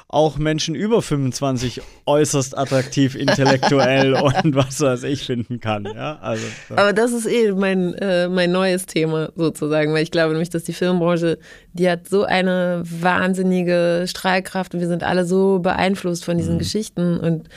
auch 0.07 0.37
Menschen 0.37 0.75
über 0.75 1.01
25 1.01 1.81
äußerst 2.05 2.55
attraktiv, 2.57 3.15
intellektuell 3.19 4.13
und 4.13 4.55
was 4.55 4.79
weiß 4.79 5.03
ich 5.03 5.25
finden 5.25 5.59
kann. 5.59 5.85
Ja? 5.85 6.19
Also, 6.21 6.45
so. 6.69 6.75
Aber 6.75 6.93
das 6.93 7.11
ist 7.11 7.25
eh 7.25 7.51
mein, 7.51 7.95
äh, 7.95 8.29
mein 8.29 8.51
neues 8.51 8.85
Thema 8.85 9.31
sozusagen, 9.35 9.93
weil 9.93 10.03
ich 10.03 10.11
glaube 10.11 10.33
nämlich, 10.33 10.51
dass 10.51 10.63
die 10.63 10.73
Filmbranche, 10.73 11.39
die 11.73 11.89
hat 11.89 12.07
so 12.07 12.23
eine 12.23 12.83
wahnsinnige 12.85 14.05
Strahlkraft 14.07 14.75
und 14.75 14.79
wir 14.79 14.87
sind 14.87 15.03
alle 15.03 15.25
so 15.25 15.59
beeinflusst 15.59 16.23
von 16.23 16.37
diesen 16.37 16.55
mhm. 16.55 16.59
Geschichten 16.59 17.19
und 17.19 17.49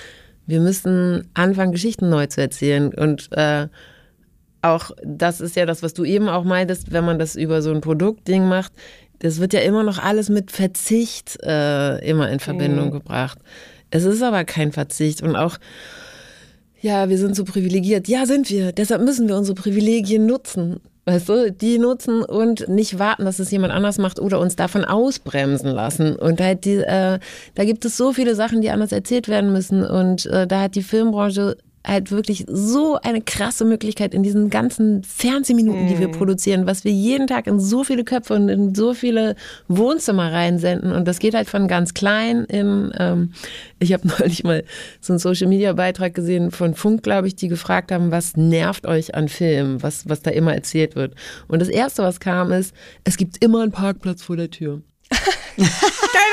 wir 0.47 0.61
müssen 0.61 1.29
anfangen, 1.35 1.73
Geschichten 1.73 2.09
neu 2.09 2.27
zu 2.27 2.41
erzählen 2.41 2.95
und 2.95 3.29
äh, 3.33 3.67
auch 4.63 4.91
das 5.05 5.41
ist 5.41 5.57
ja 5.57 5.67
das, 5.67 5.83
was 5.83 5.95
du 5.95 6.05
eben 6.05 6.29
auch 6.29 6.45
meintest, 6.45 6.93
wenn 6.93 7.05
man 7.05 7.19
das 7.19 7.37
über 7.37 7.63
so 7.63 7.71
ein 7.71 7.81
Produktding 7.81 8.49
macht 8.49 8.73
das 9.19 9.41
wird 9.41 9.53
ja 9.53 9.61
immer 9.61 9.83
noch 9.83 9.99
alles 9.99 10.29
mit 10.29 10.51
Verzicht 10.51 11.39
äh, 11.43 11.99
immer 12.09 12.31
in 12.31 12.41
Verbindung 12.41 12.89
mhm. 12.89 12.93
gebracht. 12.93 13.39
Es 13.91 14.05
ist 14.05 14.23
aber 14.23 14.45
kein 14.45 14.73
Verzicht 14.73 15.23
und 15.23 15.37
auch, 15.37 15.59
ja, 16.81 17.09
wir 17.09 17.19
sind 17.19 17.35
so 17.35 17.45
privilegiert. 17.45 18.09
Ja, 18.09 18.27
sind 18.27 18.51
wir. 18.51 18.73
Deshalb 18.73 19.03
müssen 19.03 19.29
wir 19.29 19.37
unsere 19.37 19.55
Privilegien 19.55 20.27
nutzen. 20.27 20.81
Weißt 21.09 21.29
du, 21.29 21.53
die 21.53 21.79
nutzen 21.79 22.25
und 22.25 22.69
nicht 22.69 22.99
warten, 22.99 23.25
dass 23.25 23.39
es 23.39 23.53
jemand 23.53 23.73
anders 23.73 23.99
macht 23.99 24.19
oder 24.19 24.41
uns 24.41 24.57
davon 24.57 24.85
ausbremsen 24.85 25.71
lassen. 25.71 26.17
Und 26.17 26.41
halt 26.41 26.65
die, 26.65 26.79
äh, 26.79 27.21
da 27.55 27.65
gibt 27.65 27.85
es 27.85 27.97
so 27.97 28.13
viele 28.13 28.35
Sachen, 28.35 28.61
die 28.61 28.71
anders 28.71 28.91
erzählt 28.91 29.29
werden 29.29 29.53
müssen. 29.53 29.87
Und 29.87 30.27
äh, 30.27 30.49
da 30.49 30.63
hat 30.63 30.75
die 30.75 30.83
Filmbranche 30.83 31.59
halt 31.87 32.11
wirklich 32.11 32.45
so 32.49 32.99
eine 33.03 33.21
krasse 33.21 33.65
Möglichkeit 33.65 34.13
in 34.13 34.23
diesen 34.23 34.51
ganzen 34.51 35.05
Fernsehminuten, 35.05 35.87
die 35.87 35.99
wir 35.99 36.09
mhm. 36.09 36.13
produzieren, 36.13 36.67
was 36.67 36.85
wir 36.85 36.93
jeden 36.93 37.27
Tag 37.27 37.47
in 37.47 37.61
so 37.61 37.85
viele 37.85 38.05
Köpfe 38.05 38.35
und 38.35 38.49
in 38.49 38.75
so 38.75 38.93
viele 38.93 39.37
Wohnzimmer 39.69 40.33
reinsenden. 40.33 40.93
Und 40.93 41.07
das 41.07 41.21
geht 41.21 41.35
halt 41.35 41.49
von 41.49 41.69
ganz 41.69 41.95
klein 41.95 42.45
in, 42.45 42.93
ähm, 42.99 43.33
ich 43.79 43.93
habe 43.93 44.09
neulich 44.19 44.43
mal 44.43 44.65
so 45.01 45.13
einen 45.13 45.21
Social-Media-Beitrag 45.21 46.13
gesehen 46.13 46.51
von 46.51 46.75
Funk, 46.75 47.03
glaube 47.03 47.29
ich, 47.29 47.37
die 47.37 47.49
gefragt 47.49 47.93
haben, 47.93 48.11
was 48.11 48.37
nervt 48.37 48.87
euch 48.87 49.15
an 49.15 49.29
Filmen, 49.29 49.83
was, 49.83 50.09
was 50.09 50.23
da 50.23 50.33
immer 50.33 50.55
erzählt 50.55 50.97
wird. 50.97 51.15
Und 51.47 51.61
das 51.61 51.69
Erste, 51.69 52.03
was 52.03 52.19
kam, 52.19 52.51
ist, 52.51 52.75
es 53.05 53.17
gibt 53.17 53.43
immer 53.43 53.63
einen 53.63 53.73
Parkplatz 53.73 54.23
vor 54.23 54.37
der 54.37 54.51
Tür. 54.51 54.83
Geil, 55.57 55.69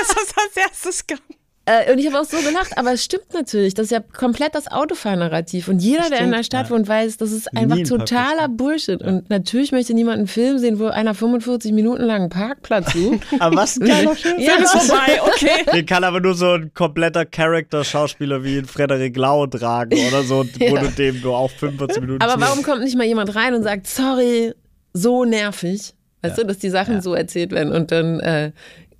dass 0.01 0.15
das 0.15 0.33
als 0.35 0.57
erstes 0.57 1.07
kam. 1.07 1.19
Äh, 1.65 1.93
und 1.93 1.97
ich 1.97 2.07
habe 2.07 2.19
auch 2.19 2.25
so 2.25 2.35
gelacht, 2.37 2.77
aber 2.77 2.91
es 2.91 3.05
stimmt 3.05 3.33
natürlich. 3.33 3.73
Das 3.73 3.85
ist 3.85 3.91
ja 3.91 4.01
komplett 4.01 4.53
das 4.53 4.69
Autofahrnarrativ. 4.69 5.69
Und 5.69 5.79
jeder, 5.79 6.03
stimmt, 6.03 6.19
der 6.19 6.25
in 6.25 6.31
der 6.31 6.43
Stadt 6.43 6.65
ja. 6.65 6.75
wohnt, 6.75 6.89
weiß, 6.89 7.15
das 7.15 7.31
ist 7.31 7.55
einfach 7.55 7.77
totaler 7.87 8.49
Bullshit. 8.49 8.99
Ja. 8.99 9.07
Und 9.07 9.29
natürlich 9.29 9.71
möchte 9.71 9.93
niemand 9.93 10.17
einen 10.17 10.27
Film 10.27 10.57
sehen, 10.57 10.77
wo 10.77 10.87
einer 10.87 11.13
45 11.13 11.71
Minuten 11.71 12.03
lang 12.03 12.21
einen 12.23 12.29
Parkplatz 12.29 12.91
sucht. 12.91 13.21
aber 13.39 13.55
was 13.55 13.79
ein 13.79 13.87
geiler 13.87 14.13
Film. 14.13 14.39
Ja, 14.39 14.53
Film 14.53 14.63
ist 14.63 14.71
vorbei, 14.87 15.21
okay. 15.21 15.65
Den 15.73 15.85
kann 15.85 16.03
aber 16.03 16.19
nur 16.19 16.35
so 16.35 16.51
ein 16.51 16.73
kompletter 16.73 17.25
Charakter-Schauspieler 17.25 18.43
wie 18.43 18.63
Frederik 18.63 19.15
Lau 19.15 19.47
tragen 19.47 19.97
oder 20.09 20.23
so, 20.23 20.43
wo 20.59 20.75
du 20.75 20.87
dem 20.89 21.21
nur 21.21 21.37
auch 21.37 21.51
45 21.51 22.01
Minuten 22.01 22.21
Aber 22.21 22.41
warum 22.41 22.61
kommt 22.63 22.83
nicht 22.83 22.97
mal 22.97 23.07
jemand 23.07 23.35
rein 23.35 23.53
und 23.53 23.63
sagt, 23.63 23.87
sorry, 23.87 24.53
so 24.91 25.23
nervig? 25.23 25.93
Weißt 26.23 26.37
ja. 26.37 26.43
du, 26.43 26.47
dass 26.47 26.57
die 26.57 26.69
Sachen 26.69 26.95
ja. 26.95 27.01
so 27.01 27.13
erzählt 27.13 27.51
werden 27.51 27.73
und 27.73 27.91
dann 27.91 28.21
äh, 28.21 28.51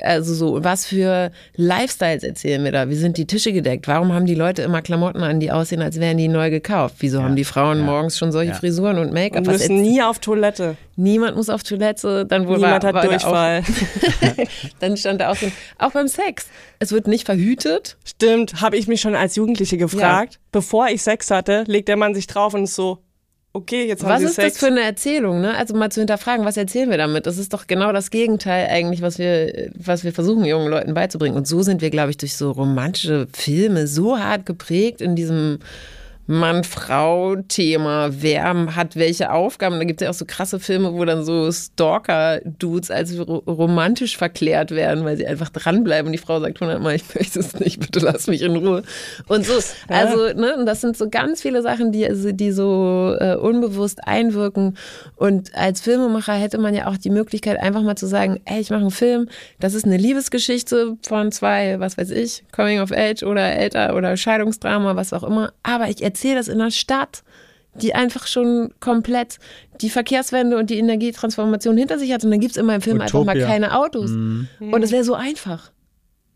also 0.04 0.34
so, 0.34 0.64
was 0.64 0.86
für 0.86 1.32
Lifestyles 1.56 2.24
erzählen 2.24 2.64
wir 2.64 2.72
da? 2.72 2.90
Wie 2.90 2.96
sind 2.96 3.18
die 3.18 3.26
Tische 3.26 3.54
gedeckt? 3.54 3.88
Warum 3.88 4.14
haben 4.14 4.26
die 4.26 4.36
Leute 4.36 4.62
immer 4.62 4.82
Klamotten 4.82 5.24
an, 5.24 5.40
die 5.40 5.52
aussehen, 5.52 5.82
als 5.82 6.00
wären 6.00 6.18
die 6.18 6.28
neu 6.28 6.50
gekauft? 6.50 6.96
Wieso 7.00 7.20
ja. 7.20 7.24
haben 7.24 7.36
die 7.36 7.46
Frauen 7.46 7.80
ja. 7.80 7.86
morgens 7.86 8.18
schon 8.18 8.32
solche 8.32 8.52
ja. 8.52 8.58
Frisuren 8.58 8.98
und 8.98 9.14
Make-up? 9.14 9.48
Und 9.48 9.54
müssen 9.54 9.82
nie 9.82 10.02
auf 10.02 10.20
Toilette. 10.20 10.76
Niemand 10.96 11.36
muss 11.36 11.50
auf 11.50 11.64
Toilette. 11.64 12.26
Dann 12.26 12.48
wurde 12.48 12.62
Niemand 12.62 12.84
war, 12.84 12.94
hat 12.94 13.06
Durchfall. 13.06 13.62
Auch, 13.62 14.46
dann 14.80 14.98
stand 14.98 15.22
da 15.22 15.32
auch 15.32 15.36
so, 15.36 15.52
auch 15.80 15.92
beim 15.92 16.08
Sex. 16.08 16.48
Es 16.80 16.92
wird 16.92 17.08
nicht 17.08 17.26
verhütet. 17.26 17.98
Stimmt, 18.04 18.62
habe 18.62 18.78
ich 18.78 18.88
mich 18.88 19.02
schon 19.02 19.16
als 19.16 19.36
Jugendliche 19.36 19.78
gefragt. 19.78 20.40
Bevor 20.52 20.90
ich 20.90 21.02
Sex 21.02 21.32
hatte, 21.32 21.64
legt 21.68 21.88
der 21.88 21.98
Mann 21.98 22.14
sich 22.14 22.28
drauf 22.28 22.54
und 22.54 22.66
ist 22.66 22.76
so, 22.76 23.00
okay, 23.54 23.88
jetzt 23.88 24.04
haben 24.04 24.10
was 24.10 24.22
sie 24.22 24.28
Sex. 24.28 24.38
Was 24.38 24.46
ist 24.46 24.54
das 24.56 24.60
für 24.60 24.74
eine 24.74 24.82
Erzählung, 24.82 25.42
ne? 25.42 25.56
Also 25.56 25.76
mal 25.76 25.92
zu 25.92 26.02
hinterfragen, 26.02 26.46
was 26.46 26.58
erzählen 26.58 26.90
wir 26.90 26.98
damit? 26.98 27.28
Das 27.28 27.38
ist 27.38 27.54
doch 27.54 27.68
genau 27.68 27.92
das 27.92 28.10
Gegenteil 28.12 28.68
eigentlich, 28.68 29.02
was 29.02 29.20
wir, 29.20 29.72
was 29.76 30.04
wir 30.04 30.12
versuchen, 30.12 30.44
jungen 30.44 30.68
Leuten 30.68 30.94
beizubringen. 30.94 31.38
Und 31.38 31.48
so 31.48 31.62
sind 31.62 31.82
wir, 31.82 31.90
glaube 31.90 32.10
ich, 32.10 32.18
durch 32.18 32.36
so 32.36 32.52
romantische 32.52 33.28
Filme 33.32 33.88
so 33.88 34.20
hart 34.20 34.46
geprägt 34.46 35.02
in 35.02 35.16
diesem 35.16 35.60
Mann-Frau-Thema, 36.26 38.10
wer 38.22 38.76
hat 38.76 38.96
welche 38.96 39.32
Aufgaben. 39.32 39.78
Da 39.78 39.84
gibt 39.84 40.02
es 40.02 40.06
ja 40.06 40.10
auch 40.10 40.16
so 40.16 40.26
krasse 40.26 40.60
Filme, 40.60 40.94
wo 40.94 41.04
dann 41.04 41.26
so 41.26 41.52
Stalker-Dudes 41.52 42.92
als 42.92 43.18
romantisch 43.20 44.16
verklärt 44.18 44.72
werden, 44.72 45.04
weil 45.04 45.18
sie 45.18 45.28
einfach 45.28 45.50
dranbleiben 45.50 46.08
und 46.08 46.12
die 46.14 46.18
Frau 46.18 46.40
sagt 46.40 46.62
hundertmal, 46.62 46.96
ich 46.96 47.04
möchte 47.16 47.40
es 47.40 47.60
nicht, 47.60 47.80
bitte 47.80 48.00
lass 48.00 48.28
mich 48.28 48.42
in 48.42 48.56
Ruhe. 48.56 48.84
Und 49.28 49.46
so, 49.46 49.54
also, 49.90 50.28
ne, 50.34 50.56
und 50.58 50.66
das 50.66 50.82
sind 50.82 50.96
so 50.96 51.10
ganz 51.10 51.42
viele 51.42 51.62
Sachen, 51.62 51.92
die, 51.92 52.08
also, 52.08 52.32
die 52.32 52.52
so 52.52 53.16
äh, 53.20 53.36
unbewusst 53.36 54.08
einwirken. 54.08 54.78
Und 55.16 55.54
als 55.56 55.82
Filmemacher 55.82 56.34
hätte 56.34 56.58
man 56.58 56.74
ja 56.74 56.88
auch 56.88 56.98
die 56.98 57.10
Möglichkeit, 57.10 57.60
einfach 57.60 57.82
mal 57.82 57.96
zu 57.96 58.08
sagen, 58.08 58.40
ey, 58.46 58.62
ich 58.62 58.70
mache 58.70 58.82
einen 58.82 58.92
Film, 58.92 59.28
das 59.60 59.74
ist 59.74 59.86
eine 59.86 59.98
Liebesgeschichte 59.98 60.98
von 61.06 61.32
zwei, 61.32 61.80
was 61.80 61.98
weiß 61.98 62.12
ich, 62.12 62.44
Coming 62.54 62.80
of 62.80 62.92
Age 62.92 63.24
oder 63.24 63.54
älter 63.54 63.96
oder 63.96 64.16
Scheidungsdrama, 64.16 64.96
was 64.96 65.12
auch 65.12 65.24
immer, 65.24 65.52
aber 65.64 65.90
ich 65.90 66.02
erzähle 66.14 66.36
das 66.36 66.48
in 66.48 66.62
einer 66.62 66.72
Stadt, 66.72 67.24
die 67.76 67.96
einfach 67.96 68.28
schon 68.28 68.72
komplett 68.80 69.40
die 69.82 69.90
Verkehrswende 69.90 70.58
und 70.58 70.70
die 70.70 70.78
Energietransformation 70.78 71.76
hinter 71.76 71.98
sich 71.98 72.14
hat. 72.14 72.24
Und 72.24 72.30
dann 72.30 72.40
gibt 72.40 72.52
es 72.52 72.58
in 72.58 72.68
meinem 72.68 72.82
Film 72.82 72.98
Utopia. 72.98 73.20
einfach 73.20 73.26
mal 73.26 73.48
keine 73.48 73.76
Autos. 73.76 74.12
Mhm. 74.12 74.48
Und 74.60 74.84
es 74.84 74.92
wäre 74.92 75.04
so 75.04 75.16
einfach. 75.16 75.72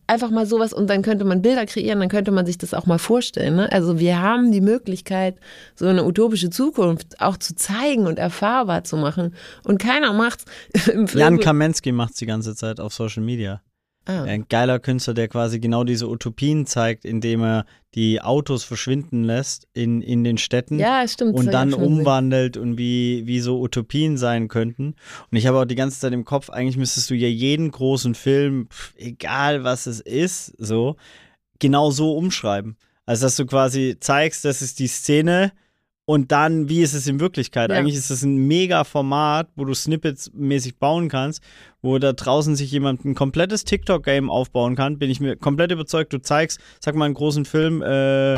Einfach 0.10 0.32
mal 0.32 0.46
sowas 0.46 0.72
und 0.72 0.90
dann 0.90 1.02
könnte 1.02 1.26
man 1.26 1.42
Bilder 1.42 1.66
kreieren, 1.66 2.00
dann 2.00 2.08
könnte 2.08 2.32
man 2.32 2.46
sich 2.46 2.58
das 2.58 2.74
auch 2.74 2.86
mal 2.86 2.98
vorstellen. 2.98 3.58
Ne? 3.58 3.72
Also 3.72 4.00
wir 4.00 4.22
haben 4.22 4.54
die 4.54 4.62
Möglichkeit, 4.62 5.36
so 5.76 5.86
eine 5.86 6.06
utopische 6.06 6.50
Zukunft 6.50 7.20
auch 7.20 7.36
zu 7.36 7.56
zeigen 7.56 8.08
und 8.08 8.18
erfahrbar 8.18 8.86
zu 8.86 8.96
machen. 8.96 9.36
Und 9.66 9.80
keiner 9.80 10.14
macht's. 10.14 10.46
Jan 11.14 11.40
Kamensky 11.40 11.92
macht 11.92 12.14
es 12.14 12.20
die 12.20 12.26
ganze 12.26 12.56
Zeit 12.56 12.80
auf 12.80 12.94
Social 12.94 13.22
Media. 13.22 13.62
Ah. 14.08 14.24
Ein 14.24 14.46
geiler 14.48 14.80
Künstler, 14.80 15.14
der 15.14 15.28
quasi 15.28 15.60
genau 15.60 15.84
diese 15.84 16.08
Utopien 16.08 16.66
zeigt, 16.66 17.04
indem 17.04 17.44
er 17.44 17.66
die 17.94 18.22
Autos 18.22 18.64
verschwinden 18.64 19.24
lässt 19.24 19.68
in, 19.74 20.02
in 20.02 20.24
den 20.24 20.38
Städten 20.38 20.80
ja, 20.80 21.06
stimmt, 21.08 21.36
und 21.36 21.48
dann 21.48 21.74
umwandelt 21.74 22.56
und 22.56 22.78
wie, 22.78 23.28
wie 23.28 23.42
so 23.42 23.60
Utopien 23.60 24.18
sein 24.18 24.48
könnten. 24.48 24.96
Und 25.30 25.38
ich 25.38 25.46
habe 25.46 25.60
auch 25.60 25.66
die 25.66 25.76
ganze 25.76 26.00
Zeit 26.00 26.14
im 26.14 26.24
Kopf, 26.24 26.50
eigentlich 26.50 26.78
müsstest 26.78 27.10
du 27.10 27.16
ja 27.16 27.28
jeden 27.28 27.70
großen 27.70 28.16
Film, 28.16 28.70
egal 28.96 29.66
was 29.66 29.88
es 29.88 30.00
ist, 30.00 30.54
so, 30.58 30.96
genau 31.60 31.92
so 31.92 32.16
umschreiben. 32.16 32.78
Also, 33.06 33.26
dass 33.26 33.36
du 33.36 33.46
quasi 33.46 33.98
zeigst, 34.00 34.46
das 34.46 34.62
ist 34.62 34.80
die 34.80 34.88
Szene, 34.88 35.52
und 36.10 36.32
dann, 36.32 36.70
wie 36.70 36.82
ist 36.82 36.94
es 36.94 37.06
in 37.06 37.20
Wirklichkeit? 37.20 37.70
Ja. 37.70 37.76
Eigentlich 37.76 37.98
ist 37.98 38.10
es 38.10 38.24
ein 38.24 38.38
mega 38.48 38.86
Format, 38.86 39.50
wo 39.58 39.66
du 39.66 39.74
Snippets 39.74 40.32
mäßig 40.34 40.78
bauen 40.78 41.10
kannst, 41.10 41.44
wo 41.82 42.00
da 42.00 42.14
draußen 42.14 42.56
sich 42.56 42.72
jemand 42.72 43.04
ein 43.04 43.14
komplettes 43.14 43.66
TikTok-Game 43.66 44.30
aufbauen 44.30 44.78
kann. 44.78 45.00
Bin 45.00 45.10
ich 45.10 45.20
mir 45.20 45.36
komplett 45.36 45.70
überzeugt. 45.70 46.14
Du 46.14 46.20
zeigst, 46.20 46.62
sag 46.80 46.96
mal, 46.96 47.04
einen 47.04 47.14
großen 47.14 47.44
Film, 47.44 47.82
äh, 47.82 48.38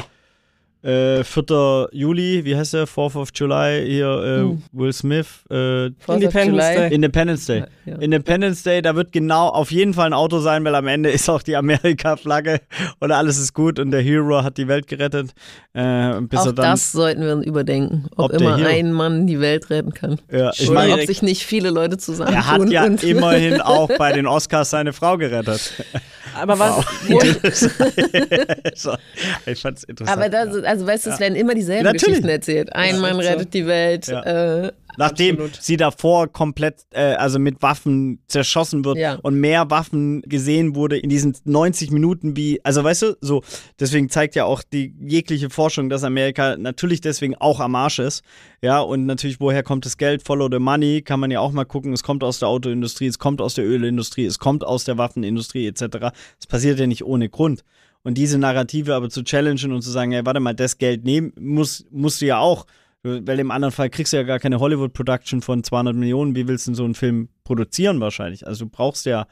äh, 0.81 1.23
4. 1.23 1.89
Juli, 1.91 2.45
wie 2.45 2.55
heißt 2.55 2.73
der? 2.73 2.87
4th 2.87 3.17
of 3.17 3.29
July, 3.33 3.83
hier 3.85 4.07
äh, 4.07 4.41
uh. 4.43 4.57
Will 4.71 4.93
Smith. 4.93 5.27
Äh, 5.49 5.87
Independence 6.07 6.65
Day. 6.65 6.93
Independence 6.93 7.45
Day. 7.45 7.63
Ja. 7.85 7.95
Independence 7.97 8.63
Day, 8.63 8.81
da 8.81 8.95
wird 8.95 9.11
genau 9.11 9.49
auf 9.49 9.71
jeden 9.71 9.93
Fall 9.93 10.07
ein 10.07 10.13
Auto 10.13 10.39
sein, 10.39 10.63
weil 10.63 10.75
am 10.75 10.87
Ende 10.87 11.09
ist 11.09 11.29
auch 11.29 11.43
die 11.43 11.55
Amerika-Flagge 11.55 12.61
und 12.99 13.11
alles 13.11 13.37
ist 13.37 13.53
gut 13.53 13.77
und 13.79 13.91
der 13.91 14.01
Hero 14.01 14.43
hat 14.43 14.57
die 14.57 14.67
Welt 14.67 14.87
gerettet. 14.87 15.31
Äh, 15.73 16.21
bis 16.21 16.39
auch 16.39 16.45
dann, 16.45 16.71
das 16.71 16.91
sollten 16.91 17.21
wir 17.21 17.35
überdenken, 17.45 18.05
ob, 18.15 18.33
ob 18.33 18.39
immer 18.39 18.55
ein 18.55 18.93
Mann 18.93 19.27
die 19.27 19.39
Welt 19.39 19.69
retten 19.69 19.93
kann. 19.93 20.19
Ja, 20.31 20.51
ich 20.53 20.69
Oder 20.69 20.79
mein, 20.79 20.91
ob 20.93 21.01
sich 21.01 21.21
nicht 21.21 21.45
viele 21.45 21.71
Leute 21.71 21.97
zusammen 21.97 22.33
Er 22.33 22.47
hat 22.47 22.69
ja 22.69 22.85
immerhin 22.85 23.59
auch 23.61 23.89
bei 23.97 24.13
den 24.13 24.27
Oscars 24.27 24.69
seine 24.69 24.93
Frau 24.93 25.17
gerettet. 25.17 25.73
Aber 26.35 26.59
was? 26.59 26.85
Wow. 27.07 27.23
ich 29.45 29.61
fand's 29.61 29.83
interessant. 29.83 30.17
Aber 30.17 30.29
das, 30.29 30.63
also 30.69 30.85
weißt 30.85 31.07
du, 31.07 31.09
es 31.09 31.19
werden 31.19 31.35
immer 31.35 31.55
dieselben 31.55 31.83
Natürlich. 31.83 32.05
Geschichten 32.05 32.29
erzählt. 32.29 32.75
Ein 32.75 32.95
ja, 32.95 33.01
Mann 33.01 33.19
rettet 33.19 33.51
so. 33.53 33.59
die 33.59 33.65
Welt. 33.65 34.07
Ja. 34.07 34.65
Äh, 34.65 34.71
Nachdem 34.97 35.35
Absolut. 35.35 35.57
sie 35.61 35.77
davor 35.77 36.27
komplett, 36.27 36.85
äh, 36.89 37.13
also 37.13 37.39
mit 37.39 37.61
Waffen 37.61 38.21
zerschossen 38.27 38.83
wird 38.83 38.97
ja. 38.97 39.15
und 39.21 39.35
mehr 39.35 39.69
Waffen 39.69 40.21
gesehen 40.23 40.75
wurde 40.75 40.97
in 40.97 41.09
diesen 41.09 41.37
90 41.45 41.91
Minuten 41.91 42.35
wie, 42.35 42.59
also 42.65 42.83
weißt 42.83 43.03
du, 43.03 43.17
so, 43.21 43.41
deswegen 43.79 44.09
zeigt 44.09 44.35
ja 44.35 44.43
auch 44.43 44.61
die 44.61 44.93
jegliche 44.99 45.49
Forschung, 45.49 45.89
dass 45.89 46.03
Amerika 46.03 46.57
natürlich 46.57 46.99
deswegen 46.99 47.35
auch 47.35 47.61
am 47.61 47.75
Arsch 47.75 47.99
ist. 47.99 48.23
Ja, 48.61 48.81
und 48.81 49.05
natürlich, 49.05 49.39
woher 49.39 49.63
kommt 49.63 49.85
das 49.85 49.97
Geld? 49.97 50.21
Follow 50.21 50.49
the 50.51 50.59
money, 50.59 51.01
kann 51.01 51.21
man 51.21 51.31
ja 51.31 51.39
auch 51.39 51.53
mal 51.53 51.65
gucken. 51.65 51.93
Es 51.93 52.03
kommt 52.03 52.23
aus 52.23 52.39
der 52.39 52.49
Autoindustrie, 52.49 53.07
es 53.07 53.19
kommt 53.19 53.41
aus 53.41 53.53
der 53.53 53.65
Ölindustrie, 53.65 54.25
es 54.25 54.37
kommt 54.37 54.65
aus 54.65 54.83
der 54.83 54.97
Waffenindustrie 54.97 55.65
etc. 55.65 56.09
Es 56.39 56.45
passiert 56.45 56.77
ja 56.77 56.87
nicht 56.87 57.05
ohne 57.05 57.29
Grund. 57.29 57.63
Und 58.03 58.17
diese 58.17 58.37
Narrative 58.37 58.95
aber 58.95 59.09
zu 59.09 59.23
challengen 59.23 59.71
und 59.71 59.81
zu 59.81 59.91
sagen, 59.91 60.11
hey, 60.11 60.25
warte 60.25 60.39
mal, 60.39 60.53
das 60.53 60.77
Geld 60.77 61.03
nehmen, 61.03 61.33
muss, 61.39 61.85
musst 61.91 62.21
du 62.21 62.25
ja 62.25 62.39
auch. 62.39 62.65
Weil 63.01 63.39
im 63.39 63.51
anderen 63.51 63.71
Fall 63.71 63.89
kriegst 63.89 64.11
du 64.11 64.17
ja 64.17 64.23
gar 64.23 64.39
keine 64.39 64.59
Hollywood-Production 64.59 65.41
von 65.41 65.63
200 65.63 65.95
Millionen. 65.95 66.35
Wie 66.35 66.47
willst 66.47 66.67
du 66.67 66.71
denn 66.71 66.75
so 66.75 66.83
einen 66.83 66.95
Film 66.95 67.29
produzieren 67.45 68.01
wahrscheinlich? 68.01 68.45
Also 68.45 68.65
du 68.65 68.71
brauchst 68.71 69.05
ja 69.05 69.25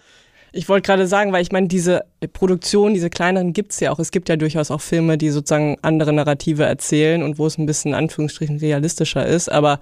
ich 0.54 0.70
wollte 0.70 0.88
gerade 0.88 1.08
sagen, 1.08 1.34
weil 1.34 1.42
ich 1.42 1.52
meine, 1.52 1.68
diese 1.68 2.06
Produktion, 2.34 2.94
diese 2.94 3.10
kleineren 3.10 3.54
gibt 3.54 3.74
es 3.74 3.80
ja 3.80 3.92
auch. 3.92 4.00
Es 4.00 4.12
gibt 4.12 4.30
ja 4.30 4.38
durchaus 4.38 4.72
auch 4.72 4.82
Filme, 4.82 5.18
die 5.18 5.30
sozusagen 5.30 5.78
andere 5.82 6.14
Narrative 6.14 6.64
erzählen 6.64 7.22
und 7.22 7.38
wo 7.38 7.46
es 7.48 7.58
ein 7.58 7.66
bisschen 7.66 7.94
Anführungsstrichen 7.94 8.58
realistischer 8.58 9.26
ist. 9.26 9.52
Aber 9.52 9.80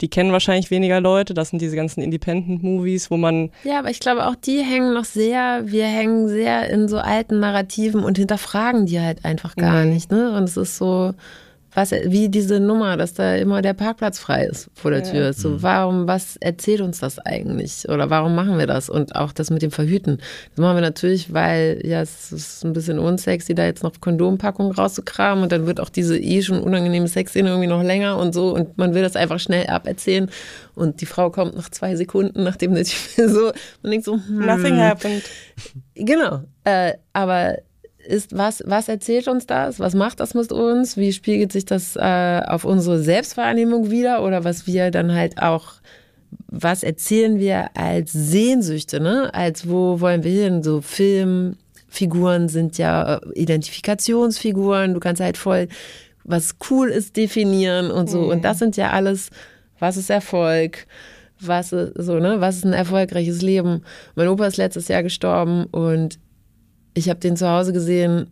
die 0.00 0.08
kennen 0.08 0.32
wahrscheinlich 0.32 0.70
weniger 0.70 1.00
Leute. 1.00 1.34
Das 1.34 1.50
sind 1.50 1.62
diese 1.62 1.76
ganzen 1.76 2.02
Independent-Movies, 2.02 3.10
wo 3.10 3.16
man. 3.16 3.50
Ja, 3.64 3.78
aber 3.78 3.90
ich 3.90 4.00
glaube, 4.00 4.26
auch 4.26 4.34
die 4.34 4.62
hängen 4.62 4.92
noch 4.92 5.04
sehr, 5.04 5.62
wir 5.66 5.86
hängen 5.86 6.28
sehr 6.28 6.68
in 6.68 6.88
so 6.88 6.98
alten 6.98 7.40
Narrativen 7.40 8.04
und 8.04 8.18
hinterfragen 8.18 8.86
die 8.86 9.00
halt 9.00 9.24
einfach 9.24 9.56
gar 9.56 9.84
mhm. 9.84 9.92
nicht. 9.94 10.10
Ne? 10.10 10.32
Und 10.36 10.44
es 10.44 10.56
ist 10.56 10.76
so, 10.76 11.14
was, 11.76 11.90
wie 11.90 12.30
diese 12.30 12.58
Nummer, 12.58 12.96
dass 12.96 13.12
da 13.12 13.36
immer 13.36 13.60
der 13.60 13.74
Parkplatz 13.74 14.18
frei 14.18 14.46
ist 14.46 14.70
vor 14.74 14.90
der 14.90 15.04
Tür. 15.04 15.34
So, 15.34 15.50
mhm. 15.50 15.62
warum, 15.62 16.08
was 16.08 16.36
erzählt 16.38 16.80
uns 16.80 17.00
das 17.00 17.18
eigentlich? 17.18 17.86
Oder 17.90 18.08
warum 18.08 18.34
machen 18.34 18.56
wir 18.58 18.66
das? 18.66 18.88
Und 18.88 19.14
auch 19.14 19.30
das 19.30 19.50
mit 19.50 19.60
dem 19.60 19.70
Verhüten. 19.70 20.16
Das 20.50 20.58
machen 20.58 20.78
wir 20.78 20.80
natürlich, 20.80 21.34
weil, 21.34 21.82
ja, 21.84 22.00
es 22.00 22.32
ist 22.32 22.64
ein 22.64 22.72
bisschen 22.72 22.98
unsexy, 22.98 23.54
da 23.54 23.66
jetzt 23.66 23.82
noch 23.82 23.92
Kondompackung 24.00 24.72
rauszukramen 24.72 25.44
und 25.44 25.52
dann 25.52 25.66
wird 25.66 25.78
auch 25.78 25.90
diese 25.90 26.18
eh 26.18 26.40
schon 26.40 26.60
unangenehme 26.60 27.08
Sexszene 27.08 27.50
irgendwie 27.50 27.68
noch 27.68 27.82
länger 27.82 28.16
und 28.16 28.32
so 28.32 28.54
und 28.54 28.78
man 28.78 28.94
will 28.94 29.02
das 29.02 29.14
einfach 29.14 29.38
schnell 29.38 29.66
aberzählen 29.66 30.30
und 30.74 31.02
die 31.02 31.06
Frau 31.06 31.28
kommt 31.28 31.56
nach 31.56 31.68
zwei 31.68 31.94
Sekunden, 31.94 32.42
nachdem 32.42 32.74
der 32.74 32.84
Typ 32.84 32.98
so, 33.28 33.52
man 33.82 33.90
denkt 33.90 34.06
so, 34.06 34.14
hm. 34.14 34.46
Nothing 34.46 34.78
happened. 34.78 35.24
Genau. 35.94 36.40
Äh, 36.64 36.94
aber 37.12 37.58
ist, 38.06 38.36
was, 38.36 38.62
was 38.66 38.88
erzählt 38.88 39.28
uns 39.28 39.46
das? 39.46 39.80
Was 39.80 39.94
macht 39.94 40.20
das 40.20 40.34
mit 40.34 40.52
uns? 40.52 40.96
Wie 40.96 41.12
spiegelt 41.12 41.52
sich 41.52 41.64
das 41.64 41.96
äh, 41.96 42.40
auf 42.46 42.64
unsere 42.64 42.98
Selbstwahrnehmung 42.98 43.90
wieder? 43.90 44.22
Oder 44.22 44.44
was 44.44 44.66
wir 44.66 44.90
dann 44.90 45.14
halt 45.14 45.42
auch, 45.42 45.74
was 46.48 46.82
erzählen 46.82 47.38
wir 47.38 47.70
als 47.74 48.12
Sehnsüchte, 48.12 49.00
ne? 49.00 49.32
Als 49.34 49.68
wo 49.68 50.00
wollen 50.00 50.24
wir 50.24 50.44
hin? 50.44 50.62
So 50.62 50.80
Filmfiguren 50.80 52.48
sind 52.48 52.78
ja 52.78 53.16
äh, 53.16 53.20
Identifikationsfiguren. 53.34 54.94
Du 54.94 55.00
kannst 55.00 55.20
halt 55.20 55.36
voll, 55.36 55.68
was 56.24 56.56
cool 56.70 56.88
ist, 56.88 57.16
definieren 57.16 57.90
und 57.90 58.08
so. 58.08 58.22
Mhm. 58.22 58.28
Und 58.28 58.44
das 58.44 58.58
sind 58.58 58.76
ja 58.76 58.90
alles, 58.90 59.30
was 59.78 59.96
ist 59.96 60.10
Erfolg? 60.10 60.86
Was 61.40 61.72
ist, 61.72 61.92
so, 61.96 62.18
ne? 62.18 62.40
Was 62.40 62.56
ist 62.56 62.64
ein 62.64 62.72
erfolgreiches 62.72 63.42
Leben? 63.42 63.82
Mein 64.14 64.28
Opa 64.28 64.46
ist 64.46 64.56
letztes 64.56 64.88
Jahr 64.88 65.02
gestorben 65.02 65.66
und 65.66 66.18
ich 66.96 67.10
habe 67.10 67.20
den 67.20 67.36
zu 67.36 67.48
Hause 67.48 67.72
gesehen, 67.72 68.30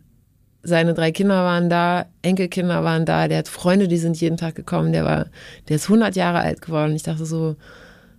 seine 0.63 0.95
drei 0.95 1.11
Kinder 1.11 1.43
waren 1.43 1.69
da, 1.69 2.07
Enkelkinder 2.23 2.83
waren 2.83 3.05
da, 3.05 3.27
der 3.27 3.37
hat 3.37 3.47
Freunde, 3.47 3.87
die 3.87 3.97
sind 3.97 4.19
jeden 4.19 4.37
Tag 4.37 4.55
gekommen, 4.55 4.91
der 4.91 5.05
war, 5.05 5.27
der 5.69 5.75
ist 5.75 5.85
100 5.85 6.15
Jahre 6.15 6.39
alt 6.39 6.63
geworden. 6.63 6.95
Ich 6.95 7.03
dachte 7.03 7.25
so, 7.25 7.55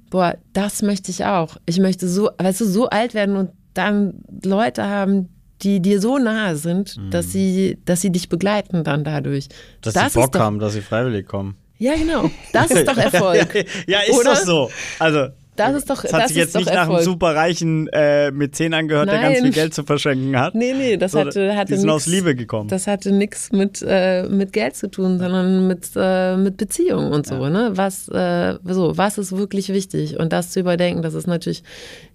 boah, 0.09 0.37
das 0.53 0.83
möchte 0.83 1.11
ich 1.11 1.25
auch. 1.25 1.57
Ich 1.67 1.81
möchte 1.81 2.09
so, 2.09 2.31
weißt 2.39 2.61
du, 2.61 2.65
so 2.65 2.89
alt 2.89 3.15
werden 3.15 3.35
und 3.35 3.51
dann 3.75 4.15
Leute 4.45 4.85
haben, 4.85 5.29
die 5.63 5.81
dir 5.81 6.01
so 6.01 6.19
nahe 6.19 6.57
sind, 6.57 6.97
mhm. 6.97 7.11
dass 7.11 7.33
sie, 7.33 7.79
dass 7.85 8.01
sie 8.01 8.13
dich 8.13 8.29
begleiten 8.29 8.85
dann 8.85 9.03
dadurch. 9.03 9.49
Dass 9.81 9.95
das 9.95 10.13
sie 10.13 10.21
Bock 10.21 10.31
doch, 10.31 10.41
haben, 10.41 10.61
dass 10.61 10.75
sie 10.75 10.83
freiwillig 10.83 11.27
kommen. 11.27 11.57
Ja, 11.79 11.95
genau. 11.97 12.31
Das 12.53 12.71
ist 12.71 12.87
doch 12.89 12.97
Erfolg. 12.97 13.67
ja, 13.89 14.01
ist 14.07 14.17
Oder? 14.17 14.35
doch 14.35 14.37
so. 14.37 14.71
Also 15.01 15.29
das 15.57 15.75
ist 15.75 15.91
doch 15.91 16.03
Das 16.03 16.13
hat 16.13 16.23
das 16.23 16.29
sich 16.29 16.37
jetzt 16.37 16.57
nicht 16.57 16.73
nach 16.73 16.89
einem 16.89 17.03
superreichen 17.03 17.89
äh, 17.89 18.31
Mäzen 18.31 18.75
angehört, 18.75 19.07
Nein. 19.07 19.21
der 19.21 19.31
ganz 19.31 19.43
viel 19.43 19.53
Geld 19.53 19.75
zu 19.75 19.85
verschenken 19.85 20.39
hat. 20.39 20.55
Nee, 20.55 20.73
nee, 20.73 20.97
das 20.97 21.15
hatte, 21.15 21.55
hatte 21.57 21.73
Die 21.73 21.79
sind 21.79 21.87
nix, 21.87 21.95
aus 21.95 22.07
Liebe 22.07 22.35
gekommen. 22.35 22.69
Das 22.69 22.87
hatte 22.87 23.13
nichts 23.13 23.53
mit, 23.53 23.85
äh, 23.87 24.29
mit 24.29 24.53
Geld 24.53 24.77
zu 24.77 24.91
tun, 24.91 25.19
sondern 25.19 25.67
mit, 25.67 25.91
äh, 25.97 26.37
mit 26.37 26.57
Beziehungen 26.57 27.13
und 27.13 27.27
so. 27.27 27.35
Ja. 27.37 27.51
Ne? 27.51 27.71
Was, 27.75 28.09
äh, 28.09 28.59
so, 28.65 28.97
was 28.97 29.19
ist 29.19 29.37
wirklich 29.37 29.71
wichtig? 29.71 30.19
Und 30.19 30.33
das 30.33 30.51
zu 30.51 30.61
überdenken, 30.61 31.03
das 31.03 31.15
ist 31.15 31.27
natürlich, 31.27 31.63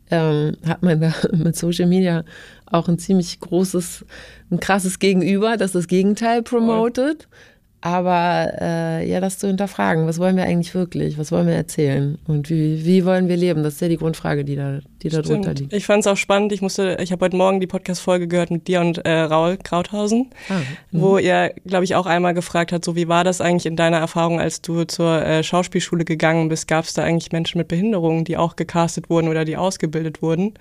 ähm, 0.09 0.57
hat 0.65 0.83
man 0.83 0.99
da 1.01 1.13
mit 1.31 1.55
Social 1.55 1.87
Media 1.87 2.23
auch 2.65 2.87
ein 2.87 2.99
ziemlich 2.99 3.39
großes, 3.39 4.05
ein 4.51 4.59
krasses 4.59 4.99
Gegenüber, 4.99 5.57
das 5.57 5.73
das 5.73 5.87
Gegenteil 5.87 6.41
promotet. 6.41 7.27
Oh. 7.29 7.35
Aber 7.83 8.53
äh, 8.61 9.09
ja, 9.09 9.19
das 9.19 9.39
zu 9.39 9.47
hinterfragen, 9.47 10.05
was 10.05 10.19
wollen 10.19 10.37
wir 10.37 10.43
eigentlich 10.43 10.75
wirklich, 10.75 11.17
was 11.17 11.31
wollen 11.31 11.47
wir 11.47 11.55
erzählen 11.55 12.19
und 12.27 12.51
wie, 12.51 12.85
wie 12.85 13.05
wollen 13.05 13.27
wir 13.27 13.35
leben, 13.37 13.63
das 13.63 13.73
ist 13.73 13.81
ja 13.81 13.87
die 13.87 13.97
Grundfrage, 13.97 14.45
die 14.45 14.55
da, 14.55 14.81
die 15.01 15.09
da 15.09 15.23
drunter 15.23 15.55
liegt. 15.55 15.73
Ich 15.73 15.87
fand 15.87 16.01
es 16.01 16.07
auch 16.07 16.15
spannend, 16.15 16.51
ich 16.51 16.61
musste, 16.61 16.97
ich 17.01 17.11
habe 17.11 17.25
heute 17.25 17.35
Morgen 17.35 17.59
die 17.59 17.65
Podcast-Folge 17.65 18.27
gehört 18.27 18.51
mit 18.51 18.67
dir 18.67 18.81
und 18.81 18.99
äh, 18.99 19.21
Raul 19.21 19.57
Krauthausen, 19.57 20.29
ah, 20.49 20.61
wo 20.91 21.13
mhm. 21.13 21.25
ihr, 21.25 21.55
glaube 21.65 21.83
ich, 21.83 21.95
auch 21.95 22.05
einmal 22.05 22.35
gefragt 22.35 22.71
hat, 22.71 22.85
so 22.85 22.95
wie 22.95 23.07
war 23.07 23.23
das 23.23 23.41
eigentlich 23.41 23.65
in 23.65 23.75
deiner 23.75 23.97
Erfahrung, 23.97 24.39
als 24.39 24.61
du 24.61 24.83
zur 24.83 25.25
äh, 25.25 25.43
Schauspielschule 25.43 26.05
gegangen 26.05 26.49
bist, 26.49 26.67
gab 26.67 26.85
es 26.85 26.93
da 26.93 27.01
eigentlich 27.01 27.31
Menschen 27.31 27.57
mit 27.57 27.67
Behinderungen, 27.67 28.25
die 28.25 28.37
auch 28.37 28.57
gecastet 28.57 29.09
wurden 29.09 29.27
oder 29.27 29.43
die 29.43 29.57
ausgebildet 29.57 30.21
wurden? 30.21 30.53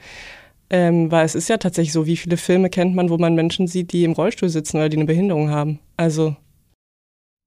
Ähm, 0.71 1.11
weil 1.11 1.27
es 1.27 1.35
ist 1.35 1.51
ja 1.51 1.59
tatsächlich 1.59 1.93
so, 1.93 2.07
wie 2.07 2.16
viele 2.16 2.39
Filme 2.39 2.71
kennt 2.71 2.95
man, 2.95 3.11
wo 3.11 3.18
man 3.18 3.35
Menschen 3.35 3.66
sieht, 3.66 3.93
die 3.93 4.05
im 4.05 4.12
Rollstuhl 4.12 4.49
sitzen 4.49 4.79
oder 4.79 4.89
die 4.89 4.97
eine 4.97 5.05
Behinderung 5.05 5.51
haben? 5.51 5.81
Also 5.99 6.37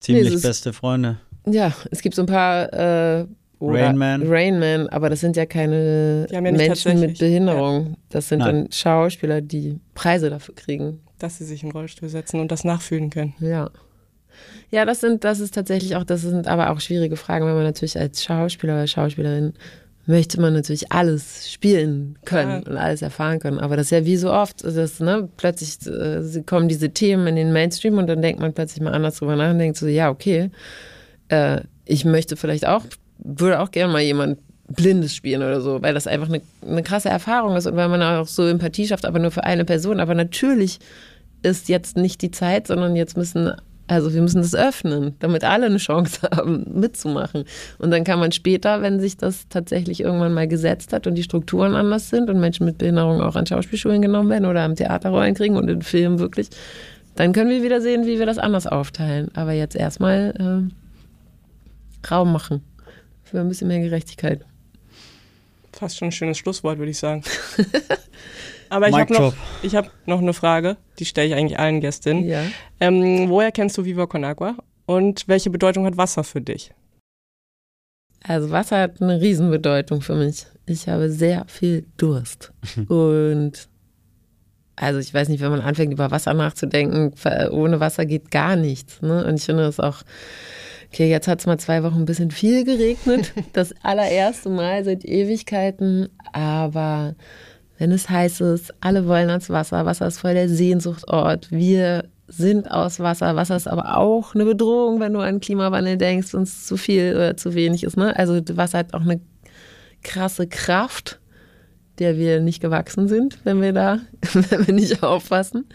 Ziemlich 0.04 0.36
nee, 0.36 0.41
beste 0.41 0.74
Freunde. 0.74 1.18
Ja, 1.45 1.74
es 1.89 2.01
gibt 2.01 2.16
so 2.16 2.24
ein 2.24 2.28
paar 2.28 2.72
äh, 2.74 3.26
Rainman. 3.62 4.24
Rainman, 4.28 4.89
aber 4.89 5.10
das 5.10 5.22
sind 5.22 5.38
ja 5.38 5.45
keine 5.45 6.28
ja 6.30 6.41
Menschen 6.41 6.99
mit 6.99 7.18
Behinderung. 7.20 7.88
Ja. 7.88 7.95
Das 8.10 8.30
sind 8.30 8.39
Nein. 8.39 8.64
dann 8.64 8.72
Schauspieler, 8.72 9.41
die 9.41 9.80
Preise 9.95 10.30
dafür 10.30 10.56
kriegen. 10.56 10.99
Dass 11.20 11.38
sie 11.38 11.45
sich 11.45 11.64
in 11.64 11.70
den 11.70 11.78
Rollstuhl 11.78 12.10
setzen 12.10 12.41
und 12.41 12.51
das 12.51 12.66
nachfühlen 12.66 13.10
können. 13.10 13.34
Ja. 13.39 13.72
Ja, 14.72 14.84
das 14.84 14.99
sind, 14.99 15.24
das 15.24 15.39
ist 15.39 15.54
tatsächlich 15.54 15.95
auch, 15.95 16.04
das 16.04 16.22
sind 16.22 16.47
aber 16.47 16.72
auch 16.72 16.82
schwierige 16.82 17.16
Fragen, 17.16 17.45
wenn 17.45 17.54
man 17.54 17.64
natürlich 17.64 17.97
als 17.97 18.24
Schauspieler 18.24 18.74
oder 18.74 18.88
Schauspielerin 18.88 19.54
möchte 20.06 20.39
man 20.39 20.54
natürlich 20.54 20.91
alles 20.91 21.51
spielen 21.51 22.18
können 22.26 22.64
ja. 22.66 22.72
und 22.72 22.78
alles 22.78 23.01
erfahren 23.01 23.39
können. 23.39 23.60
Aber 23.60 23.78
das 23.78 23.88
ist 23.88 23.91
ja 23.91 24.06
wie 24.06 24.18
so 24.18 24.32
oft, 24.32 24.64
dass 24.64 24.99
ne, 24.99 25.30
plötzlich 25.38 25.78
äh, 25.88 26.41
kommen 26.45 26.68
diese 26.68 26.89
Themen 26.89 27.28
in 27.28 27.36
den 27.36 27.54
Mainstream 27.54 27.97
und 27.97 28.08
dann 28.08 28.22
denkt 28.22 28.41
man 28.41 28.54
plötzlich 28.54 28.82
mal 28.82 28.93
anders 28.93 29.18
drüber 29.18 29.36
nach 29.36 29.51
und 29.51 29.60
denkt 29.60 29.78
so, 29.78 29.88
ja, 29.88 30.10
okay, 30.10 30.49
äh, 31.30 31.62
ich 31.86 32.04
möchte 32.04 32.36
vielleicht 32.36 32.68
auch, 32.68 32.84
würde 33.20 33.60
auch 33.60 33.72
gerne 33.72 33.93
mal 33.93 34.01
jemand 34.01 34.39
Blindes 34.68 35.16
spielen 35.16 35.41
oder 35.41 35.62
so, 35.62 35.82
weil 35.82 35.93
das 35.93 36.08
einfach 36.08 36.30
eine, 36.30 36.41
eine 36.66 36.84
krasse 36.84 37.10
Erfahrung 37.10 37.56
ist 37.56 37.68
und 37.68 37.76
weil 37.76 37.89
man 37.89 38.01
auch 38.01 38.28
so 38.28 38.45
Empathie 38.45 38.88
schafft, 38.88 39.06
aber 39.06 39.20
nur 39.20 39.32
für 39.32 39.43
eine 39.43 39.66
Person. 39.66 39.99
Aber 39.99 40.16
natürlich 40.16 40.80
ist 41.43 41.70
jetzt 41.70 41.97
nicht 41.97 42.22
die 42.22 42.32
Zeit, 42.32 42.68
sondern 42.68 42.95
jetzt 42.95 43.18
müssen 43.18 43.54
also 43.93 44.13
wir 44.13 44.21
müssen 44.21 44.41
das 44.41 44.55
öffnen, 44.55 45.15
damit 45.19 45.43
alle 45.43 45.67
eine 45.67 45.77
Chance 45.77 46.27
haben, 46.35 46.65
mitzumachen. 46.73 47.45
Und 47.77 47.91
dann 47.91 48.03
kann 48.03 48.19
man 48.19 48.31
später, 48.31 48.81
wenn 48.81 48.99
sich 48.99 49.17
das 49.17 49.47
tatsächlich 49.49 50.01
irgendwann 50.01 50.33
mal 50.33 50.47
gesetzt 50.47 50.93
hat 50.93 51.07
und 51.07 51.15
die 51.15 51.23
Strukturen 51.23 51.75
anders 51.75 52.09
sind 52.09 52.29
und 52.29 52.39
Menschen 52.39 52.65
mit 52.65 52.77
Behinderung 52.77 53.21
auch 53.21 53.35
an 53.35 53.45
Schauspielschulen 53.45 54.01
genommen 54.01 54.29
werden 54.29 54.45
oder 54.45 54.63
am 54.63 54.75
Theaterrollen 54.75 55.35
kriegen 55.35 55.55
und 55.55 55.69
in 55.69 55.81
Filmen 55.81 56.19
wirklich, 56.19 56.49
dann 57.15 57.33
können 57.33 57.49
wir 57.49 57.61
wieder 57.61 57.81
sehen, 57.81 58.05
wie 58.05 58.19
wir 58.19 58.25
das 58.25 58.37
anders 58.37 58.67
aufteilen. 58.67 59.29
Aber 59.35 59.53
jetzt 59.53 59.75
erstmal 59.75 60.69
äh, 60.71 62.07
Raum 62.09 62.33
machen 62.33 62.61
für 63.23 63.39
ein 63.39 63.47
bisschen 63.47 63.67
mehr 63.67 63.79
Gerechtigkeit. 63.79 64.45
Fast 65.71 65.97
schon 65.97 66.09
ein 66.09 66.11
schönes 66.11 66.37
Schlusswort, 66.37 66.77
würde 66.77 66.91
ich 66.91 66.99
sagen. 66.99 67.23
Aber 68.74 68.89
ich 68.89 68.95
habe 68.95 69.13
noch, 69.13 69.34
hab 69.63 69.91
noch 70.07 70.19
eine 70.19 70.34
Frage, 70.34 70.78
die 70.97 71.05
stelle 71.05 71.28
ich 71.28 71.36
eigentlich 71.36 71.59
allen 71.59 71.80
Gästinnen. 71.80 72.28
Ja. 72.28 72.41
Ähm, 72.80 73.30
woher 73.30 73.51
kennst 73.51 73.78
du 73.78 73.86
Viva 73.86 74.07
Con 74.07 74.24
Agua 74.24 74.55
und 74.88 75.28
welche 75.28 75.51
Bedeutung 75.51 75.86
hat 75.86 75.95
Wasser 75.95 76.24
für 76.24 76.41
dich? 76.41 76.71
Also 78.24 78.49
Wasser 78.49 78.80
hat 78.80 78.99
eine 78.99 79.21
Riesenbedeutung 79.21 80.01
für 80.01 80.15
mich. 80.15 80.47
Ich 80.65 80.88
habe 80.88 81.11
sehr 81.11 81.45
viel 81.47 81.86
Durst. 81.97 82.51
und 82.88 83.69
also 84.76 84.99
ich 84.99 85.13
weiß 85.13 85.30
nicht, 85.30 85.41
wenn 85.41 85.51
man 85.51 85.61
anfängt, 85.61 85.93
über 85.93 86.09
Wasser 86.09 86.34
nachzudenken, 86.34 87.13
ohne 87.51 87.80
Wasser 87.80 88.07
geht 88.07 88.32
gar 88.32 88.55
nichts. 88.55 89.03
Ne? 89.03 89.24
Und 89.24 89.36
ich 89.36 89.43
finde 89.43 89.63
das 89.63 89.80
auch, 89.80 90.01
okay, 90.91 91.11
jetzt 91.11 91.28
hat 91.28 91.41
es 91.41 91.45
mal 91.45 91.59
zwei 91.59 91.84
Wochen 91.84 91.99
ein 91.99 92.05
bisschen 92.05 92.32
viel 92.32 92.63
geregnet. 92.63 93.34
Das 93.53 93.76
allererste 93.84 94.49
Mal 94.49 94.84
seit 94.84 95.05
Ewigkeiten. 95.05 96.09
Aber 96.32 97.13
wenn 97.78 97.91
es 97.91 98.09
heiß 98.09 98.41
ist, 98.41 98.74
alle 98.82 99.07
wollen 99.07 99.30
ans 99.30 99.49
Wasser, 99.49 99.86
Wasser 99.86 100.07
ist 100.07 100.19
voll 100.19 100.34
der 100.34 100.49
Sehnsuchtort, 100.49 101.51
wir 101.51 102.05
sind 102.28 102.71
aus 102.71 102.99
Wasser, 102.99 103.36
Wasser 103.36 103.55
ist 103.55 103.67
aber 103.67 103.97
auch 103.97 104.34
eine 104.34 104.45
Bedrohung, 104.45 104.99
wenn 104.99 105.13
du 105.13 105.19
an 105.19 105.39
Klimawandel 105.39 105.97
denkst 105.97 106.34
und 106.34 106.43
es 106.43 106.65
zu 106.65 106.78
viel 106.78 107.13
oder 107.15 107.38
zu 107.38 107.53
wenig 107.53 107.84
ist. 107.84 107.97
Ne? 107.97 108.15
Also 108.17 108.39
Wasser 108.55 108.80
hat 108.80 108.93
auch 108.93 109.01
eine 109.01 109.19
krasse 110.03 110.47
Kraft, 110.47 111.19
der 111.99 112.17
wir 112.17 112.39
nicht 112.39 112.61
gewachsen 112.61 113.07
sind, 113.07 113.39
wenn 113.43 113.61
wir 113.61 113.74
da, 113.74 113.99
wenn 114.34 114.67
wir 114.67 114.74
nicht 114.74 115.03
aufpassen. 115.03 115.65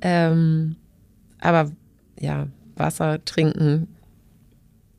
Ähm, 0.00 0.76
aber 1.40 1.70
ja, 2.20 2.48
Wasser 2.76 3.24
trinken 3.24 3.88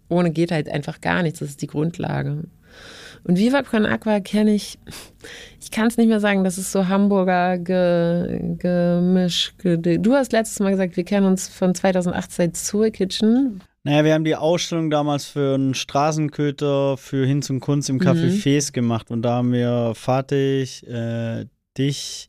ohne 0.09 0.31
geht 0.31 0.51
halt 0.51 0.67
einfach 0.67 1.01
gar 1.01 1.21
nichts. 1.23 1.39
Das 1.39 1.49
ist 1.49 1.61
die 1.61 1.67
Grundlage. 1.67 2.43
Und 3.23 3.37
Viva 3.37 3.63
Con 3.63 3.85
Aqua 3.85 4.19
kenne 4.19 4.53
ich, 4.53 4.79
ich 5.61 5.71
kann 5.71 5.87
es 5.87 5.97
nicht 5.97 6.07
mehr 6.07 6.19
sagen, 6.19 6.43
das 6.43 6.57
ist 6.57 6.71
so 6.71 6.87
Hamburger 6.87 7.57
ge, 7.57 8.55
Gemisch. 8.57 9.53
Du 9.63 10.13
hast 10.13 10.31
letztes 10.31 10.59
Mal 10.59 10.71
gesagt, 10.71 10.97
wir 10.97 11.03
kennen 11.03 11.25
uns 11.25 11.47
von 11.47 11.75
2008 11.75 12.31
seit 12.31 12.57
Soul 12.57 12.91
Kitchen. 12.91 13.61
Naja, 13.83 14.03
wir 14.03 14.13
haben 14.13 14.25
die 14.25 14.35
Ausstellung 14.35 14.89
damals 14.89 15.25
für 15.25 15.55
einen 15.55 15.73
Straßenköter 15.73 16.97
für 16.97 17.25
Hinz 17.25 17.49
und 17.49 17.61
Kunst 17.61 17.89
im 17.89 17.99
Café 17.99 18.25
mhm. 18.25 18.31
Fes 18.31 18.73
gemacht 18.73 19.09
und 19.09 19.21
da 19.21 19.35
haben 19.35 19.53
wir 19.53 19.93
Fatih, 19.95 20.63
äh, 20.85 21.45
dich, 21.77 22.27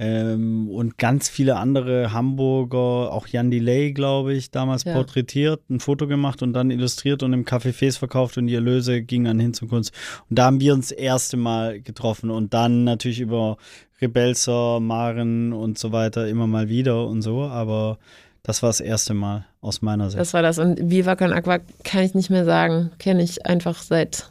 ähm, 0.00 0.68
und 0.70 0.98
ganz 0.98 1.28
viele 1.28 1.56
andere 1.56 2.12
Hamburger, 2.12 3.12
auch 3.12 3.28
Jan 3.28 3.52
Delay, 3.52 3.92
glaube 3.92 4.34
ich, 4.34 4.50
damals 4.50 4.82
ja. 4.84 4.92
porträtiert, 4.92 5.70
ein 5.70 5.78
Foto 5.78 6.08
gemacht 6.08 6.42
und 6.42 6.52
dann 6.52 6.72
illustriert 6.72 7.22
und 7.22 7.32
im 7.32 7.44
Café 7.44 7.72
Fes 7.72 7.96
verkauft 7.96 8.36
und 8.36 8.48
die 8.48 8.54
Erlöse 8.54 9.02
gingen 9.02 9.28
an 9.28 9.38
hin 9.38 9.54
zur 9.54 9.68
Kunst. 9.68 9.92
Und 10.28 10.38
da 10.38 10.46
haben 10.46 10.60
wir 10.60 10.74
uns 10.74 10.88
das 10.88 10.98
erste 10.98 11.36
Mal 11.36 11.80
getroffen 11.80 12.30
und 12.30 12.54
dann 12.54 12.82
natürlich 12.82 13.20
über 13.20 13.56
Rebelser, 14.00 14.80
Maren 14.80 15.52
und 15.52 15.78
so 15.78 15.92
weiter 15.92 16.26
immer 16.26 16.48
mal 16.48 16.68
wieder 16.68 17.06
und 17.06 17.22
so, 17.22 17.42
aber 17.42 17.98
das 18.42 18.62
war 18.62 18.70
das 18.70 18.80
erste 18.80 19.14
Mal 19.14 19.46
aus 19.60 19.80
meiner 19.80 20.10
Sicht. 20.10 20.20
Das 20.20 20.34
war 20.34 20.42
das 20.42 20.58
und 20.58 20.90
Viva 20.90 21.14
Con 21.14 21.32
Aqua 21.32 21.58
kann 21.84 22.02
ich 22.02 22.14
nicht 22.14 22.30
mehr 22.30 22.44
sagen, 22.44 22.90
kenne 22.98 23.22
ich 23.22 23.46
einfach 23.46 23.80
seit 23.80 24.28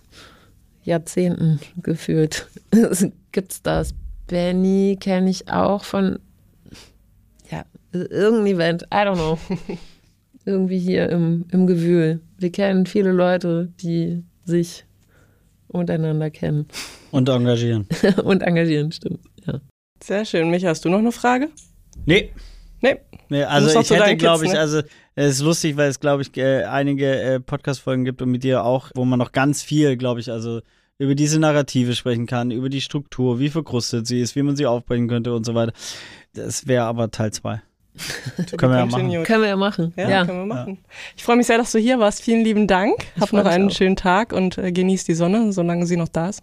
Jahrzehnten 0.84 1.62
gefühlt. 1.78 2.48
Gibt's 3.32 3.62
das 3.62 3.96
Benny 4.28 4.98
kenne 5.00 5.30
ich 5.30 5.50
auch 5.50 5.84
von, 5.84 6.20
ja, 7.50 7.66
irgendein 7.92 8.56
Event, 8.56 8.84
I 8.84 8.98
don't 8.98 9.16
know. 9.16 9.38
Irgendwie 10.46 10.80
hier 10.80 11.10
im, 11.10 11.46
im 11.52 11.68
Gewühl. 11.68 12.20
Wir 12.38 12.52
kennen 12.52 12.86
viele 12.86 13.12
Leute, 13.12 13.72
die 13.80 14.24
sich 14.44 14.84
untereinander 15.68 16.30
kennen. 16.30 16.68
Und 17.12 17.30
engagieren. 17.30 17.88
Und 18.24 18.44
engagieren, 18.44 18.92
stimmt, 18.92 19.22
ja. 19.46 19.62
Sehr 20.04 20.26
schön. 20.26 20.50
Micha, 20.50 20.68
hast 20.68 20.84
du 20.84 20.90
noch 20.90 21.00
eine 21.00 21.14
Frage? 21.14 21.50
Nee. 22.06 22.32
Nee. 22.82 22.98
nee 23.30 23.44
also 23.44 23.80
ich 23.80 23.90
hätte, 23.90 24.18
glaube 24.18 24.46
ich, 24.46 24.52
ne? 24.52 24.60
also 24.60 24.82
es 25.16 25.36
ist 25.36 25.42
lustig, 25.42 25.78
weil 25.78 25.90
es, 25.90 26.02
glaube 26.02 26.24
ich, 26.24 26.36
äh, 26.36 26.64
einige 26.64 27.22
äh, 27.22 27.40
Podcast-Folgen 27.40 28.04
gibt 28.04 28.22
und 28.22 28.30
mit 28.30 28.44
dir 28.44 28.66
auch, 28.66 28.92
wo 28.96 29.06
man 29.06 29.20
noch 29.20 29.32
ganz 29.32 29.64
viel, 29.64 29.96
glaube 29.96 30.20
ich, 30.20 30.30
also 30.30 30.62
über 30.98 31.16
diese 31.16 31.40
Narrative 31.40 31.96
sprechen 31.96 32.26
kann, 32.28 32.52
über 32.52 32.70
die 32.70 32.82
Struktur, 32.82 33.40
wie 33.40 33.50
verkrustet 33.50 34.08
sie 34.08 34.22
ist, 34.22 34.36
wie 34.36 34.44
man 34.44 34.56
sie 34.56 34.66
aufbrechen 34.66 35.08
könnte 35.08 35.34
und 35.34 35.46
so 35.46 35.56
weiter. 35.56 35.74
Das 36.34 36.68
wäre 36.68 36.86
aber 36.86 37.12
Teil 37.12 37.32
2. 37.32 37.62
können 38.58 38.72
wir 38.72 38.80
ja 38.80 38.86
machen. 38.86 39.24
Können 39.24 39.42
wir 39.42 39.50
ja 39.50 39.56
machen. 39.56 39.94
Ja, 39.96 40.10
ja. 40.10 40.26
können 40.26 40.40
wir 40.40 40.56
machen. 40.56 40.78
Ja. 40.82 40.90
Ich 41.16 41.24
freue 41.24 41.36
mich 41.36 41.48
sehr, 41.48 41.58
dass 41.58 41.72
du 41.72 41.80
hier 41.80 42.00
warst. 42.00 42.22
Vielen 42.24 42.44
lieben 42.44 42.68
Dank. 42.68 43.06
Hab 43.20 43.34
noch 43.34 43.46
einen 43.46 43.70
auch. 43.70 43.74
schönen 43.74 43.96
Tag 43.96 44.34
und 44.34 44.58
äh, 44.58 44.72
genieß 44.72 45.04
die 45.04 45.14
Sonne, 45.14 45.54
solange 45.54 45.86
sie 45.86 45.98
noch 45.98 46.08
da 46.08 46.30
ist. 46.30 46.42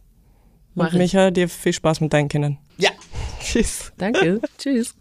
Mach 0.74 0.92
und 0.92 0.98
Micha, 0.98 1.30
dir 1.30 1.48
viel 1.48 1.72
Spaß 1.72 2.00
mit 2.00 2.12
deinen 2.12 2.28
Kindern. 2.28 2.58
Ja. 2.78 2.90
Tschüss. 3.40 3.92
Danke. 3.98 4.40
Tschüss. 4.58 4.94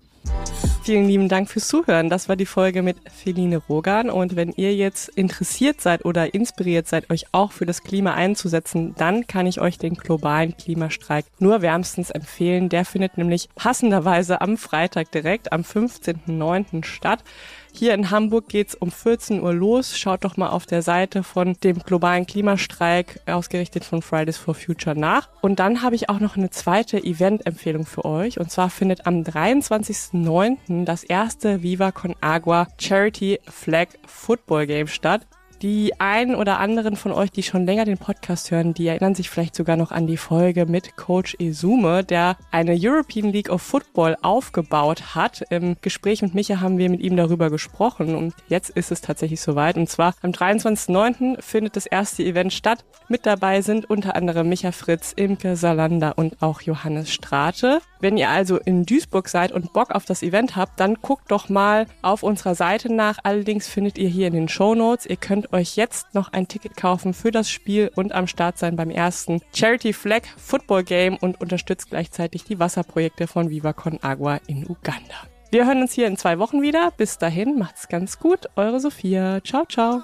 Vielen 0.82 1.08
lieben 1.08 1.28
Dank 1.28 1.50
fürs 1.50 1.68
Zuhören. 1.68 2.10
Das 2.10 2.30
war 2.30 2.36
die 2.36 2.46
Folge 2.46 2.82
mit 2.82 2.98
Feline 3.12 3.58
Rogan. 3.58 4.10
Und 4.10 4.36
wenn 4.36 4.54
ihr 4.54 4.74
jetzt 4.74 5.10
interessiert 5.10 5.82
seid 5.82 6.06
oder 6.06 6.34
inspiriert 6.34 6.88
seid, 6.88 7.12
euch 7.12 7.26
auch 7.32 7.52
für 7.52 7.66
das 7.66 7.84
Klima 7.84 8.14
einzusetzen, 8.14 8.96
dann 8.98 9.28
kann 9.28 9.46
ich 9.46 9.60
euch 9.60 9.78
den 9.78 9.96
globalen 9.96 10.56
Klimastreik 10.58 11.26
nur 11.38 11.62
wärmstens 11.62 12.10
empfehlen. 12.10 12.70
Der 12.70 12.86
findet 12.86 13.18
nämlich 13.18 13.50
passenderweise 13.56 14.42
am 14.42 14.58
Freitag 14.58 15.12
direkt 15.12 15.52
am 15.52 15.62
15.09. 15.62 16.86
statt. 16.86 17.24
Hier 17.72 17.94
in 17.94 18.12
Hamburg 18.12 18.50
geht's 18.50 18.76
um 18.76 18.92
14 18.92 19.42
Uhr 19.42 19.54
los. 19.54 19.98
Schaut 19.98 20.24
doch 20.24 20.38
mal 20.38 20.50
auf 20.50 20.66
der 20.66 20.82
Seite 20.82 21.24
von 21.24 21.56
dem 21.64 21.80
globalen 21.80 22.26
Klimastreik, 22.26 23.22
ausgerichtet 23.26 23.86
von 23.86 24.02
Fridays 24.02 24.38
for 24.38 24.54
Future 24.54 24.98
nach. 24.98 25.30
Und 25.42 25.60
dann 25.60 25.82
habe 25.82 25.96
ich 25.96 26.10
auch 26.10 26.20
noch 26.20 26.36
eine 26.36 26.50
zweite 26.50 26.98
Event-Empfehlung 26.98 27.86
für 27.86 28.06
euch. 28.06 28.40
Und 28.40 28.52
zwar 28.52 28.70
findet 28.70 29.08
am 29.08 29.22
23.09. 29.22 30.86
das 30.86 31.04
erste 31.04 31.64
Viva 31.64 31.92
Con 31.92 32.16
Agua 32.22 32.68
Charity 32.78 33.40
Flag 33.48 33.88
Football 34.06 34.68
Game 34.68 34.88
statt. 34.88 35.26
Die 35.62 36.00
einen 36.00 36.36
oder 36.36 36.60
anderen 36.60 36.96
von 36.96 37.12
euch, 37.12 37.32
die 37.32 37.44
schon 37.44 37.66
länger 37.66 37.84
den 37.84 37.98
Podcast 37.98 38.50
hören, 38.50 38.74
die 38.74 38.88
erinnern 38.88 39.14
sich 39.14 39.30
vielleicht 39.30 39.56
sogar 39.56 39.76
noch 39.76 39.92
an 39.92 40.08
die 40.08 40.16
Folge 40.16 40.66
mit 40.66 40.96
Coach 40.96 41.36
Izume, 41.38 42.06
der 42.06 42.38
eine 42.50 42.78
European 42.80 43.34
League 43.34 43.50
of 43.50 43.62
Football 43.62 44.16
aufgebaut 44.22 45.16
hat. 45.16 45.44
Im 45.50 45.76
Gespräch 45.82 46.22
mit 46.22 46.34
Micha 46.34 46.62
haben 46.62 46.78
wir 46.78 46.90
mit 46.90 47.02
ihm 47.02 47.18
darüber 47.18 47.50
gesprochen 47.50 48.16
und 48.16 48.34
jetzt 48.48 48.70
ist 48.70 48.90
es 48.90 49.02
tatsächlich 49.02 49.42
soweit. 49.42 49.76
Und 49.76 49.90
zwar 49.90 50.14
am 50.22 50.32
23.09. 50.32 51.42
findet 51.42 51.76
das 51.76 51.86
erste 51.86 52.24
Event 52.24 52.54
statt. 52.54 52.86
Mit 53.10 53.26
dabei 53.26 53.62
sind 53.62 53.90
unter 53.90 54.16
anderem 54.16 54.48
Micha 54.48 54.72
Fritz, 54.72 55.12
Imke 55.12 55.58
Salander 55.58 56.18
und 56.18 56.42
auch 56.42 56.62
Johannes 56.62 57.12
Strate. 57.12 57.82
Wenn 58.00 58.16
ihr 58.16 58.30
also 58.30 58.58
in 58.58 58.86
Duisburg 58.86 59.28
seid 59.28 59.52
und 59.52 59.74
Bock 59.74 59.92
auf 59.92 60.06
das 60.06 60.24
Event 60.24 60.56
habt, 60.56 60.80
dann 60.80 60.96
guckt 60.96 61.30
doch 61.32 61.50
mal 61.50 61.86
auf 62.02 62.24
unserer 62.24 62.56
Seite 62.56 62.94
nach. 62.94 63.18
Allerdings 63.24 63.68
findet 63.68 63.98
ihr 63.98 64.08
hier 64.08 64.28
in 64.28 64.34
den 64.34 64.48
Show 64.48 64.74
Notes. 64.74 65.06
Ihr 65.06 65.18
euch 65.52 65.76
jetzt 65.76 66.14
noch 66.14 66.34
ein 66.34 66.48
Ticket 66.48 66.76
kaufen 66.76 67.14
für 67.14 67.32
das 67.32 67.50
Spiel 67.50 67.92
und 67.96 68.14
am 68.14 68.28
Start 68.28 68.58
sein 68.58 68.76
beim 68.76 68.90
ersten 68.90 69.42
Charity 69.54 69.94
Flag 69.94 70.22
Football 70.38 70.84
Game 70.84 71.18
und 71.18 71.40
unterstützt 71.42 71.90
gleichzeitig 71.90 72.44
die 72.44 72.60
Wasserprojekte 72.60 73.28
von 73.28 73.50
Viva 73.50 73.74
Con 73.74 74.00
Agua 74.02 74.40
in 74.48 74.66
Uganda. 74.68 75.28
Wir 75.52 75.66
hören 75.66 75.82
uns 75.82 75.94
hier 75.94 76.08
in 76.08 76.18
zwei 76.18 76.38
Wochen 76.38 76.62
wieder. 76.62 76.92
Bis 76.96 77.18
dahin, 77.18 77.58
macht's 77.58 77.88
ganz 77.88 78.20
gut. 78.20 78.48
Eure 78.56 78.80
Sophia. 78.80 79.42
Ciao, 79.44 79.66
ciao. 79.66 80.04